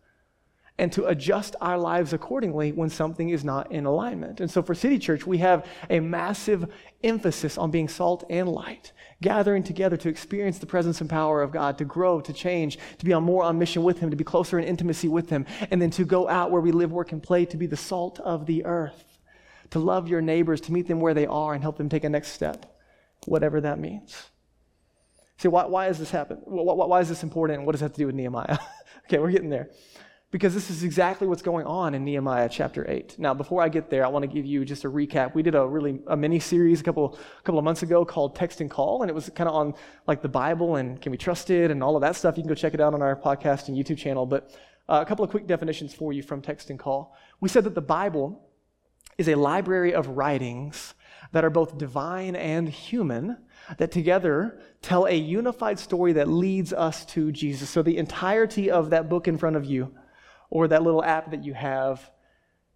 and 0.80 0.92
to 0.92 1.06
adjust 1.06 1.56
our 1.62 1.78
lives 1.78 2.14
accordingly 2.14 2.72
when 2.72 2.90
something 2.90 3.30
is 3.30 3.44
not 3.44 3.72
in 3.72 3.86
alignment. 3.86 4.40
And 4.40 4.50
so 4.50 4.64
for 4.64 4.74
City 4.74 4.98
Church, 4.98 5.26
we 5.26 5.38
have 5.38 5.68
a 5.90 6.00
massive 6.00 6.72
emphasis 7.04 7.58
on 7.58 7.70
being 7.70 7.88
salt 7.88 8.24
and 8.30 8.50
light, 8.50 8.92
gathering 9.22 9.62
together 9.62 9.98
to 9.98 10.10
experience 10.10 10.58
the 10.58 10.66
presence 10.66 11.00
and 11.00 11.10
power 11.10 11.44
of 11.44 11.52
God, 11.52 11.78
to 11.78 11.86
grow, 11.86 12.22
to 12.22 12.34
change, 12.34 12.80
to 12.98 13.06
be 13.06 13.14
on 13.14 13.24
more 13.24 13.44
on 13.44 13.60
mission 13.60 13.84
with 13.84 14.00
Him, 14.00 14.10
to 14.10 14.16
be 14.16 14.24
closer 14.24 14.58
in 14.58 14.66
intimacy 14.66 15.08
with 15.08 15.30
Him, 15.30 15.46
and 15.70 15.80
then 15.80 15.92
to 15.92 16.06
go 16.06 16.28
out 16.28 16.50
where 16.50 16.62
we 16.62 16.72
live, 16.72 16.92
work, 16.92 17.12
and 17.12 17.22
play 17.22 17.46
to 17.46 17.58
be 17.58 17.68
the 17.68 17.78
salt 17.78 18.20
of 18.20 18.48
the 18.48 18.66
earth, 18.66 19.20
to 19.70 19.80
love 19.80 20.08
your 20.08 20.22
neighbors, 20.22 20.60
to 20.62 20.74
meet 20.74 20.88
them 20.88 21.00
where 21.00 21.14
they 21.14 21.28
are, 21.28 21.54
and 21.54 21.62
help 21.62 21.78
them 21.78 21.88
take 21.90 22.04
a 22.04 22.10
next 22.10 22.30
step, 22.30 22.80
whatever 23.28 23.62
that 23.62 23.78
means. 23.78 24.24
See, 25.38 25.50
why, 25.50 25.66
why 25.66 25.88
is 25.88 26.00
this 26.00 26.10
happen? 26.10 26.38
Why, 26.46 26.74
why 26.88 27.00
is 27.00 27.10
this 27.10 27.22
important? 27.22 27.64
What 27.64 27.74
does 27.74 27.82
that 27.82 27.86
have 27.86 27.94
to 27.94 28.00
do 28.00 28.06
with 28.08 28.16
Nehemiah? 28.16 28.58
okay, 29.06 29.20
we're 29.20 29.32
getting 29.32 29.50
there 29.52 29.70
because 30.34 30.56
this 30.56 30.72
is 30.72 30.84
exactly 30.84 31.28
what's 31.28 31.44
going 31.44 31.68
on 31.68 31.94
in 31.94 32.04
Nehemiah 32.04 32.50
chapter 32.50 32.90
8. 32.90 33.20
Now, 33.20 33.36
before 33.36 33.62
I 33.62 33.70
get 33.70 33.92
there, 33.92 34.04
I 34.04 34.08
want 34.08 34.24
to 34.24 34.28
give 34.28 34.48
you 34.48 34.66
just 34.66 34.84
a 34.84 34.90
recap. 34.90 35.36
We 35.36 35.44
did 35.44 35.54
a 35.54 35.64
really 35.64 36.00
a 36.08 36.18
mini 36.18 36.40
series 36.40 36.82
a 36.82 36.84
couple 36.84 37.20
couple 37.44 37.60
of 37.60 37.64
months 37.64 37.84
ago 37.84 38.04
called 38.04 38.36
Text 38.36 38.60
and 38.60 38.68
Call, 38.68 39.04
and 39.04 39.12
it 39.12 39.14
was 39.14 39.30
kind 39.36 39.48
of 39.48 39.54
on 39.54 39.76
like 40.08 40.24
the 40.24 40.28
Bible 40.28 40.78
and 40.78 41.00
can 41.00 41.12
we 41.12 41.20
trust 41.20 41.52
it 41.52 41.70
and 41.70 41.84
all 41.84 41.96
of 41.96 42.02
that 42.02 42.16
stuff. 42.16 42.36
You 42.36 42.42
can 42.42 42.50
go 42.50 42.56
check 42.56 42.74
it 42.74 42.82
out 42.82 42.96
on 42.96 43.04
our 43.04 43.16
podcast 43.16 43.68
and 43.68 43.78
YouTube 43.78 44.00
channel. 44.00 44.26
But 44.26 44.50
uh, 44.90 45.04
a 45.04 45.06
couple 45.06 45.24
of 45.24 45.30
quick 45.30 45.46
definitions 45.46 45.94
for 45.94 46.14
you 46.14 46.24
from 46.24 46.42
Text 46.42 46.72
and 46.72 46.80
Call. 46.80 47.16
We 47.40 47.48
said 47.48 47.64
that 47.66 47.76
the 47.76 47.82
Bible 47.82 48.42
is 49.20 49.28
a 49.28 49.36
library 49.36 49.94
of 49.94 50.08
writings 50.08 50.96
that 51.32 51.46
are 51.46 51.52
both 51.52 51.78
divine 51.78 52.36
and 52.36 52.68
human 52.68 53.38
that 53.78 53.92
together 53.92 54.60
tell 54.82 55.06
a 55.06 55.14
unified 55.14 55.78
story 55.78 56.14
that 56.14 56.28
leads 56.28 56.74
us 56.74 57.06
to 57.06 57.32
Jesus. 57.32 57.70
So 57.70 57.84
the 57.84 57.98
entirety 57.98 58.72
of 58.72 58.90
that 58.90 59.10
book 59.10 59.28
in 59.28 59.38
front 59.38 59.58
of 59.58 59.66
you 59.66 59.94
or 60.54 60.68
that 60.68 60.84
little 60.84 61.04
app 61.04 61.32
that 61.32 61.44
you 61.44 61.52
have 61.56 62.12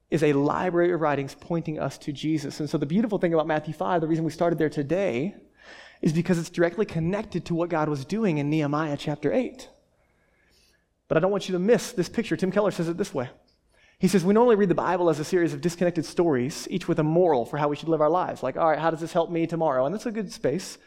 is 0.09 0.23
a 0.23 0.33
library 0.33 0.91
of 0.91 0.99
writings 0.99 1.35
pointing 1.39 1.77
us 1.79 1.95
to 1.99 2.11
Jesus. 2.11 2.59
And 2.59 2.67
so 2.67 2.79
the 2.79 2.87
beautiful 2.87 3.19
thing 3.19 3.35
about 3.35 3.45
Matthew 3.45 3.71
5, 3.71 4.01
the 4.01 4.07
reason 4.07 4.25
we 4.25 4.31
started 4.31 4.57
there 4.57 4.67
today, 4.67 5.35
is 6.01 6.11
because 6.11 6.39
it's 6.39 6.49
directly 6.49 6.87
connected 6.87 7.45
to 7.45 7.53
what 7.53 7.69
God 7.69 7.87
was 7.87 8.03
doing 8.03 8.39
in 8.39 8.49
Nehemiah 8.49 8.97
chapter 8.97 9.31
8. 9.31 9.69
But 11.07 11.17
I 11.17 11.19
don't 11.19 11.29
want 11.29 11.47
you 11.47 11.53
to 11.53 11.59
miss 11.59 11.91
this 11.91 12.09
picture. 12.09 12.35
Tim 12.35 12.51
Keller 12.51 12.71
says 12.71 12.89
it 12.89 12.97
this 12.97 13.13
way. 13.13 13.29
He 13.99 14.07
says, 14.07 14.25
We 14.25 14.33
normally 14.33 14.55
read 14.55 14.69
the 14.69 14.75
Bible 14.75 15.11
as 15.11 15.19
a 15.19 15.23
series 15.23 15.53
of 15.53 15.61
disconnected 15.61 16.03
stories, 16.03 16.67
each 16.71 16.87
with 16.87 16.97
a 16.97 17.03
moral 17.03 17.45
for 17.45 17.57
how 17.57 17.67
we 17.67 17.75
should 17.75 17.89
live 17.89 18.01
our 18.01 18.09
lives. 18.09 18.41
Like, 18.41 18.57
all 18.57 18.69
right, 18.69 18.79
how 18.79 18.89
does 18.89 19.01
this 19.01 19.13
help 19.13 19.29
me 19.29 19.45
tomorrow? 19.45 19.85
And 19.85 19.93
that's 19.93 20.07
a 20.07 20.11
good 20.11 20.33
space. 20.33 20.79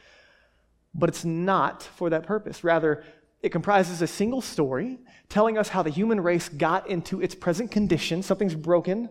But 0.93 1.09
it's 1.09 1.25
not 1.25 1.85
for 1.85 2.11
that 2.11 2.25
purpose. 2.25 2.65
Rather, 2.65 3.05
it 3.43 3.51
comprises 3.51 4.03
a 4.03 4.07
single 4.07 4.41
story 4.41 4.99
telling 5.29 5.57
us 5.57 5.69
how 5.69 5.83
the 5.83 5.91
human 5.91 6.21
race 6.21 6.49
got 6.49 6.89
into 6.89 7.21
its 7.23 7.35
present 7.35 7.71
condition. 7.71 8.23
Something's 8.23 8.55
broken, 8.55 9.09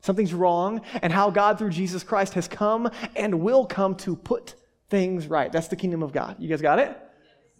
something's 0.00 0.34
wrong, 0.34 0.80
and 1.02 1.12
how 1.12 1.30
God, 1.30 1.58
through 1.58 1.70
Jesus 1.70 2.02
Christ, 2.02 2.34
has 2.34 2.48
come 2.48 2.90
and 3.14 3.40
will 3.40 3.66
come 3.66 3.94
to 3.96 4.16
put 4.16 4.54
things 4.88 5.26
right. 5.28 5.52
That's 5.52 5.68
the 5.68 5.76
kingdom 5.76 6.02
of 6.02 6.12
God. 6.12 6.36
You 6.38 6.48
guys 6.48 6.60
got 6.60 6.78
it? 6.78 6.96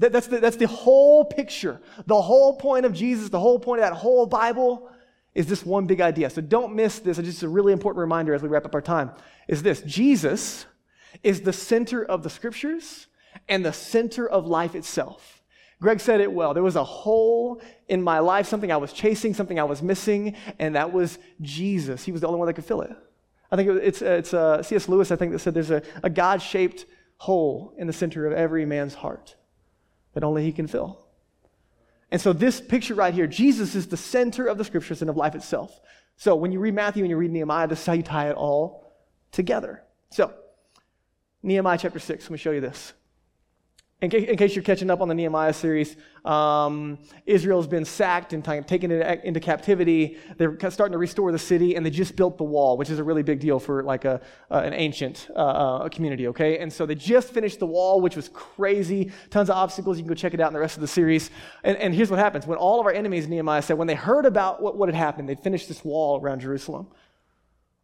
That, 0.00 0.12
that's, 0.12 0.26
the, 0.26 0.40
that's 0.40 0.56
the 0.56 0.66
whole 0.66 1.24
picture. 1.24 1.80
The 2.06 2.20
whole 2.20 2.56
point 2.56 2.86
of 2.86 2.92
Jesus, 2.92 3.28
the 3.28 3.38
whole 3.38 3.58
point 3.58 3.80
of 3.80 3.86
that 3.88 3.96
whole 3.96 4.26
Bible 4.26 4.90
is 5.34 5.46
this 5.46 5.64
one 5.64 5.86
big 5.86 6.00
idea. 6.00 6.30
So 6.30 6.40
don't 6.40 6.74
miss 6.74 6.98
this. 6.98 7.18
It's 7.18 7.28
just 7.28 7.42
a 7.42 7.48
really 7.48 7.72
important 7.72 8.00
reminder 8.00 8.34
as 8.34 8.42
we 8.42 8.48
wrap 8.48 8.64
up 8.64 8.74
our 8.74 8.82
time 8.82 9.12
is 9.46 9.62
this 9.62 9.82
Jesus 9.82 10.66
is 11.22 11.42
the 11.42 11.52
center 11.52 12.04
of 12.04 12.22
the 12.22 12.30
scriptures 12.30 13.06
and 13.48 13.64
the 13.64 13.72
center 13.72 14.28
of 14.28 14.46
life 14.46 14.74
itself. 14.74 15.39
Greg 15.80 15.98
said 15.98 16.20
it 16.20 16.30
well. 16.30 16.52
There 16.52 16.62
was 16.62 16.76
a 16.76 16.84
hole 16.84 17.60
in 17.88 18.02
my 18.02 18.18
life, 18.18 18.46
something 18.46 18.70
I 18.70 18.76
was 18.76 18.92
chasing, 18.92 19.32
something 19.32 19.58
I 19.58 19.64
was 19.64 19.82
missing, 19.82 20.36
and 20.58 20.74
that 20.74 20.92
was 20.92 21.18
Jesus. 21.40 22.04
He 22.04 22.12
was 22.12 22.20
the 22.20 22.26
only 22.26 22.38
one 22.38 22.46
that 22.46 22.54
could 22.54 22.66
fill 22.66 22.82
it. 22.82 22.90
I 23.50 23.56
think 23.56 23.70
it's, 23.70 24.02
it's 24.02 24.34
uh, 24.34 24.62
C.S. 24.62 24.88
Lewis, 24.88 25.10
I 25.10 25.16
think, 25.16 25.32
that 25.32 25.38
said 25.38 25.54
there's 25.54 25.70
a, 25.70 25.82
a 26.02 26.10
God 26.10 26.42
shaped 26.42 26.86
hole 27.16 27.74
in 27.78 27.86
the 27.86 27.92
center 27.92 28.26
of 28.26 28.32
every 28.32 28.64
man's 28.64 28.94
heart 28.94 29.36
that 30.14 30.22
only 30.22 30.44
he 30.44 30.52
can 30.52 30.66
fill. 30.66 31.06
And 32.10 32.20
so, 32.20 32.32
this 32.32 32.60
picture 32.60 32.94
right 32.94 33.14
here, 33.14 33.26
Jesus 33.26 33.74
is 33.74 33.86
the 33.86 33.96
center 33.96 34.46
of 34.46 34.58
the 34.58 34.64
scriptures 34.64 35.00
and 35.00 35.08
of 35.08 35.16
life 35.16 35.34
itself. 35.34 35.80
So, 36.16 36.34
when 36.34 36.52
you 36.52 36.58
read 36.58 36.74
Matthew 36.74 37.04
and 37.04 37.10
you 37.10 37.16
read 37.16 37.30
Nehemiah, 37.30 37.68
this 37.68 37.80
is 37.80 37.86
how 37.86 37.92
you 37.92 38.02
tie 38.02 38.28
it 38.30 38.36
all 38.36 38.92
together. 39.32 39.82
So, 40.10 40.34
Nehemiah 41.42 41.78
chapter 41.78 41.98
6, 41.98 42.24
let 42.24 42.30
me 42.30 42.38
show 42.38 42.50
you 42.50 42.60
this. 42.60 42.92
In, 44.02 44.10
in, 44.10 44.36
case 44.38 44.56
you're 44.56 44.62
catching 44.62 44.88
up 44.88 45.02
on 45.02 45.08
the 45.08 45.14
Nehemiah 45.14 45.52
series, 45.52 45.94
um, 46.24 46.98
Israel's 47.26 47.66
been 47.66 47.84
sacked 47.84 48.32
and 48.32 48.42
taken 48.42 48.90
into 48.90 49.40
captivity. 49.40 50.16
They're 50.38 50.56
starting 50.70 50.92
to 50.92 50.98
restore 50.98 51.32
the 51.32 51.38
city, 51.38 51.76
and 51.76 51.84
they 51.84 51.90
just 51.90 52.16
built 52.16 52.38
the 52.38 52.44
wall, 52.44 52.78
which 52.78 52.88
is 52.88 52.98
a 52.98 53.04
really 53.04 53.22
big 53.22 53.40
deal 53.40 53.60
for 53.60 53.82
like 53.82 54.06
a, 54.06 54.22
uh, 54.50 54.62
an 54.64 54.72
ancient 54.72 55.28
uh, 55.36 55.38
uh, 55.38 55.88
community. 55.90 56.28
Okay, 56.28 56.60
and 56.60 56.72
so 56.72 56.86
they 56.86 56.94
just 56.94 57.28
finished 57.28 57.58
the 57.58 57.66
wall, 57.66 58.00
which 58.00 58.16
was 58.16 58.30
crazy. 58.30 59.12
Tons 59.28 59.50
of 59.50 59.56
obstacles. 59.56 59.98
You 59.98 60.04
can 60.04 60.08
go 60.08 60.14
check 60.14 60.32
it 60.32 60.40
out 60.40 60.48
in 60.48 60.54
the 60.54 60.60
rest 60.60 60.78
of 60.78 60.80
the 60.80 60.88
series. 60.88 61.30
And, 61.62 61.76
and 61.76 61.94
here's 61.94 62.08
what 62.08 62.18
happens: 62.18 62.46
when 62.46 62.56
all 62.56 62.80
of 62.80 62.86
our 62.86 62.92
enemies, 62.92 63.28
Nehemiah 63.28 63.60
said, 63.60 63.76
when 63.76 63.86
they 63.86 63.94
heard 63.94 64.24
about 64.24 64.62
what, 64.62 64.78
what 64.78 64.88
had 64.88 64.96
happened, 64.96 65.28
they'd 65.28 65.40
finished 65.40 65.68
this 65.68 65.84
wall 65.84 66.18
around 66.22 66.40
Jerusalem. 66.40 66.88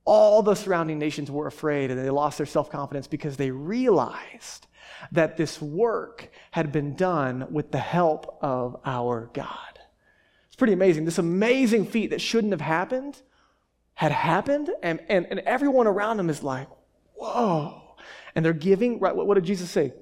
All 0.06 0.40
the 0.40 0.54
surrounding 0.54 0.98
nations 0.98 1.30
were 1.30 1.46
afraid, 1.46 1.90
and 1.90 2.00
they 2.00 2.08
lost 2.08 2.38
their 2.38 2.46
self 2.46 2.70
confidence 2.70 3.06
because 3.06 3.36
they 3.36 3.50
realized 3.50 4.66
that 5.12 5.36
this 5.36 5.60
work 5.60 6.30
had 6.50 6.72
been 6.72 6.94
done 6.94 7.46
with 7.50 7.72
the 7.72 7.78
help 7.78 8.38
of 8.40 8.76
our 8.84 9.30
God. 9.32 9.78
It's 10.46 10.56
pretty 10.56 10.72
amazing. 10.72 11.04
This 11.04 11.18
amazing 11.18 11.86
feat 11.86 12.10
that 12.10 12.20
shouldn't 12.20 12.52
have 12.52 12.60
happened 12.60 13.20
had 13.94 14.12
happened, 14.12 14.70
and, 14.82 15.00
and, 15.08 15.26
and 15.30 15.40
everyone 15.40 15.86
around 15.86 16.18
them 16.18 16.28
is 16.28 16.42
like, 16.42 16.68
whoa. 17.14 17.82
And 18.34 18.44
they're 18.44 18.52
giving, 18.52 19.00
right? 19.00 19.14
What, 19.16 19.26
what 19.26 19.34
did 19.34 19.44
Jesus 19.44 19.70
say? 19.70 19.94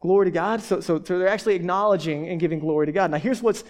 Glory 0.00 0.26
to 0.26 0.30
God. 0.30 0.60
So, 0.60 0.80
so, 0.80 1.02
so 1.02 1.18
they're 1.18 1.28
actually 1.28 1.54
acknowledging 1.54 2.28
and 2.28 2.38
giving 2.38 2.60
glory 2.60 2.86
to 2.86 2.92
God. 2.92 3.10
Now, 3.10 3.18
here's 3.18 3.42
what's 3.42 3.64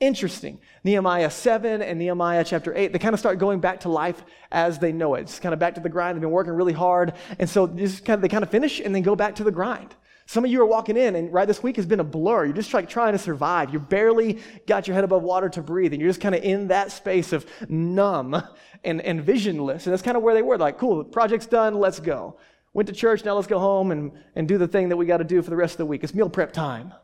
interesting. 0.00 0.58
Nehemiah 0.82 1.30
7 1.30 1.82
and 1.82 1.98
Nehemiah 1.98 2.44
chapter 2.44 2.74
8, 2.74 2.92
they 2.92 2.98
kind 2.98 3.14
of 3.14 3.20
start 3.20 3.38
going 3.38 3.60
back 3.60 3.80
to 3.80 3.88
life 3.88 4.24
as 4.50 4.78
they 4.78 4.92
know 4.92 5.14
it. 5.14 5.22
It's 5.22 5.38
kind 5.38 5.52
of 5.52 5.58
back 5.58 5.74
to 5.74 5.80
the 5.80 5.88
grind. 5.88 6.16
They've 6.16 6.22
been 6.22 6.30
working 6.30 6.54
really 6.54 6.72
hard. 6.72 7.12
And 7.38 7.48
so 7.48 7.66
just 7.66 8.04
kind 8.04 8.16
of, 8.16 8.22
they 8.22 8.28
kind 8.28 8.42
of 8.42 8.50
finish 8.50 8.80
and 8.80 8.94
then 8.94 9.02
go 9.02 9.14
back 9.14 9.36
to 9.36 9.44
the 9.44 9.52
grind. 9.52 9.94
Some 10.26 10.44
of 10.44 10.50
you 10.50 10.62
are 10.62 10.66
walking 10.66 10.96
in, 10.96 11.16
and 11.16 11.32
right 11.32 11.46
this 11.46 11.60
week 11.60 11.74
has 11.74 11.86
been 11.86 11.98
a 11.98 12.04
blur. 12.04 12.44
You're 12.44 12.54
just 12.54 12.72
like 12.72 12.88
trying 12.88 13.14
to 13.14 13.18
survive. 13.18 13.72
You 13.72 13.80
barely 13.80 14.38
got 14.64 14.86
your 14.86 14.94
head 14.94 15.02
above 15.02 15.24
water 15.24 15.48
to 15.48 15.60
breathe, 15.60 15.92
and 15.92 16.00
you're 16.00 16.08
just 16.08 16.20
kind 16.20 16.36
of 16.36 16.44
in 16.44 16.68
that 16.68 16.92
space 16.92 17.32
of 17.32 17.44
numb 17.68 18.40
and, 18.84 19.00
and 19.00 19.24
visionless. 19.24 19.86
And 19.86 19.92
that's 19.92 20.02
kind 20.02 20.16
of 20.16 20.22
where 20.22 20.34
they 20.34 20.42
were. 20.42 20.56
Like, 20.56 20.78
cool, 20.78 20.98
the 20.98 21.04
project's 21.04 21.46
done, 21.46 21.74
let's 21.74 21.98
go. 21.98 22.38
Went 22.74 22.86
to 22.86 22.94
church, 22.94 23.24
now 23.24 23.34
let's 23.34 23.48
go 23.48 23.58
home 23.58 23.90
and, 23.90 24.12
and 24.36 24.46
do 24.46 24.56
the 24.56 24.68
thing 24.68 24.90
that 24.90 24.96
we 24.96 25.04
got 25.04 25.16
to 25.16 25.24
do 25.24 25.42
for 25.42 25.50
the 25.50 25.56
rest 25.56 25.74
of 25.74 25.78
the 25.78 25.86
week. 25.86 26.04
It's 26.04 26.14
meal 26.14 26.30
prep 26.30 26.52
time 26.52 26.94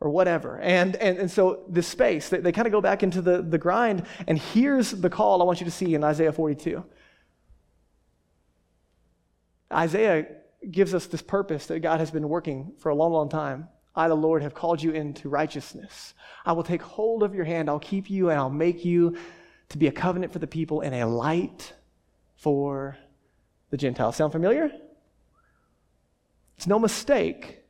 or 0.00 0.10
whatever. 0.10 0.58
And, 0.58 0.96
and, 0.96 1.18
and 1.18 1.30
so 1.30 1.64
this 1.68 1.86
space, 1.86 2.28
they, 2.28 2.38
they 2.38 2.52
kind 2.52 2.66
of 2.66 2.72
go 2.72 2.80
back 2.80 3.02
into 3.02 3.22
the, 3.22 3.42
the 3.42 3.58
grind. 3.58 4.04
And 4.26 4.38
here's 4.38 4.90
the 4.90 5.10
call 5.10 5.40
I 5.40 5.44
want 5.44 5.60
you 5.60 5.64
to 5.64 5.70
see 5.70 5.94
in 5.94 6.04
Isaiah 6.04 6.32
42. 6.32 6.84
Isaiah 9.72 10.26
gives 10.70 10.94
us 10.94 11.06
this 11.06 11.22
purpose 11.22 11.66
that 11.66 11.80
God 11.80 12.00
has 12.00 12.10
been 12.10 12.28
working 12.28 12.72
for 12.78 12.90
a 12.90 12.94
long, 12.94 13.12
long 13.12 13.28
time. 13.28 13.68
I, 13.94 14.08
the 14.08 14.14
Lord, 14.14 14.42
have 14.42 14.54
called 14.54 14.82
you 14.82 14.90
into 14.90 15.28
righteousness. 15.28 16.12
I 16.44 16.52
will 16.52 16.62
take 16.62 16.82
hold 16.82 17.22
of 17.22 17.34
your 17.34 17.44
hand. 17.46 17.70
I'll 17.70 17.78
keep 17.78 18.10
you 18.10 18.28
and 18.28 18.38
I'll 18.38 18.50
make 18.50 18.84
you 18.84 19.16
to 19.70 19.78
be 19.78 19.86
a 19.86 19.92
covenant 19.92 20.32
for 20.32 20.38
the 20.38 20.46
people 20.46 20.82
and 20.82 20.94
a 20.94 21.06
light 21.06 21.72
for 22.36 22.98
the 23.70 23.76
Gentiles. 23.76 24.16
Sound 24.16 24.32
familiar? 24.32 24.70
It's 26.56 26.66
no 26.66 26.78
mistake 26.78 27.65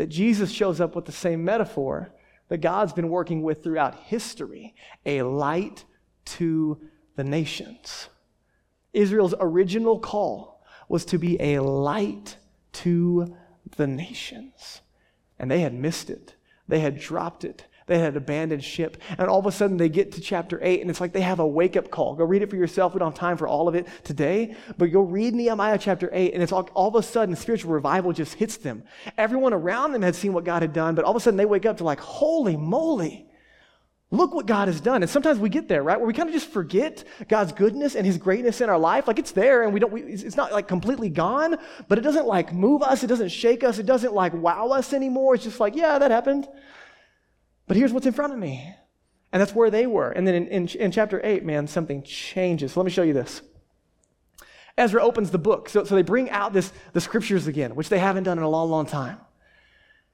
that 0.00 0.08
Jesus 0.08 0.50
shows 0.50 0.80
up 0.80 0.96
with 0.96 1.04
the 1.04 1.12
same 1.12 1.44
metaphor 1.44 2.10
that 2.48 2.62
God's 2.62 2.94
been 2.94 3.10
working 3.10 3.42
with 3.42 3.62
throughout 3.62 3.94
history 3.94 4.74
a 5.04 5.20
light 5.20 5.84
to 6.24 6.80
the 7.16 7.22
nations. 7.22 8.08
Israel's 8.94 9.34
original 9.38 9.98
call 9.98 10.64
was 10.88 11.04
to 11.04 11.18
be 11.18 11.38
a 11.38 11.60
light 11.60 12.38
to 12.72 13.36
the 13.76 13.86
nations. 13.86 14.80
And 15.38 15.50
they 15.50 15.60
had 15.60 15.74
missed 15.74 16.08
it, 16.08 16.34
they 16.66 16.80
had 16.80 16.98
dropped 16.98 17.44
it. 17.44 17.66
They 17.86 17.98
had 17.98 18.16
abandoned 18.16 18.62
ship. 18.62 18.96
And 19.18 19.28
all 19.28 19.38
of 19.38 19.46
a 19.46 19.52
sudden, 19.52 19.76
they 19.76 19.88
get 19.88 20.12
to 20.12 20.20
chapter 20.20 20.58
8, 20.62 20.80
and 20.80 20.90
it's 20.90 21.00
like 21.00 21.12
they 21.12 21.20
have 21.20 21.40
a 21.40 21.46
wake 21.46 21.76
up 21.76 21.90
call. 21.90 22.14
Go 22.14 22.24
read 22.24 22.42
it 22.42 22.50
for 22.50 22.56
yourself. 22.56 22.94
We 22.94 22.98
don't 22.98 23.12
have 23.12 23.18
time 23.18 23.36
for 23.36 23.48
all 23.48 23.68
of 23.68 23.74
it 23.74 23.86
today. 24.04 24.54
But 24.78 24.86
go 24.86 25.00
read 25.00 25.34
Nehemiah 25.34 25.78
chapter 25.78 26.08
8, 26.12 26.34
and 26.34 26.42
it's 26.42 26.52
all, 26.52 26.68
all 26.74 26.88
of 26.88 26.94
a 26.94 27.02
sudden, 27.02 27.34
spiritual 27.36 27.72
revival 27.72 28.12
just 28.12 28.34
hits 28.34 28.56
them. 28.56 28.84
Everyone 29.18 29.52
around 29.52 29.92
them 29.92 30.02
had 30.02 30.14
seen 30.14 30.32
what 30.32 30.44
God 30.44 30.62
had 30.62 30.72
done, 30.72 30.94
but 30.94 31.04
all 31.04 31.10
of 31.10 31.16
a 31.16 31.20
sudden, 31.20 31.36
they 31.36 31.44
wake 31.44 31.66
up 31.66 31.78
to 31.78 31.84
like, 31.84 32.00
holy 32.00 32.56
moly. 32.56 33.26
Look 34.12 34.34
what 34.34 34.46
God 34.46 34.66
has 34.66 34.80
done. 34.80 35.02
And 35.02 35.10
sometimes 35.10 35.38
we 35.38 35.48
get 35.48 35.68
there, 35.68 35.84
right? 35.84 35.96
Where 35.96 36.06
we 36.06 36.12
kind 36.12 36.28
of 36.28 36.34
just 36.34 36.50
forget 36.50 37.04
God's 37.28 37.52
goodness 37.52 37.94
and 37.94 38.04
his 38.04 38.18
greatness 38.18 38.60
in 38.60 38.68
our 38.68 38.78
life. 38.78 39.06
Like 39.06 39.20
it's 39.20 39.30
there 39.30 39.62
and 39.62 39.72
we 39.72 39.78
don't, 39.78 39.92
we, 39.92 40.02
it's 40.02 40.36
not 40.36 40.50
like 40.52 40.66
completely 40.66 41.08
gone, 41.08 41.56
but 41.86 41.96
it 41.96 42.00
doesn't 42.00 42.26
like 42.26 42.52
move 42.52 42.82
us. 42.82 43.04
It 43.04 43.06
doesn't 43.06 43.28
shake 43.28 43.62
us. 43.62 43.78
It 43.78 43.86
doesn't 43.86 44.12
like 44.12 44.34
wow 44.34 44.70
us 44.70 44.92
anymore. 44.92 45.36
It's 45.36 45.44
just 45.44 45.60
like, 45.60 45.76
yeah, 45.76 45.96
that 46.00 46.10
happened. 46.10 46.48
But 47.70 47.76
here's 47.76 47.92
what's 47.92 48.06
in 48.06 48.12
front 48.12 48.32
of 48.32 48.38
me. 48.40 48.74
And 49.30 49.40
that's 49.40 49.54
where 49.54 49.70
they 49.70 49.86
were. 49.86 50.10
And 50.10 50.26
then 50.26 50.34
in, 50.34 50.48
in, 50.48 50.68
in 50.70 50.90
chapter 50.90 51.20
8, 51.22 51.44
man, 51.44 51.68
something 51.68 52.02
changes. 52.02 52.72
So 52.72 52.80
let 52.80 52.84
me 52.84 52.90
show 52.90 53.04
you 53.04 53.12
this. 53.12 53.42
Ezra 54.76 55.00
opens 55.00 55.30
the 55.30 55.38
book. 55.38 55.68
So, 55.68 55.84
so 55.84 55.94
they 55.94 56.02
bring 56.02 56.30
out 56.30 56.52
this, 56.52 56.72
the 56.94 57.00
scriptures 57.00 57.46
again, 57.46 57.76
which 57.76 57.88
they 57.88 58.00
haven't 58.00 58.24
done 58.24 58.38
in 58.38 58.42
a 58.42 58.48
long, 58.48 58.70
long 58.70 58.86
time. 58.86 59.18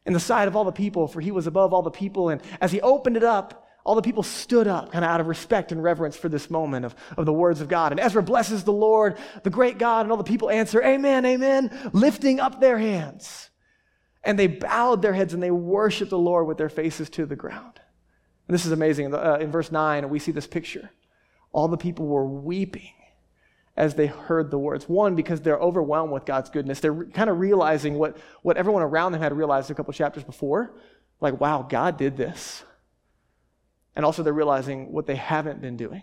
In 0.04 0.12
the 0.12 0.20
sight 0.20 0.48
of 0.48 0.54
all 0.54 0.64
the 0.64 0.70
people, 0.70 1.08
for 1.08 1.22
he 1.22 1.30
was 1.30 1.46
above 1.46 1.72
all 1.72 1.80
the 1.80 1.90
people. 1.90 2.28
And 2.28 2.42
as 2.60 2.72
he 2.72 2.82
opened 2.82 3.16
it 3.16 3.24
up, 3.24 3.66
all 3.84 3.94
the 3.94 4.02
people 4.02 4.22
stood 4.22 4.68
up, 4.68 4.92
kind 4.92 5.02
of 5.02 5.10
out 5.10 5.22
of 5.22 5.26
respect 5.26 5.72
and 5.72 5.82
reverence 5.82 6.14
for 6.14 6.28
this 6.28 6.50
moment 6.50 6.84
of, 6.84 6.94
of 7.16 7.24
the 7.24 7.32
words 7.32 7.62
of 7.62 7.68
God. 7.68 7.90
And 7.90 7.98
Ezra 7.98 8.22
blesses 8.22 8.64
the 8.64 8.72
Lord, 8.74 9.16
the 9.44 9.48
great 9.48 9.78
God, 9.78 10.02
and 10.02 10.10
all 10.10 10.18
the 10.18 10.24
people 10.24 10.50
answer, 10.50 10.82
Amen, 10.82 11.24
Amen, 11.24 11.90
lifting 11.94 12.38
up 12.38 12.60
their 12.60 12.76
hands. 12.76 13.48
And 14.26 14.36
they 14.36 14.48
bowed 14.48 15.02
their 15.02 15.12
heads 15.12 15.32
and 15.34 15.42
they 15.42 15.52
worshiped 15.52 16.10
the 16.10 16.18
Lord 16.18 16.48
with 16.48 16.58
their 16.58 16.68
faces 16.68 17.08
to 17.10 17.26
the 17.26 17.36
ground. 17.36 17.80
And 18.48 18.54
this 18.54 18.66
is 18.66 18.72
amazing. 18.72 19.14
Uh, 19.14 19.38
in 19.40 19.52
verse 19.52 19.70
9, 19.70 20.08
we 20.10 20.18
see 20.18 20.32
this 20.32 20.48
picture. 20.48 20.90
All 21.52 21.68
the 21.68 21.76
people 21.76 22.06
were 22.06 22.26
weeping 22.26 22.92
as 23.76 23.94
they 23.94 24.08
heard 24.08 24.50
the 24.50 24.58
words. 24.58 24.88
One, 24.88 25.14
because 25.14 25.40
they're 25.42 25.58
overwhelmed 25.58 26.12
with 26.12 26.24
God's 26.24 26.50
goodness. 26.50 26.80
They're 26.80 27.04
kind 27.04 27.30
of 27.30 27.38
realizing 27.38 27.94
what, 27.94 28.16
what 28.42 28.56
everyone 28.56 28.82
around 28.82 29.12
them 29.12 29.22
had 29.22 29.32
realized 29.32 29.70
a 29.70 29.74
couple 29.74 29.92
chapters 29.92 30.24
before. 30.24 30.74
Like, 31.20 31.40
wow, 31.40 31.62
God 31.62 31.96
did 31.96 32.16
this. 32.16 32.64
And 33.94 34.04
also, 34.04 34.24
they're 34.24 34.32
realizing 34.32 34.92
what 34.92 35.06
they 35.06 35.16
haven't 35.16 35.60
been 35.60 35.76
doing. 35.76 36.02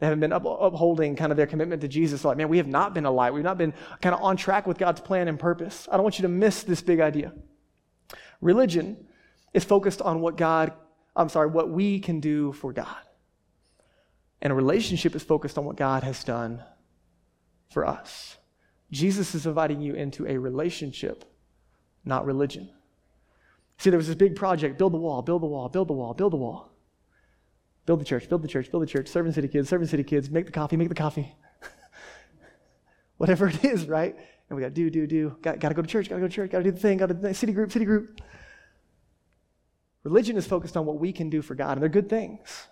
They 0.00 0.06
haven't 0.06 0.18
been 0.20 0.32
up, 0.32 0.44
upholding 0.44 1.14
kind 1.14 1.30
of 1.30 1.36
their 1.36 1.46
commitment 1.46 1.80
to 1.82 1.88
Jesus. 1.88 2.24
Like, 2.24 2.36
man, 2.36 2.48
we 2.48 2.56
have 2.56 2.66
not 2.66 2.92
been 2.92 3.04
a 3.04 3.10
light. 3.10 3.32
We've 3.32 3.44
not 3.44 3.56
been 3.56 3.72
kind 4.00 4.16
of 4.16 4.20
on 4.20 4.36
track 4.36 4.66
with 4.66 4.78
God's 4.78 5.00
plan 5.00 5.28
and 5.28 5.38
purpose. 5.38 5.86
I 5.90 5.96
don't 5.96 6.02
want 6.02 6.18
you 6.18 6.22
to 6.22 6.28
miss 6.28 6.64
this 6.64 6.82
big 6.82 6.98
idea. 6.98 7.32
Religion 8.42 9.06
is 9.54 9.64
focused 9.64 10.02
on 10.02 10.20
what 10.20 10.36
God, 10.36 10.72
I'm 11.16 11.30
sorry, 11.30 11.48
what 11.48 11.70
we 11.70 12.00
can 12.00 12.20
do 12.20 12.52
for 12.52 12.72
God. 12.72 12.96
And 14.42 14.52
a 14.52 14.56
relationship 14.56 15.14
is 15.14 15.22
focused 15.22 15.56
on 15.56 15.64
what 15.64 15.76
God 15.76 16.02
has 16.02 16.22
done 16.24 16.62
for 17.70 17.86
us. 17.86 18.36
Jesus 18.90 19.34
is 19.34 19.46
inviting 19.46 19.80
you 19.80 19.94
into 19.94 20.26
a 20.26 20.36
relationship, 20.36 21.24
not 22.04 22.26
religion. 22.26 22.68
See, 23.78 23.90
there 23.90 23.96
was 23.96 24.08
this 24.08 24.16
big 24.16 24.36
project 24.36 24.76
build 24.76 24.92
the 24.92 24.98
wall, 24.98 25.22
build 25.22 25.42
the 25.42 25.46
wall, 25.46 25.68
build 25.68 25.88
the 25.88 25.94
wall, 25.94 26.12
build 26.12 26.32
the 26.32 26.36
wall. 26.36 26.68
Build 27.86 28.00
the 28.00 28.04
church, 28.04 28.28
build 28.28 28.42
the 28.42 28.48
church, 28.48 28.70
build 28.70 28.82
the 28.82 28.86
church, 28.86 29.08
serving 29.08 29.32
city 29.32 29.48
kids, 29.48 29.68
serving 29.68 29.88
city 29.88 30.04
kids, 30.04 30.30
make 30.30 30.46
the 30.46 30.52
coffee, 30.52 30.76
make 30.76 30.88
the 30.88 30.94
coffee. 30.94 31.34
Whatever 33.16 33.48
it 33.48 33.64
is, 33.64 33.86
right? 33.86 34.16
And 34.52 34.58
we 34.58 34.62
got 34.64 34.74
to 34.74 34.74
do, 34.74 34.90
do, 34.90 35.06
do. 35.06 35.34
Got, 35.40 35.60
got 35.60 35.70
to 35.70 35.74
go 35.74 35.80
to 35.80 35.88
church, 35.88 36.10
got 36.10 36.16
to 36.16 36.20
go 36.20 36.28
to 36.28 36.34
church, 36.34 36.50
got 36.50 36.58
to 36.58 36.64
do 36.64 36.72
the 36.72 36.78
thing, 36.78 36.98
got 36.98 37.06
to 37.06 37.14
do 37.14 37.20
the 37.22 37.32
city 37.32 37.54
group, 37.54 37.72
city 37.72 37.86
group. 37.86 38.20
Religion 40.04 40.36
is 40.36 40.46
focused 40.46 40.76
on 40.76 40.84
what 40.84 40.98
we 40.98 41.10
can 41.10 41.30
do 41.30 41.40
for 41.40 41.54
God, 41.54 41.72
and 41.72 41.82
they're 41.82 41.88
good 41.88 42.10
things. 42.10 42.66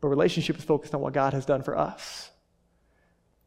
But 0.00 0.08
relationship 0.08 0.56
is 0.56 0.62
focused 0.62 0.94
on 0.94 1.00
what 1.00 1.12
God 1.12 1.32
has 1.32 1.44
done 1.44 1.64
for 1.64 1.76
us. 1.76 2.30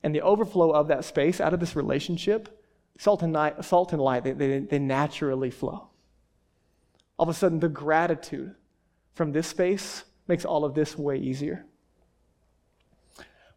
And 0.04 0.14
the 0.14 0.20
overflow 0.20 0.72
of 0.72 0.90
that 0.90 1.06
space 1.06 1.40
out 1.40 1.54
of 1.54 1.62
this 1.62 1.78
relationship, 1.78 2.62
salt 2.98 3.24
and, 3.24 3.32
light, 3.32 3.64
salt 3.64 3.94
and 3.94 4.02
light 4.02 4.26
they, 4.26 4.34
they, 4.34 4.60
they 4.60 4.80
naturally 4.80 5.50
flow. 5.50 5.88
All 7.18 7.24
of 7.24 7.30
a 7.30 7.34
sudden, 7.34 7.62
the 7.62 7.70
gratitude 7.70 8.54
from 9.14 9.32
this 9.32 9.48
space 9.48 10.04
makes 10.28 10.44
all 10.44 10.66
of 10.66 10.74
this 10.74 10.98
way 10.98 11.20
easier. 11.20 11.66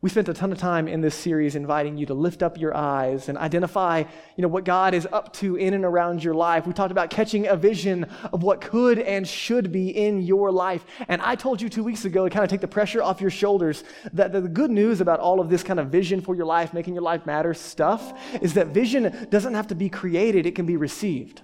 We 0.04 0.10
spent 0.10 0.28
a 0.28 0.34
ton 0.34 0.52
of 0.52 0.58
time 0.58 0.86
in 0.86 1.00
this 1.00 1.14
series 1.14 1.56
inviting 1.56 1.96
you 1.96 2.04
to 2.04 2.12
lift 2.12 2.42
up 2.42 2.58
your 2.58 2.76
eyes 2.76 3.30
and 3.30 3.38
identify, 3.38 4.04
you 4.36 4.42
know, 4.42 4.48
what 4.48 4.66
God 4.66 4.92
is 4.92 5.08
up 5.10 5.32
to 5.36 5.56
in 5.56 5.72
and 5.72 5.82
around 5.82 6.22
your 6.22 6.34
life. 6.34 6.66
We 6.66 6.74
talked 6.74 6.90
about 6.90 7.08
catching 7.08 7.46
a 7.46 7.56
vision 7.56 8.04
of 8.30 8.42
what 8.42 8.60
could 8.60 8.98
and 8.98 9.26
should 9.26 9.72
be 9.72 9.88
in 9.88 10.20
your 10.20 10.52
life. 10.52 10.84
And 11.08 11.22
I 11.22 11.36
told 11.36 11.62
you 11.62 11.70
2 11.70 11.82
weeks 11.82 12.04
ago 12.04 12.28
to 12.28 12.30
kind 12.30 12.44
of 12.44 12.50
take 12.50 12.60
the 12.60 12.68
pressure 12.68 13.02
off 13.02 13.22
your 13.22 13.30
shoulders 13.30 13.82
that 14.12 14.30
the 14.30 14.42
good 14.42 14.70
news 14.70 15.00
about 15.00 15.20
all 15.20 15.40
of 15.40 15.48
this 15.48 15.62
kind 15.62 15.80
of 15.80 15.88
vision 15.88 16.20
for 16.20 16.34
your 16.34 16.44
life, 16.44 16.74
making 16.74 16.92
your 16.92 17.02
life 17.02 17.24
matter 17.24 17.54
stuff 17.54 18.12
is 18.42 18.52
that 18.52 18.66
vision 18.66 19.26
doesn't 19.30 19.54
have 19.54 19.68
to 19.68 19.74
be 19.74 19.88
created, 19.88 20.44
it 20.44 20.54
can 20.54 20.66
be 20.66 20.76
received. 20.76 21.40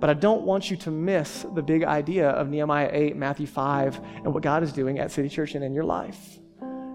But 0.00 0.08
I 0.08 0.14
don't 0.14 0.44
want 0.44 0.70
you 0.70 0.78
to 0.78 0.90
miss 0.90 1.44
the 1.54 1.62
big 1.62 1.84
idea 1.84 2.30
of 2.30 2.48
Nehemiah 2.48 2.88
8, 2.90 3.14
Matthew 3.14 3.46
5, 3.46 4.00
and 4.24 4.32
what 4.32 4.42
God 4.42 4.62
is 4.62 4.72
doing 4.72 5.00
at 5.00 5.10
City 5.10 5.28
Church 5.28 5.54
and 5.54 5.62
in 5.62 5.74
your 5.74 5.84
life. 5.84 6.38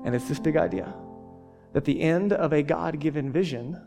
And 0.04 0.16
it's 0.16 0.28
this 0.28 0.40
big 0.40 0.58
idea 0.58 0.94
that 1.74 1.86
the 1.86 2.02
end 2.02 2.34
of 2.34 2.54
a 2.54 2.64
God 2.64 3.00
given 3.00 3.32
vision 3.32 3.80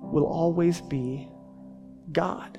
will 0.00 0.26
always 0.26 0.80
be 0.80 1.28
God. 2.12 2.58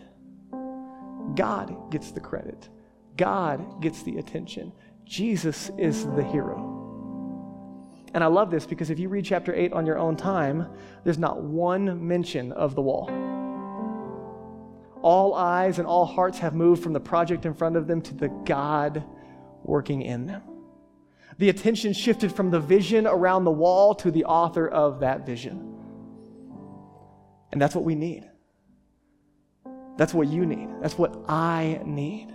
God 1.35 1.91
gets 1.91 2.11
the 2.11 2.19
credit, 2.19 2.69
God 3.17 3.81
gets 3.81 4.03
the 4.03 4.17
attention. 4.17 4.71
Jesus 5.05 5.69
is 5.77 6.05
the 6.05 6.23
hero. 6.23 6.71
And 8.15 8.23
I 8.23 8.27
love 8.27 8.49
this 8.49 8.65
because 8.65 8.89
if 8.89 8.97
you 8.97 9.09
read 9.09 9.25
chapter 9.25 9.53
8 9.53 9.73
on 9.73 9.85
your 9.85 9.97
own 9.97 10.15
time, 10.15 10.67
there's 11.03 11.19
not 11.19 11.43
one 11.43 12.07
mention 12.07 12.51
of 12.53 12.73
the 12.73 12.81
wall. 12.81 13.09
All 15.01 15.35
eyes 15.35 15.77
and 15.77 15.87
all 15.87 16.05
hearts 16.05 16.39
have 16.39 16.55
moved 16.55 16.81
from 16.81 16.93
the 16.93 16.99
project 16.99 17.45
in 17.45 17.53
front 17.53 17.75
of 17.75 17.87
them 17.87 18.01
to 18.03 18.15
the 18.15 18.29
God 18.45 19.03
working 19.63 20.01
in 20.01 20.25
them. 20.25 20.41
The 21.37 21.49
attention 21.49 21.93
shifted 21.93 22.33
from 22.33 22.49
the 22.49 22.59
vision 22.59 23.05
around 23.07 23.43
the 23.43 23.51
wall 23.51 23.93
to 23.95 24.11
the 24.11 24.25
author 24.25 24.67
of 24.67 25.01
that 25.01 25.25
vision. 25.25 25.73
And 27.51 27.61
that's 27.61 27.75
what 27.75 27.83
we 27.83 27.95
need. 27.95 28.29
That's 29.97 30.13
what 30.13 30.27
you 30.27 30.45
need. 30.45 30.69
That's 30.81 30.97
what 30.97 31.15
I 31.27 31.81
need. 31.85 32.33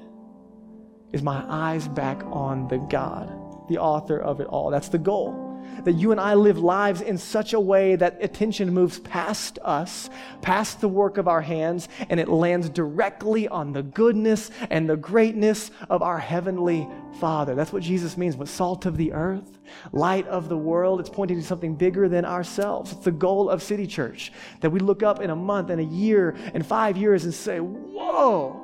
Is 1.13 1.23
my 1.23 1.45
eyes 1.49 1.89
back 1.89 2.23
on 2.27 2.69
the 2.69 2.79
God, 2.79 3.29
the 3.69 3.79
author 3.79 4.19
of 4.19 4.41
it 4.41 4.47
all. 4.47 4.71
That's 4.71 4.89
the 4.89 4.99
goal 4.99 5.50
that 5.85 5.93
you 5.93 6.13
and 6.13 6.21
I 6.21 6.35
live 6.35 6.59
lives 6.59 7.01
in 7.01 7.19
such 7.19 7.53
a 7.53 7.61
way 7.61 7.97
that 7.97 8.19
attention 8.21 8.73
moves 8.73 8.99
past 9.01 9.59
us, 9.63 10.11
past 10.43 10.81
the 10.81 10.89
work 10.89 11.19
of 11.19 11.29
our 11.29 11.41
hands, 11.41 11.89
and 12.09 12.21
it 12.21 12.29
lands 12.29 12.69
directly 12.69 13.49
on 13.49 13.73
the 13.73 13.83
goodness 13.83 14.51
and 14.71 14.89
the 14.89 14.97
greatness 14.97 15.71
of 15.89 16.03
our 16.03 16.19
Heavenly 16.19 16.89
Father. 17.19 17.55
That's 17.55 17.73
what 17.73 17.83
Jesus 17.83 18.17
means. 18.17 18.37
But 18.37 18.49
salt 18.49 18.87
of 18.87 18.97
the 18.97 19.13
earth, 19.13 19.59
light 19.93 20.27
of 20.27 20.49
the 20.49 20.57
world, 20.57 21.01
it's 21.01 21.11
pointing 21.11 21.41
to 21.41 21.47
something 21.47 21.75
bigger 21.75 22.09
than 22.09 22.25
ourselves. 22.25 22.93
It's 22.93 23.05
the 23.05 23.11
goal 23.11 23.51
of 23.51 23.63
City 23.63 23.87
Church 23.87 24.33
that 24.61 24.71
we 24.71 24.81
look 24.81 25.03
up 25.03 25.21
in 25.21 25.31
a 25.31 25.37
month 25.37 25.71
and 25.71 25.81
a 25.81 25.85
year 25.85 26.37
and 26.55 26.65
five 26.67 26.97
years 26.97 27.25
and 27.25 27.35
say, 27.35 27.59
Whoa, 27.59 28.61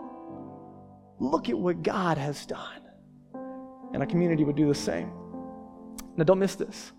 look 1.19 1.49
at 1.49 1.59
what 1.59 1.83
God 1.83 2.19
has 2.19 2.47
done. 2.47 2.83
And 3.93 4.03
our 4.03 4.07
community 4.07 4.45
would 4.45 4.57
do 4.57 4.69
the 4.69 4.75
same. 4.75 5.11
Now, 6.17 6.25
don't 6.25 6.39
miss 6.39 6.55
this. 6.55 6.93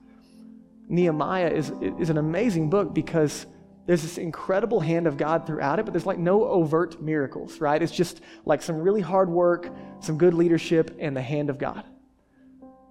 Nehemiah 0.88 1.50
is, 1.50 1.72
is 2.00 2.10
an 2.10 2.18
amazing 2.18 2.70
book 2.70 2.94
because 2.94 3.46
there's 3.86 4.02
this 4.02 4.18
incredible 4.18 4.80
hand 4.80 5.08
of 5.08 5.18
God 5.18 5.48
throughout 5.48 5.80
it, 5.80 5.86
but 5.86 5.94
there's 5.94 6.06
like 6.06 6.20
no 6.20 6.44
overt 6.46 7.02
miracles, 7.02 7.62
right? 7.62 7.82
It's 7.82 7.92
just 7.92 8.22
like 8.46 8.62
some 8.62 8.78
really 8.78 9.02
hard 9.02 9.30
work, 9.30 9.70
some 10.02 10.18
good 10.18 10.34
leadership, 10.34 10.98
and 11.00 11.16
the 11.16 11.22
hand 11.22 11.50
of 11.50 11.58
God. 11.58 11.86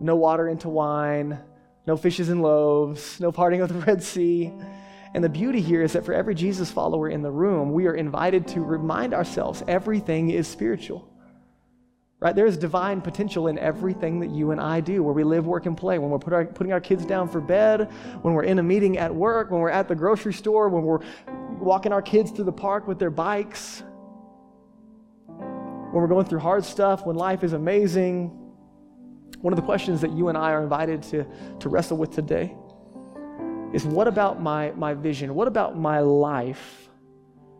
No 0.00 0.16
water 0.16 0.48
into 0.48 0.68
wine, 0.68 1.38
no 1.86 1.96
fishes 1.96 2.28
and 2.28 2.42
loaves, 2.42 3.20
no 3.20 3.30
parting 3.30 3.60
of 3.60 3.68
the 3.68 3.74
Red 3.74 4.02
Sea. 4.02 4.52
And 5.14 5.22
the 5.22 5.28
beauty 5.28 5.60
here 5.60 5.82
is 5.82 5.92
that 5.92 6.04
for 6.04 6.12
every 6.12 6.34
Jesus 6.34 6.70
follower 6.70 7.08
in 7.08 7.22
the 7.22 7.30
room, 7.30 7.72
we 7.72 7.86
are 7.86 7.94
invited 7.94 8.48
to 8.48 8.60
remind 8.60 9.14
ourselves 9.14 9.62
everything 9.68 10.30
is 10.30 10.48
spiritual. 10.48 11.10
Right? 12.18 12.34
There 12.34 12.46
is 12.46 12.56
divine 12.56 13.02
potential 13.02 13.48
in 13.48 13.58
everything 13.58 14.20
that 14.20 14.30
you 14.30 14.50
and 14.50 14.60
I 14.60 14.80
do, 14.80 15.02
where 15.02 15.12
we 15.12 15.22
live, 15.22 15.46
work, 15.46 15.66
and 15.66 15.76
play. 15.76 15.98
When 15.98 16.08
we're 16.08 16.18
put 16.18 16.32
our, 16.32 16.46
putting 16.46 16.72
our 16.72 16.80
kids 16.80 17.04
down 17.04 17.28
for 17.28 17.42
bed, 17.42 17.92
when 18.22 18.32
we're 18.32 18.44
in 18.44 18.58
a 18.58 18.62
meeting 18.62 18.96
at 18.96 19.14
work, 19.14 19.50
when 19.50 19.60
we're 19.60 19.68
at 19.68 19.86
the 19.86 19.94
grocery 19.94 20.32
store, 20.32 20.70
when 20.70 20.82
we're 20.82 21.00
walking 21.58 21.92
our 21.92 22.00
kids 22.00 22.30
through 22.30 22.46
the 22.46 22.52
park 22.52 22.88
with 22.88 22.98
their 22.98 23.10
bikes, 23.10 23.82
when 25.26 26.02
we're 26.02 26.06
going 26.06 26.24
through 26.24 26.38
hard 26.38 26.64
stuff, 26.64 27.04
when 27.04 27.16
life 27.16 27.44
is 27.44 27.52
amazing. 27.52 28.28
One 29.40 29.52
of 29.52 29.58
the 29.58 29.64
questions 29.64 30.00
that 30.00 30.12
you 30.12 30.28
and 30.28 30.38
I 30.38 30.52
are 30.52 30.62
invited 30.62 31.02
to, 31.04 31.26
to 31.60 31.68
wrestle 31.68 31.98
with 31.98 32.12
today 32.12 32.56
is 33.74 33.84
what 33.84 34.08
about 34.08 34.40
my, 34.40 34.70
my 34.70 34.94
vision? 34.94 35.34
What 35.34 35.48
about 35.48 35.76
my 35.76 36.00
life 36.00 36.88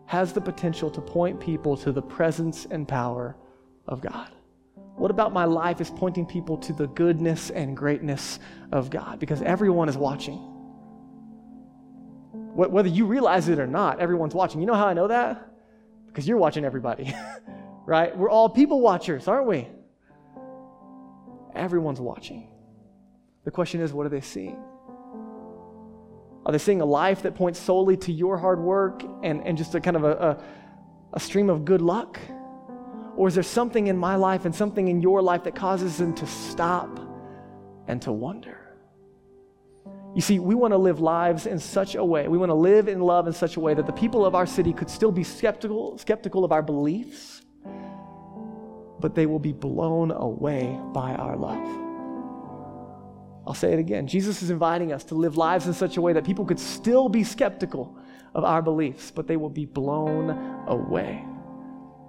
has 0.07 0.33
the 0.33 0.41
potential 0.41 0.89
to 0.89 1.01
point 1.01 1.39
people 1.39 1.77
to 1.77 1.91
the 1.91 2.01
presence 2.01 2.65
and 2.71 2.87
power 2.87 3.35
of 3.87 4.01
God? 4.01 4.31
What 4.97 5.11
about 5.11 5.31
my 5.31 5.45
life 5.45 5.79
is 5.79 5.91
pointing 5.91 6.25
people 6.25 6.57
to 6.57 6.73
the 6.73 6.87
goodness 6.87 7.51
and 7.51 7.77
greatness 7.77 8.39
of 8.71 8.89
God? 8.89 9.19
Because 9.19 9.43
everyone 9.43 9.89
is 9.89 9.95
watching. 9.95 10.37
Whether 12.55 12.89
you 12.89 13.05
realize 13.05 13.47
it 13.47 13.59
or 13.59 13.67
not, 13.67 13.99
everyone's 13.99 14.33
watching. 14.33 14.59
You 14.59 14.65
know 14.65 14.73
how 14.73 14.87
I 14.87 14.93
know 14.93 15.07
that? 15.07 15.47
Because 16.07 16.27
you're 16.27 16.39
watching 16.39 16.65
everybody, 16.65 17.13
right? 17.85 18.17
We're 18.17 18.31
all 18.31 18.49
people 18.49 18.81
watchers, 18.81 19.27
aren't 19.27 19.45
we? 19.45 19.67
Everyone's 21.53 22.01
watching. 22.01 22.49
The 23.45 23.51
question 23.51 23.81
is, 23.81 23.93
what 23.93 24.07
are 24.07 24.09
they 24.09 24.21
seeing? 24.21 24.57
Are 26.43 26.51
they 26.51 26.57
seeing 26.57 26.81
a 26.81 26.85
life 26.85 27.21
that 27.21 27.35
points 27.35 27.59
solely 27.59 27.97
to 27.97 28.11
your 28.11 28.39
hard 28.39 28.59
work 28.59 29.03
and, 29.21 29.45
and 29.45 29.59
just 29.59 29.75
a 29.75 29.79
kind 29.79 29.95
of 29.95 30.03
a, 30.03 30.11
a, 30.11 30.43
a 31.13 31.19
stream 31.19 31.51
of 31.51 31.65
good 31.65 31.83
luck? 31.83 32.19
Or 33.17 33.27
is 33.27 33.33
there 33.33 33.43
something 33.43 33.87
in 33.87 33.97
my 33.97 34.15
life 34.15 34.45
and 34.45 34.53
something 34.55 34.87
in 34.87 35.01
your 35.01 35.23
life 35.23 35.43
that 35.45 35.55
causes 35.55 35.97
them 35.97 36.13
to 36.13 36.27
stop 36.27 36.99
and 37.87 37.99
to 38.03 38.11
wonder? 38.11 38.59
You 40.13 40.21
see, 40.21 40.37
we 40.37 40.53
want 40.53 40.71
to 40.71 40.77
live 40.77 40.99
lives 40.99 41.47
in 41.47 41.59
such 41.59 41.95
a 41.95 42.05
way, 42.05 42.27
we 42.27 42.37
want 42.37 42.51
to 42.51 42.55
live 42.55 42.87
in 42.87 42.99
love 43.01 43.25
in 43.27 43.33
such 43.33 43.57
a 43.57 43.59
way 43.59 43.73
that 43.73 43.87
the 43.87 43.91
people 43.91 44.23
of 44.23 44.35
our 44.35 44.45
city 44.45 44.71
could 44.71 44.89
still 44.89 45.11
be 45.11 45.23
skeptical, 45.23 45.97
skeptical 45.97 46.45
of 46.45 46.51
our 46.51 46.61
beliefs, 46.61 47.41
but 48.99 49.15
they 49.15 49.25
will 49.25 49.39
be 49.39 49.51
blown 49.51 50.11
away 50.11 50.79
by 50.93 51.13
our 51.15 51.35
love. 51.35 51.67
I'll 53.47 53.55
say 53.55 53.73
it 53.73 53.79
again. 53.79 54.05
Jesus 54.05 54.43
is 54.43 54.51
inviting 54.51 54.91
us 54.91 55.03
to 55.05 55.15
live 55.15 55.37
lives 55.37 55.65
in 55.65 55.73
such 55.73 55.97
a 55.97 56.01
way 56.01 56.13
that 56.13 56.25
people 56.25 56.45
could 56.45 56.59
still 56.59 57.09
be 57.09 57.23
skeptical 57.23 57.97
of 58.35 58.43
our 58.43 58.61
beliefs, 58.61 59.09
but 59.09 59.25
they 59.25 59.37
will 59.37 59.49
be 59.49 59.65
blown 59.65 60.29
away 60.67 61.23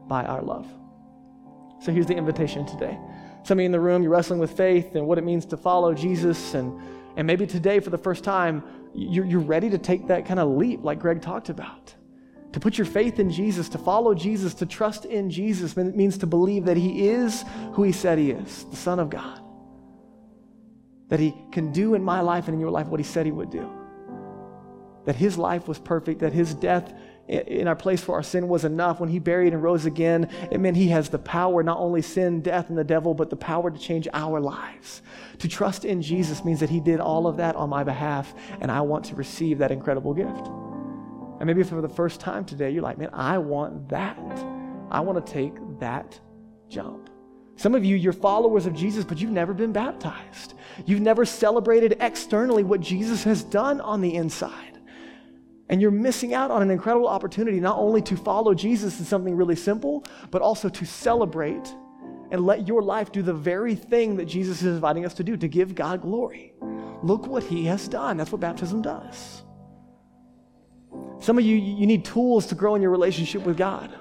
by 0.07 0.25
our 0.25 0.43
love. 0.43 0.67
So 1.81 1.93
here's 1.93 2.07
the 2.07 2.17
invitation 2.17 2.67
today. 2.67 2.99
Some 3.45 3.59
of 3.59 3.63
you 3.63 3.67
in 3.67 3.73
the 3.73 3.81
room, 3.81 4.03
you're 4.03 4.13
wrestling 4.13 4.41
with 4.41 4.57
faith 4.57 4.95
and 4.95 5.07
what 5.07 5.19
it 5.19 5.25
means 5.25 5.47
to 5.47 5.57
follow 5.57 5.95
Jesus. 5.95 6.55
And, 6.55 6.79
and 7.17 7.27
maybe 7.27 7.47
today, 7.47 7.81
for 7.81 7.91
the 7.91 7.99
first 7.99 8.25
time, 8.25 8.63
you're, 8.95 9.25
you're 9.25 9.41
ready 9.41 9.71
to 9.71 9.79
take 9.79 10.09
that 10.09 10.27
kind 10.27 10.41
of 10.41 10.49
leap, 10.49 10.83
like 10.83 10.99
Greg 10.99 11.23
talked 11.23 11.49
about. 11.49 11.95
To 12.53 12.61
put 12.61 12.79
your 12.79 12.87
faith 12.87 13.19
in 13.19 13.31
Jesus, 13.31 13.69
to 13.71 13.79
follow 13.79 14.15
Jesus, 14.15 14.55
to 14.55 14.67
trust 14.67 15.05
in 15.05 15.31
Jesus 15.31 15.77
means 15.77 16.19
to 16.19 16.27
believe 16.27 16.65
that 16.65 16.77
He 16.77 17.09
is 17.09 17.45
who 17.73 17.83
He 17.83 17.93
said 17.93 18.19
He 18.19 18.31
is, 18.31 18.65
the 18.65 18.77
Son 18.77 18.99
of 18.99 19.11
God. 19.11 19.41
That 21.09 21.21
He 21.21 21.35
can 21.53 21.73
do 21.73 21.95
in 21.95 22.03
my 22.03 22.21
life 22.21 22.49
and 22.49 22.55
in 22.55 22.61
your 22.61 22.71
life 22.71 22.87
what 22.87 23.01
He 23.01 23.05
said 23.05 23.27
He 23.27 23.33
would 23.33 23.51
do. 23.51 23.71
That 25.05 25.15
His 25.15 25.39
life 25.39 25.69
was 25.69 25.79
perfect, 25.79 26.21
that 26.21 26.33
His 26.33 26.55
death 26.55 26.93
in 27.29 27.69
our 27.69 27.77
place 27.77 28.03
for 28.03 28.15
our 28.15 28.23
sin 28.23 28.49
was 28.49 28.65
enough. 28.65 29.01
When 29.01 29.11
he 29.11 29.19
buried 29.19 29.53
and 29.53 29.63
rose 29.63 29.85
again, 29.85 30.31
it 30.51 30.59
meant 30.61 30.77
he 30.77 30.89
has 30.89 31.09
the 31.11 31.19
power, 31.19 31.63
not 31.63 31.79
only 31.79 32.01
sin, 32.01 32.41
death, 32.41 32.71
and 32.71 32.79
the 32.79 32.85
devil, 32.85 33.15
but 33.15 33.31
the 33.31 33.37
power 33.37 33.71
to 33.71 33.79
change 33.79 34.09
our 34.15 34.41
lives. 34.41 35.03
To 35.39 35.49
trust 35.49 35.85
in 35.85 36.01
Jesus 36.01 36.45
means 36.45 36.61
that 36.61 36.71
he 36.71 36.81
did 36.81 37.01
all 37.01 37.27
of 37.27 37.37
that 37.37 37.55
on 37.55 37.69
my 37.69 37.85
behalf, 37.85 38.35
and 38.61 38.71
I 38.71 38.81
want 38.81 39.05
to 39.07 39.15
receive 39.15 39.59
that 39.59 39.71
incredible 39.71 40.15
gift. 40.15 40.49
And 41.39 41.47
maybe 41.47 41.63
for 41.63 41.81
the 41.81 41.89
first 41.89 42.19
time 42.19 42.45
today, 42.45 42.71
you're 42.71 42.83
like, 42.83 42.99
man, 42.99 43.11
I 43.13 43.39
want 43.39 43.89
that. 43.91 44.19
I 44.91 45.01
want 45.01 45.25
to 45.25 45.33
take 45.33 45.53
that 45.81 46.19
jump. 46.69 47.11
Some 47.57 47.75
of 47.75 47.85
you, 47.85 47.97
you're 47.97 48.13
followers 48.13 48.67
of 48.67 48.75
Jesus, 48.75 49.05
but 49.05 49.21
you've 49.21 49.31
never 49.31 49.53
been 49.53 49.73
baptized. 49.73 50.55
You've 50.87 51.01
never 51.01 51.25
celebrated 51.25 51.97
externally 52.01 52.65
what 52.65 52.81
Jesus 52.81 53.25
has 53.25 53.43
done 53.43 53.81
on 53.81 54.01
the 54.01 54.15
inside. 54.15 54.78
And 55.69 55.83
you're 55.83 55.91
missing 55.91 56.33
out 56.33 56.51
on 56.51 56.63
an 56.63 56.71
incredible 56.71 57.09
opportunity 57.09 57.61
not 57.61 57.79
only 57.79 58.01
to 58.03 58.17
follow 58.17 58.55
Jesus 58.55 58.99
in 58.99 59.05
something 59.05 59.37
really 59.37 59.57
simple, 59.57 60.05
but 60.31 60.41
also 60.41 60.69
to 60.69 60.87
celebrate 60.87 61.75
and 62.31 62.45
let 62.45 62.67
your 62.67 62.83
life 62.83 63.13
do 63.13 63.23
the 63.23 63.35
very 63.35 63.75
thing 63.75 64.17
that 64.17 64.27
Jesus 64.27 64.63
is 64.63 64.75
inviting 64.75 65.05
us 65.05 65.15
to 65.15 65.25
do 65.25 65.37
to 65.37 65.49
give 65.49 65.75
God 65.75 66.03
glory. 66.03 66.53
Look 67.03 67.27
what 67.27 67.43
he 67.43 67.65
has 67.67 67.89
done. 67.89 68.17
That's 68.17 68.33
what 68.33 68.41
baptism 68.41 68.83
does. 68.83 69.43
Some 71.21 71.39
of 71.39 71.45
you, 71.45 71.57
you 71.57 71.87
need 71.87 72.05
tools 72.05 72.47
to 72.47 72.55
grow 72.55 72.75
in 72.75 72.83
your 72.83 72.91
relationship 72.91 73.43
with 73.43 73.57
God. 73.57 73.93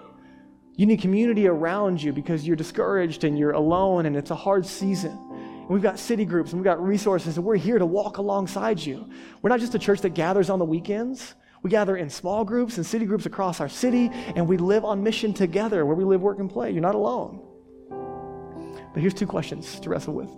You 0.76 0.86
need 0.86 1.02
community 1.02 1.48
around 1.48 2.02
you 2.02 2.14
because 2.14 2.46
you're 2.46 2.56
discouraged 2.56 3.24
and 3.24 3.38
you're 3.38 3.52
alone 3.52 4.06
and 4.06 4.16
it's 4.16 4.30
a 4.30 4.36
hard 4.36 4.66
season. 4.66 5.12
And 5.12 5.70
we've 5.70 5.82
got 5.82 5.98
city 6.00 6.24
groups 6.24 6.52
and 6.52 6.62
we've 6.62 6.66
got 6.66 6.82
resources 6.82 7.38
and 7.38 7.46
we're 7.46 7.56
here 7.56 7.80
to 7.80 7.86
walk 7.86 8.20
alongside 8.20 8.80
you. 8.80 9.10
We're 9.42 9.50
not 9.50 9.60
just 9.60 9.74
a 9.74 9.80
church 9.80 10.02
that 10.02 10.14
gathers 10.14 10.50
on 10.50 10.60
the 10.60 10.66
weekends. 10.66 11.34
We 11.64 11.70
gather 11.70 11.98
in 11.98 12.10
small 12.10 12.46
groups 12.46 12.78
and 12.78 12.86
city 12.86 13.06
groups 13.06 13.26
across 13.26 13.60
our 13.60 13.70
city, 13.70 14.10
and 14.36 14.48
we 14.48 14.58
live 14.58 14.86
on 14.86 15.04
mission 15.04 15.34
together 15.34 15.86
where 15.86 15.96
we 15.96 16.04
live, 16.04 16.22
work, 16.22 16.40
and 16.40 16.50
play. 16.50 16.72
You're 16.72 16.82
not 16.82 16.96
alone. 16.96 17.42
But 18.94 19.02
here's 19.02 19.14
two 19.14 19.28
questions 19.28 19.80
to 19.82 19.90
wrestle 19.90 20.14
with 20.14 20.30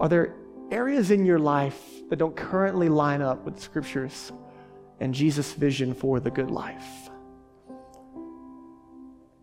Are 0.00 0.08
there 0.08 0.34
areas 0.70 1.10
in 1.10 1.24
your 1.24 1.38
life 1.38 1.82
that 2.10 2.16
don't 2.16 2.36
currently 2.36 2.88
line 2.88 3.22
up 3.22 3.44
with 3.44 3.60
scriptures 3.60 4.32
and 5.00 5.14
Jesus' 5.14 5.52
vision 5.52 5.94
for 5.94 6.20
the 6.20 6.30
good 6.30 6.50
life? 6.50 7.10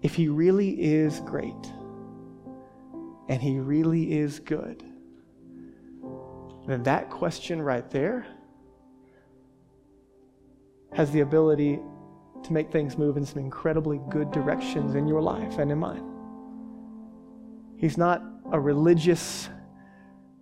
If 0.01 0.13
he 0.13 0.27
really 0.27 0.69
is 0.69 1.19
great 1.21 1.53
and 3.27 3.41
he 3.41 3.59
really 3.59 4.17
is 4.17 4.39
good, 4.39 4.83
then 6.67 6.83
that 6.83 7.09
question 7.09 7.61
right 7.61 7.89
there 7.89 8.27
has 10.95 11.11
the 11.11 11.19
ability 11.19 11.79
to 12.43 12.53
make 12.53 12.71
things 12.71 12.97
move 12.97 13.17
in 13.17 13.25
some 13.25 13.39
incredibly 13.39 13.99
good 14.09 14.31
directions 14.31 14.95
in 14.95 15.07
your 15.07 15.21
life 15.21 15.57
and 15.57 15.71
in 15.71 15.77
mine. 15.77 16.03
He's 17.77 17.97
not 17.97 18.23
a 18.51 18.59
religious 18.59 19.49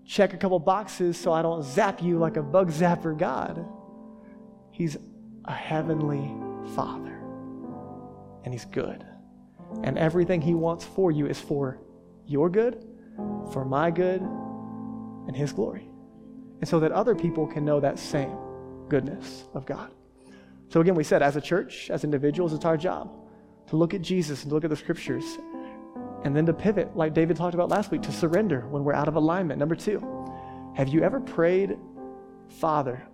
check 0.06 0.34
a 0.34 0.38
couple 0.38 0.60
boxes 0.60 1.18
so 1.18 1.32
I 1.32 1.42
don't 1.42 1.64
zap 1.64 2.02
you 2.02 2.20
like 2.20 2.38
a 2.38 2.44
bug 2.44 2.72
zapper 2.72 3.18
God. 3.18 3.66
He's 4.72 4.98
a 5.46 5.54
heavenly 5.54 6.32
Father, 6.76 7.20
and 8.44 8.54
He's 8.54 8.66
good. 8.66 9.06
And 9.84 9.98
everything 9.98 10.42
He 10.42 10.54
wants 10.54 10.86
for 10.86 11.12
you 11.12 11.26
is 11.28 11.40
for 11.40 11.80
your 12.26 12.50
good, 12.50 12.86
for 13.52 13.66
my 13.66 13.92
good, 13.92 14.22
and 14.22 15.36
His 15.36 15.52
glory. 15.52 15.88
And 16.60 16.68
so 16.68 16.80
that 16.80 16.92
other 16.92 17.16
people 17.16 17.48
can 17.48 17.66
know 17.66 17.80
that 17.80 17.98
same 17.98 18.38
goodness 18.88 19.46
of 19.54 19.66
God. 19.66 19.92
So, 20.74 20.82
again, 20.82 20.96
we 20.96 21.04
said 21.04 21.22
as 21.22 21.36
a 21.36 21.42
church, 21.42 21.92
as 21.92 22.04
individuals, 22.04 22.52
it's 22.52 22.66
our 22.66 22.78
job 22.78 23.12
to 23.68 23.76
look 23.76 23.94
at 23.94 24.02
Jesus 24.02 24.42
and 24.42 24.50
to 24.50 24.56
look 24.56 24.64
at 24.64 24.72
the 24.72 24.76
scriptures 24.76 25.38
and 26.24 26.36
then 26.36 26.48
to 26.48 26.54
pivot, 26.54 26.98
like 26.98 27.14
David 27.14 27.38
talked 27.38 27.54
about 27.54 27.70
last 27.70 27.92
week, 27.92 28.02
to 28.02 28.12
surrender 28.12 28.62
when 28.70 28.84
we're 28.84 28.96
out 28.96 29.08
of 29.08 29.16
alignment. 29.16 29.60
Number 29.60 29.76
two, 29.76 30.00
have 30.76 30.88
you 30.88 31.04
ever 31.04 31.20
prayed, 31.20 31.78
Father, 32.60 33.06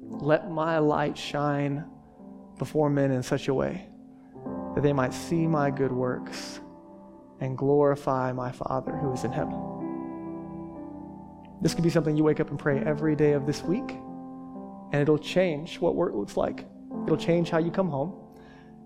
let 0.00 0.50
my 0.50 0.78
light 0.78 1.18
shine 1.18 1.84
before 2.56 2.88
men 2.88 3.10
in 3.10 3.22
such 3.22 3.48
a 3.48 3.52
way 3.52 3.86
that 4.74 4.82
they 4.82 4.94
might 4.94 5.12
see 5.12 5.46
my 5.46 5.70
good 5.70 5.92
works 5.92 6.60
and 7.40 7.58
glorify 7.58 8.32
my 8.32 8.52
Father 8.52 8.92
who 8.96 9.12
is 9.12 9.24
in 9.24 9.32
heaven? 9.32 9.60
This 11.60 11.74
could 11.74 11.84
be 11.84 11.90
something 11.90 12.16
you 12.16 12.24
wake 12.24 12.40
up 12.40 12.48
and 12.48 12.58
pray 12.58 12.78
every 12.78 13.14
day 13.16 13.32
of 13.34 13.44
this 13.44 13.62
week, 13.62 13.98
and 14.92 15.00
it'll 15.02 15.18
change 15.18 15.80
what 15.80 15.94
work 15.94 16.14
looks 16.14 16.36
like. 16.36 16.66
It'll 17.04 17.16
change 17.16 17.50
how 17.50 17.58
you 17.58 17.70
come 17.70 17.88
home. 17.88 18.14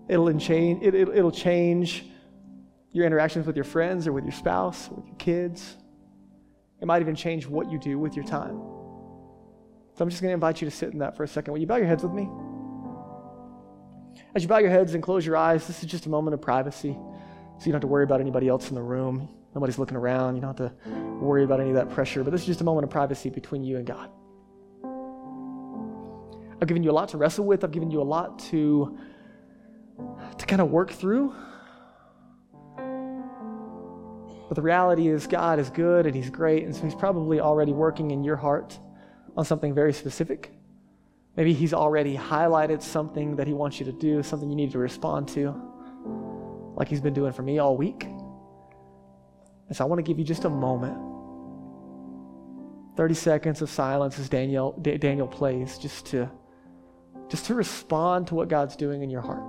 It'll 0.07 0.31
change. 0.37 0.83
It, 0.83 0.93
it, 0.93 1.09
it'll 1.09 1.31
change 1.31 2.05
your 2.91 3.05
interactions 3.05 3.45
with 3.45 3.55
your 3.55 3.65
friends 3.65 4.07
or 4.07 4.13
with 4.13 4.23
your 4.23 4.33
spouse, 4.33 4.89
or 4.89 4.95
with 4.95 5.07
your 5.07 5.15
kids. 5.15 5.75
It 6.81 6.85
might 6.85 7.01
even 7.01 7.15
change 7.15 7.47
what 7.47 7.71
you 7.71 7.79
do 7.79 7.97
with 7.97 8.15
your 8.15 8.25
time. 8.25 8.57
So 9.95 10.03
I'm 10.03 10.09
just 10.09 10.21
going 10.21 10.29
to 10.29 10.33
invite 10.33 10.61
you 10.61 10.69
to 10.69 10.75
sit 10.75 10.91
in 10.91 10.99
that 10.99 11.15
for 11.17 11.23
a 11.23 11.27
second. 11.27 11.53
Will 11.53 11.59
you 11.59 11.67
bow 11.67 11.77
your 11.77 11.87
heads 11.87 12.03
with 12.03 12.13
me? 12.13 12.29
As 14.35 14.43
you 14.43 14.49
bow 14.49 14.57
your 14.57 14.69
heads 14.69 14.93
and 14.93 15.01
close 15.01 15.25
your 15.25 15.37
eyes, 15.37 15.65
this 15.67 15.81
is 15.81 15.89
just 15.89 16.05
a 16.05 16.09
moment 16.09 16.33
of 16.33 16.41
privacy. 16.41 16.91
So 16.91 17.65
you 17.65 17.71
don't 17.71 17.75
have 17.75 17.81
to 17.81 17.87
worry 17.87 18.03
about 18.03 18.19
anybody 18.19 18.47
else 18.47 18.69
in 18.69 18.75
the 18.75 18.81
room. 18.81 19.29
Nobody's 19.53 19.79
looking 19.79 19.95
around. 19.95 20.35
You 20.35 20.41
don't 20.41 20.57
have 20.57 20.69
to 20.69 20.89
worry 21.21 21.45
about 21.45 21.61
any 21.61 21.69
of 21.69 21.75
that 21.75 21.89
pressure. 21.89 22.23
But 22.23 22.31
this 22.31 22.41
is 22.41 22.47
just 22.47 22.61
a 22.61 22.65
moment 22.65 22.83
of 22.83 22.89
privacy 22.89 23.29
between 23.29 23.63
you 23.63 23.77
and 23.77 23.87
God. 23.87 24.09
I've 26.65 26.69
given 26.69 26.81
you 26.81 26.89
a 26.89 26.93
lot 26.93 27.09
to 27.09 27.17
wrestle 27.19 27.45
with. 27.45 27.63
I've 27.63 27.71
given 27.71 27.91
you 27.91 28.01
a 28.01 28.09
lot 28.17 28.39
to, 28.49 28.97
to 30.35 30.45
kind 30.47 30.59
of 30.59 30.71
work 30.71 30.91
through. 30.91 31.31
But 32.75 34.55
the 34.55 34.63
reality 34.63 35.07
is, 35.07 35.27
God 35.27 35.59
is 35.59 35.69
good 35.69 36.07
and 36.07 36.15
He's 36.15 36.31
great, 36.31 36.63
and 36.63 36.75
so 36.75 36.81
He's 36.81 36.95
probably 36.95 37.39
already 37.39 37.71
working 37.71 38.09
in 38.09 38.23
your 38.23 38.35
heart 38.35 38.79
on 39.37 39.45
something 39.45 39.75
very 39.75 39.93
specific. 39.93 40.53
Maybe 41.37 41.53
He's 41.53 41.71
already 41.71 42.17
highlighted 42.17 42.81
something 42.81 43.35
that 43.35 43.45
He 43.45 43.53
wants 43.53 43.79
you 43.79 43.85
to 43.85 43.91
do, 43.91 44.23
something 44.23 44.49
you 44.49 44.55
need 44.55 44.71
to 44.71 44.79
respond 44.79 45.27
to, 45.35 45.53
like 46.75 46.87
He's 46.87 46.99
been 46.99 47.13
doing 47.13 47.31
for 47.31 47.43
me 47.43 47.59
all 47.59 47.77
week. 47.77 48.05
And 48.05 49.77
so 49.77 49.83
I 49.83 49.87
want 49.87 49.99
to 49.99 50.03
give 50.03 50.17
you 50.17 50.25
just 50.25 50.45
a 50.45 50.49
moment 50.49 50.97
30 52.97 53.13
seconds 53.13 53.61
of 53.61 53.69
silence 53.69 54.17
as 54.17 54.29
Daniel, 54.29 54.71
D- 54.81 54.97
Daniel 54.97 55.27
plays, 55.27 55.77
just 55.77 56.07
to, 56.07 56.27
just 57.29 57.45
to 57.47 57.55
respond 57.55 58.27
to 58.27 58.35
what 58.35 58.47
God's 58.47 58.75
doing 58.75 59.01
in 59.01 59.09
your 59.09 59.21
heart. 59.21 59.43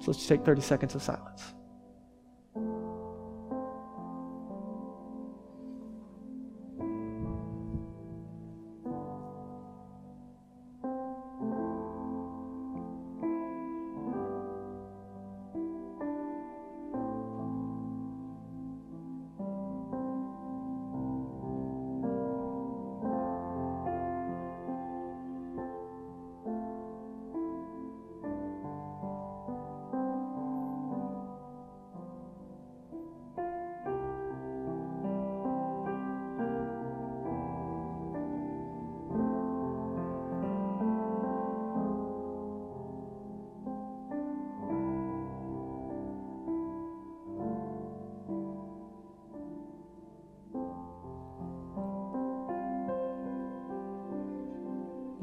So 0.00 0.10
let's 0.10 0.26
take 0.26 0.44
30 0.44 0.62
seconds 0.62 0.94
of 0.94 1.02
silence. 1.02 1.54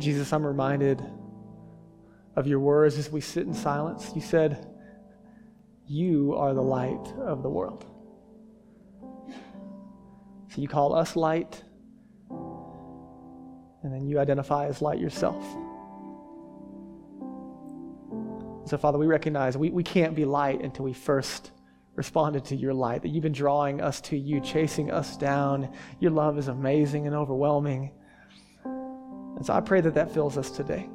Jesus, 0.08 0.32
I'm 0.32 0.48
reminded 0.48 1.04
of 2.38 2.48
your 2.48 2.62
words 2.62 2.98
as 2.98 3.12
we 3.12 3.20
sit 3.20 3.46
in 3.46 3.54
silence. 3.54 4.10
You 4.16 4.22
said, 4.22 4.66
You 5.86 6.34
are 6.38 6.54
the 6.54 6.62
light 6.62 7.14
of 7.20 7.44
the 7.44 7.50
world. 7.50 7.86
So 10.48 10.62
you 10.62 10.70
call 10.70 10.96
us 10.96 11.18
light, 11.18 11.62
and 12.30 13.92
then 13.94 14.08
you 14.08 14.18
identify 14.18 14.68
as 14.68 14.82
light 14.82 14.98
yourself. 14.98 15.44
So, 18.64 18.78
Father, 18.78 18.98
we 18.98 19.08
recognize 19.08 19.58
we, 19.58 19.72
we 19.72 19.84
can't 19.84 20.16
be 20.16 20.24
light 20.24 20.62
until 20.62 20.86
we 20.86 20.94
first 20.94 21.52
responded 21.96 22.46
to 22.46 22.56
your 22.56 22.74
light, 22.74 23.02
that 23.02 23.10
you've 23.10 23.24
been 23.24 23.34
drawing 23.34 23.82
us 23.82 24.00
to 24.00 24.18
you, 24.18 24.40
chasing 24.40 24.90
us 24.90 25.18
down. 25.18 25.70
Your 26.00 26.12
love 26.12 26.38
is 26.38 26.48
amazing 26.48 27.08
and 27.08 27.14
overwhelming. 27.14 27.92
And 29.38 29.46
so 29.46 29.54
I 29.54 29.62
pray 29.62 29.82
that 29.82 29.94
that 29.94 30.12
fills 30.12 30.38
us 30.38 30.52
today. 30.52 30.90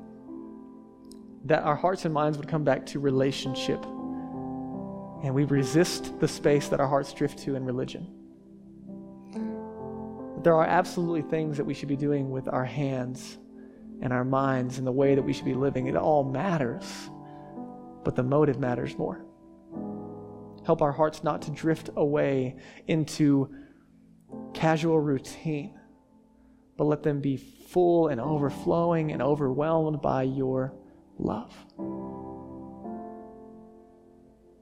That 1.45 1.62
our 1.62 1.76
hearts 1.76 2.05
and 2.05 2.12
minds 2.12 2.36
would 2.38 2.49
come 2.49 2.64
back 2.64 2.84
to 2.86 2.99
relationship. 2.99 3.82
And 5.22 5.32
we 5.32 5.45
resist 5.45 6.18
the 6.18 6.26
space 6.26 6.68
that 6.68 6.80
our 6.80 6.88
hearts 6.88 7.12
drift 7.12 7.38
to 7.40 7.55
in 7.55 7.64
religion. 7.64 8.12
There 10.43 10.57
are 10.57 10.66
absolutely 10.66 11.22
things 11.22 11.57
that 11.57 11.64
we 11.64 11.72
should 11.72 11.88
be 11.88 11.97
doing 11.97 12.30
with 12.30 12.49
our 12.49 12.64
hands 12.64 13.38
and 14.01 14.12
our 14.12 14.24
minds 14.24 14.78
and 14.78 14.86
the 14.86 14.93
way 14.93 15.14
that 15.14 15.22
we 15.22 15.32
should 15.32 15.45
be 15.45 15.55
living. 15.55 15.86
It 15.86 15.95
all 15.95 16.24
matters, 16.24 16.84
but 18.03 18.16
the 18.16 18.24
motive 18.24 18.59
matters 18.59 18.99
more. 18.99 19.24
Help 20.66 20.82
our 20.82 20.90
hearts 20.90 21.22
not 21.22 21.43
to 21.43 21.53
drift 21.53 21.90
away 21.95 22.57
into 22.88 23.55
casual 24.53 24.99
routine, 24.99 25.78
but 26.83 26.89
let 26.89 27.05
them 27.05 27.20
be 27.20 27.37
full 27.37 28.09
and 28.09 28.20
overflowing 28.20 29.12
and 29.12 29.22
overwhelmed 29.22 30.03
by 30.03 30.24
your 30.24 30.72
love. 31.16 31.55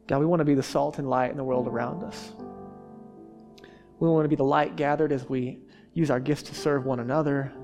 God, 0.06 0.18
we 0.18 0.26
want 0.26 0.40
to 0.40 0.44
be 0.44 0.52
the 0.52 0.62
salt 0.62 0.98
and 0.98 1.08
light 1.08 1.30
in 1.30 1.38
the 1.38 1.44
world 1.44 1.66
around 1.66 2.04
us. 2.04 2.32
We 4.00 4.06
want 4.06 4.26
to 4.26 4.28
be 4.28 4.36
the 4.36 4.44
light 4.44 4.76
gathered 4.76 5.12
as 5.12 5.26
we 5.30 5.60
use 5.94 6.10
our 6.10 6.20
gifts 6.20 6.42
to 6.42 6.54
serve 6.54 6.84
one 6.84 7.00
another 7.00 7.54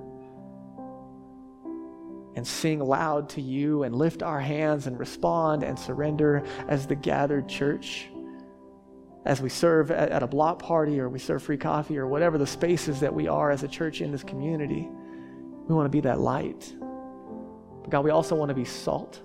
and 2.34 2.46
sing 2.46 2.80
loud 2.80 3.28
to 3.28 3.42
you 3.42 3.82
and 3.82 3.94
lift 3.94 4.22
our 4.22 4.40
hands 4.40 4.86
and 4.86 4.98
respond 4.98 5.64
and 5.64 5.78
surrender 5.78 6.46
as 6.66 6.86
the 6.86 6.96
gathered 6.96 7.46
church. 7.46 8.08
As 9.26 9.42
we 9.42 9.48
serve 9.48 9.90
at, 9.90 10.22
a 10.22 10.26
block 10.26 10.60
party 10.60 11.00
or 11.00 11.08
we 11.08 11.18
serve 11.18 11.42
free 11.42 11.56
coffee 11.56 11.98
or 11.98 12.06
whatever 12.06 12.38
the 12.38 12.46
spaces 12.46 13.00
that 13.00 13.12
we 13.12 13.26
are 13.26 13.50
as 13.50 13.64
a 13.64 13.68
church 13.68 14.00
in 14.00 14.12
this 14.12 14.22
community. 14.22 14.88
We 15.66 15.74
want 15.74 15.86
to 15.86 15.90
be 15.90 16.00
that 16.02 16.20
light. 16.20 16.72
But 17.82 17.90
God, 17.90 18.04
we 18.04 18.10
also 18.10 18.36
want 18.36 18.50
to 18.50 18.54
be 18.54 18.64
salt 18.64 19.20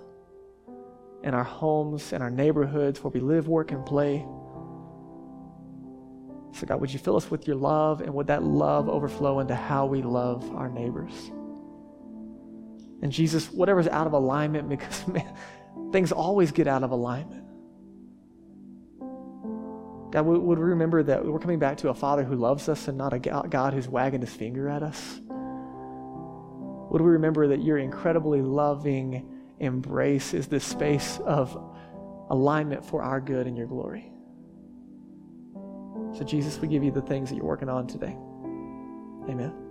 in 1.22 1.34
our 1.34 1.44
homes 1.44 2.12
and 2.12 2.20
our 2.20 2.30
neighborhoods 2.30 3.02
where 3.02 3.12
we 3.12 3.20
live, 3.20 3.46
work, 3.46 3.70
and 3.70 3.86
play. 3.86 4.26
So, 6.54 6.66
God, 6.66 6.80
would 6.80 6.92
you 6.92 6.98
fill 6.98 7.16
us 7.16 7.30
with 7.30 7.46
your 7.46 7.56
love 7.56 8.00
and 8.00 8.12
would 8.14 8.26
that 8.26 8.42
love 8.42 8.88
overflow 8.88 9.38
into 9.38 9.54
how 9.54 9.86
we 9.86 10.02
love 10.02 10.52
our 10.54 10.68
neighbors? 10.68 11.30
And 13.02 13.10
Jesus, 13.10 13.50
whatever's 13.52 13.88
out 13.88 14.08
of 14.08 14.14
alignment, 14.14 14.68
because 14.68 15.06
man, 15.06 15.32
things 15.92 16.10
always 16.10 16.50
get 16.50 16.66
out 16.66 16.82
of 16.82 16.90
alignment. 16.90 17.41
God, 20.12 20.26
would 20.26 20.58
we 20.58 20.64
remember 20.64 21.02
that 21.02 21.24
we're 21.24 21.38
coming 21.38 21.58
back 21.58 21.78
to 21.78 21.88
a 21.88 21.94
Father 21.94 22.22
who 22.22 22.36
loves 22.36 22.68
us 22.68 22.86
and 22.86 22.98
not 22.98 23.14
a 23.14 23.18
God 23.18 23.72
who's 23.72 23.88
wagging 23.88 24.20
his 24.20 24.32
finger 24.32 24.68
at 24.68 24.82
us? 24.82 25.20
Would 26.90 27.00
we 27.00 27.10
remember 27.12 27.48
that 27.48 27.62
your 27.62 27.78
incredibly 27.78 28.42
loving 28.42 29.26
embrace 29.58 30.34
is 30.34 30.48
this 30.48 30.64
space 30.64 31.18
of 31.24 31.56
alignment 32.28 32.84
for 32.84 33.02
our 33.02 33.22
good 33.22 33.46
and 33.46 33.56
your 33.56 33.66
glory? 33.66 34.12
So, 36.18 36.24
Jesus, 36.24 36.58
we 36.58 36.68
give 36.68 36.84
you 36.84 36.90
the 36.90 37.00
things 37.00 37.30
that 37.30 37.36
you're 37.36 37.46
working 37.46 37.70
on 37.70 37.86
today. 37.86 38.14
Amen. 39.30 39.61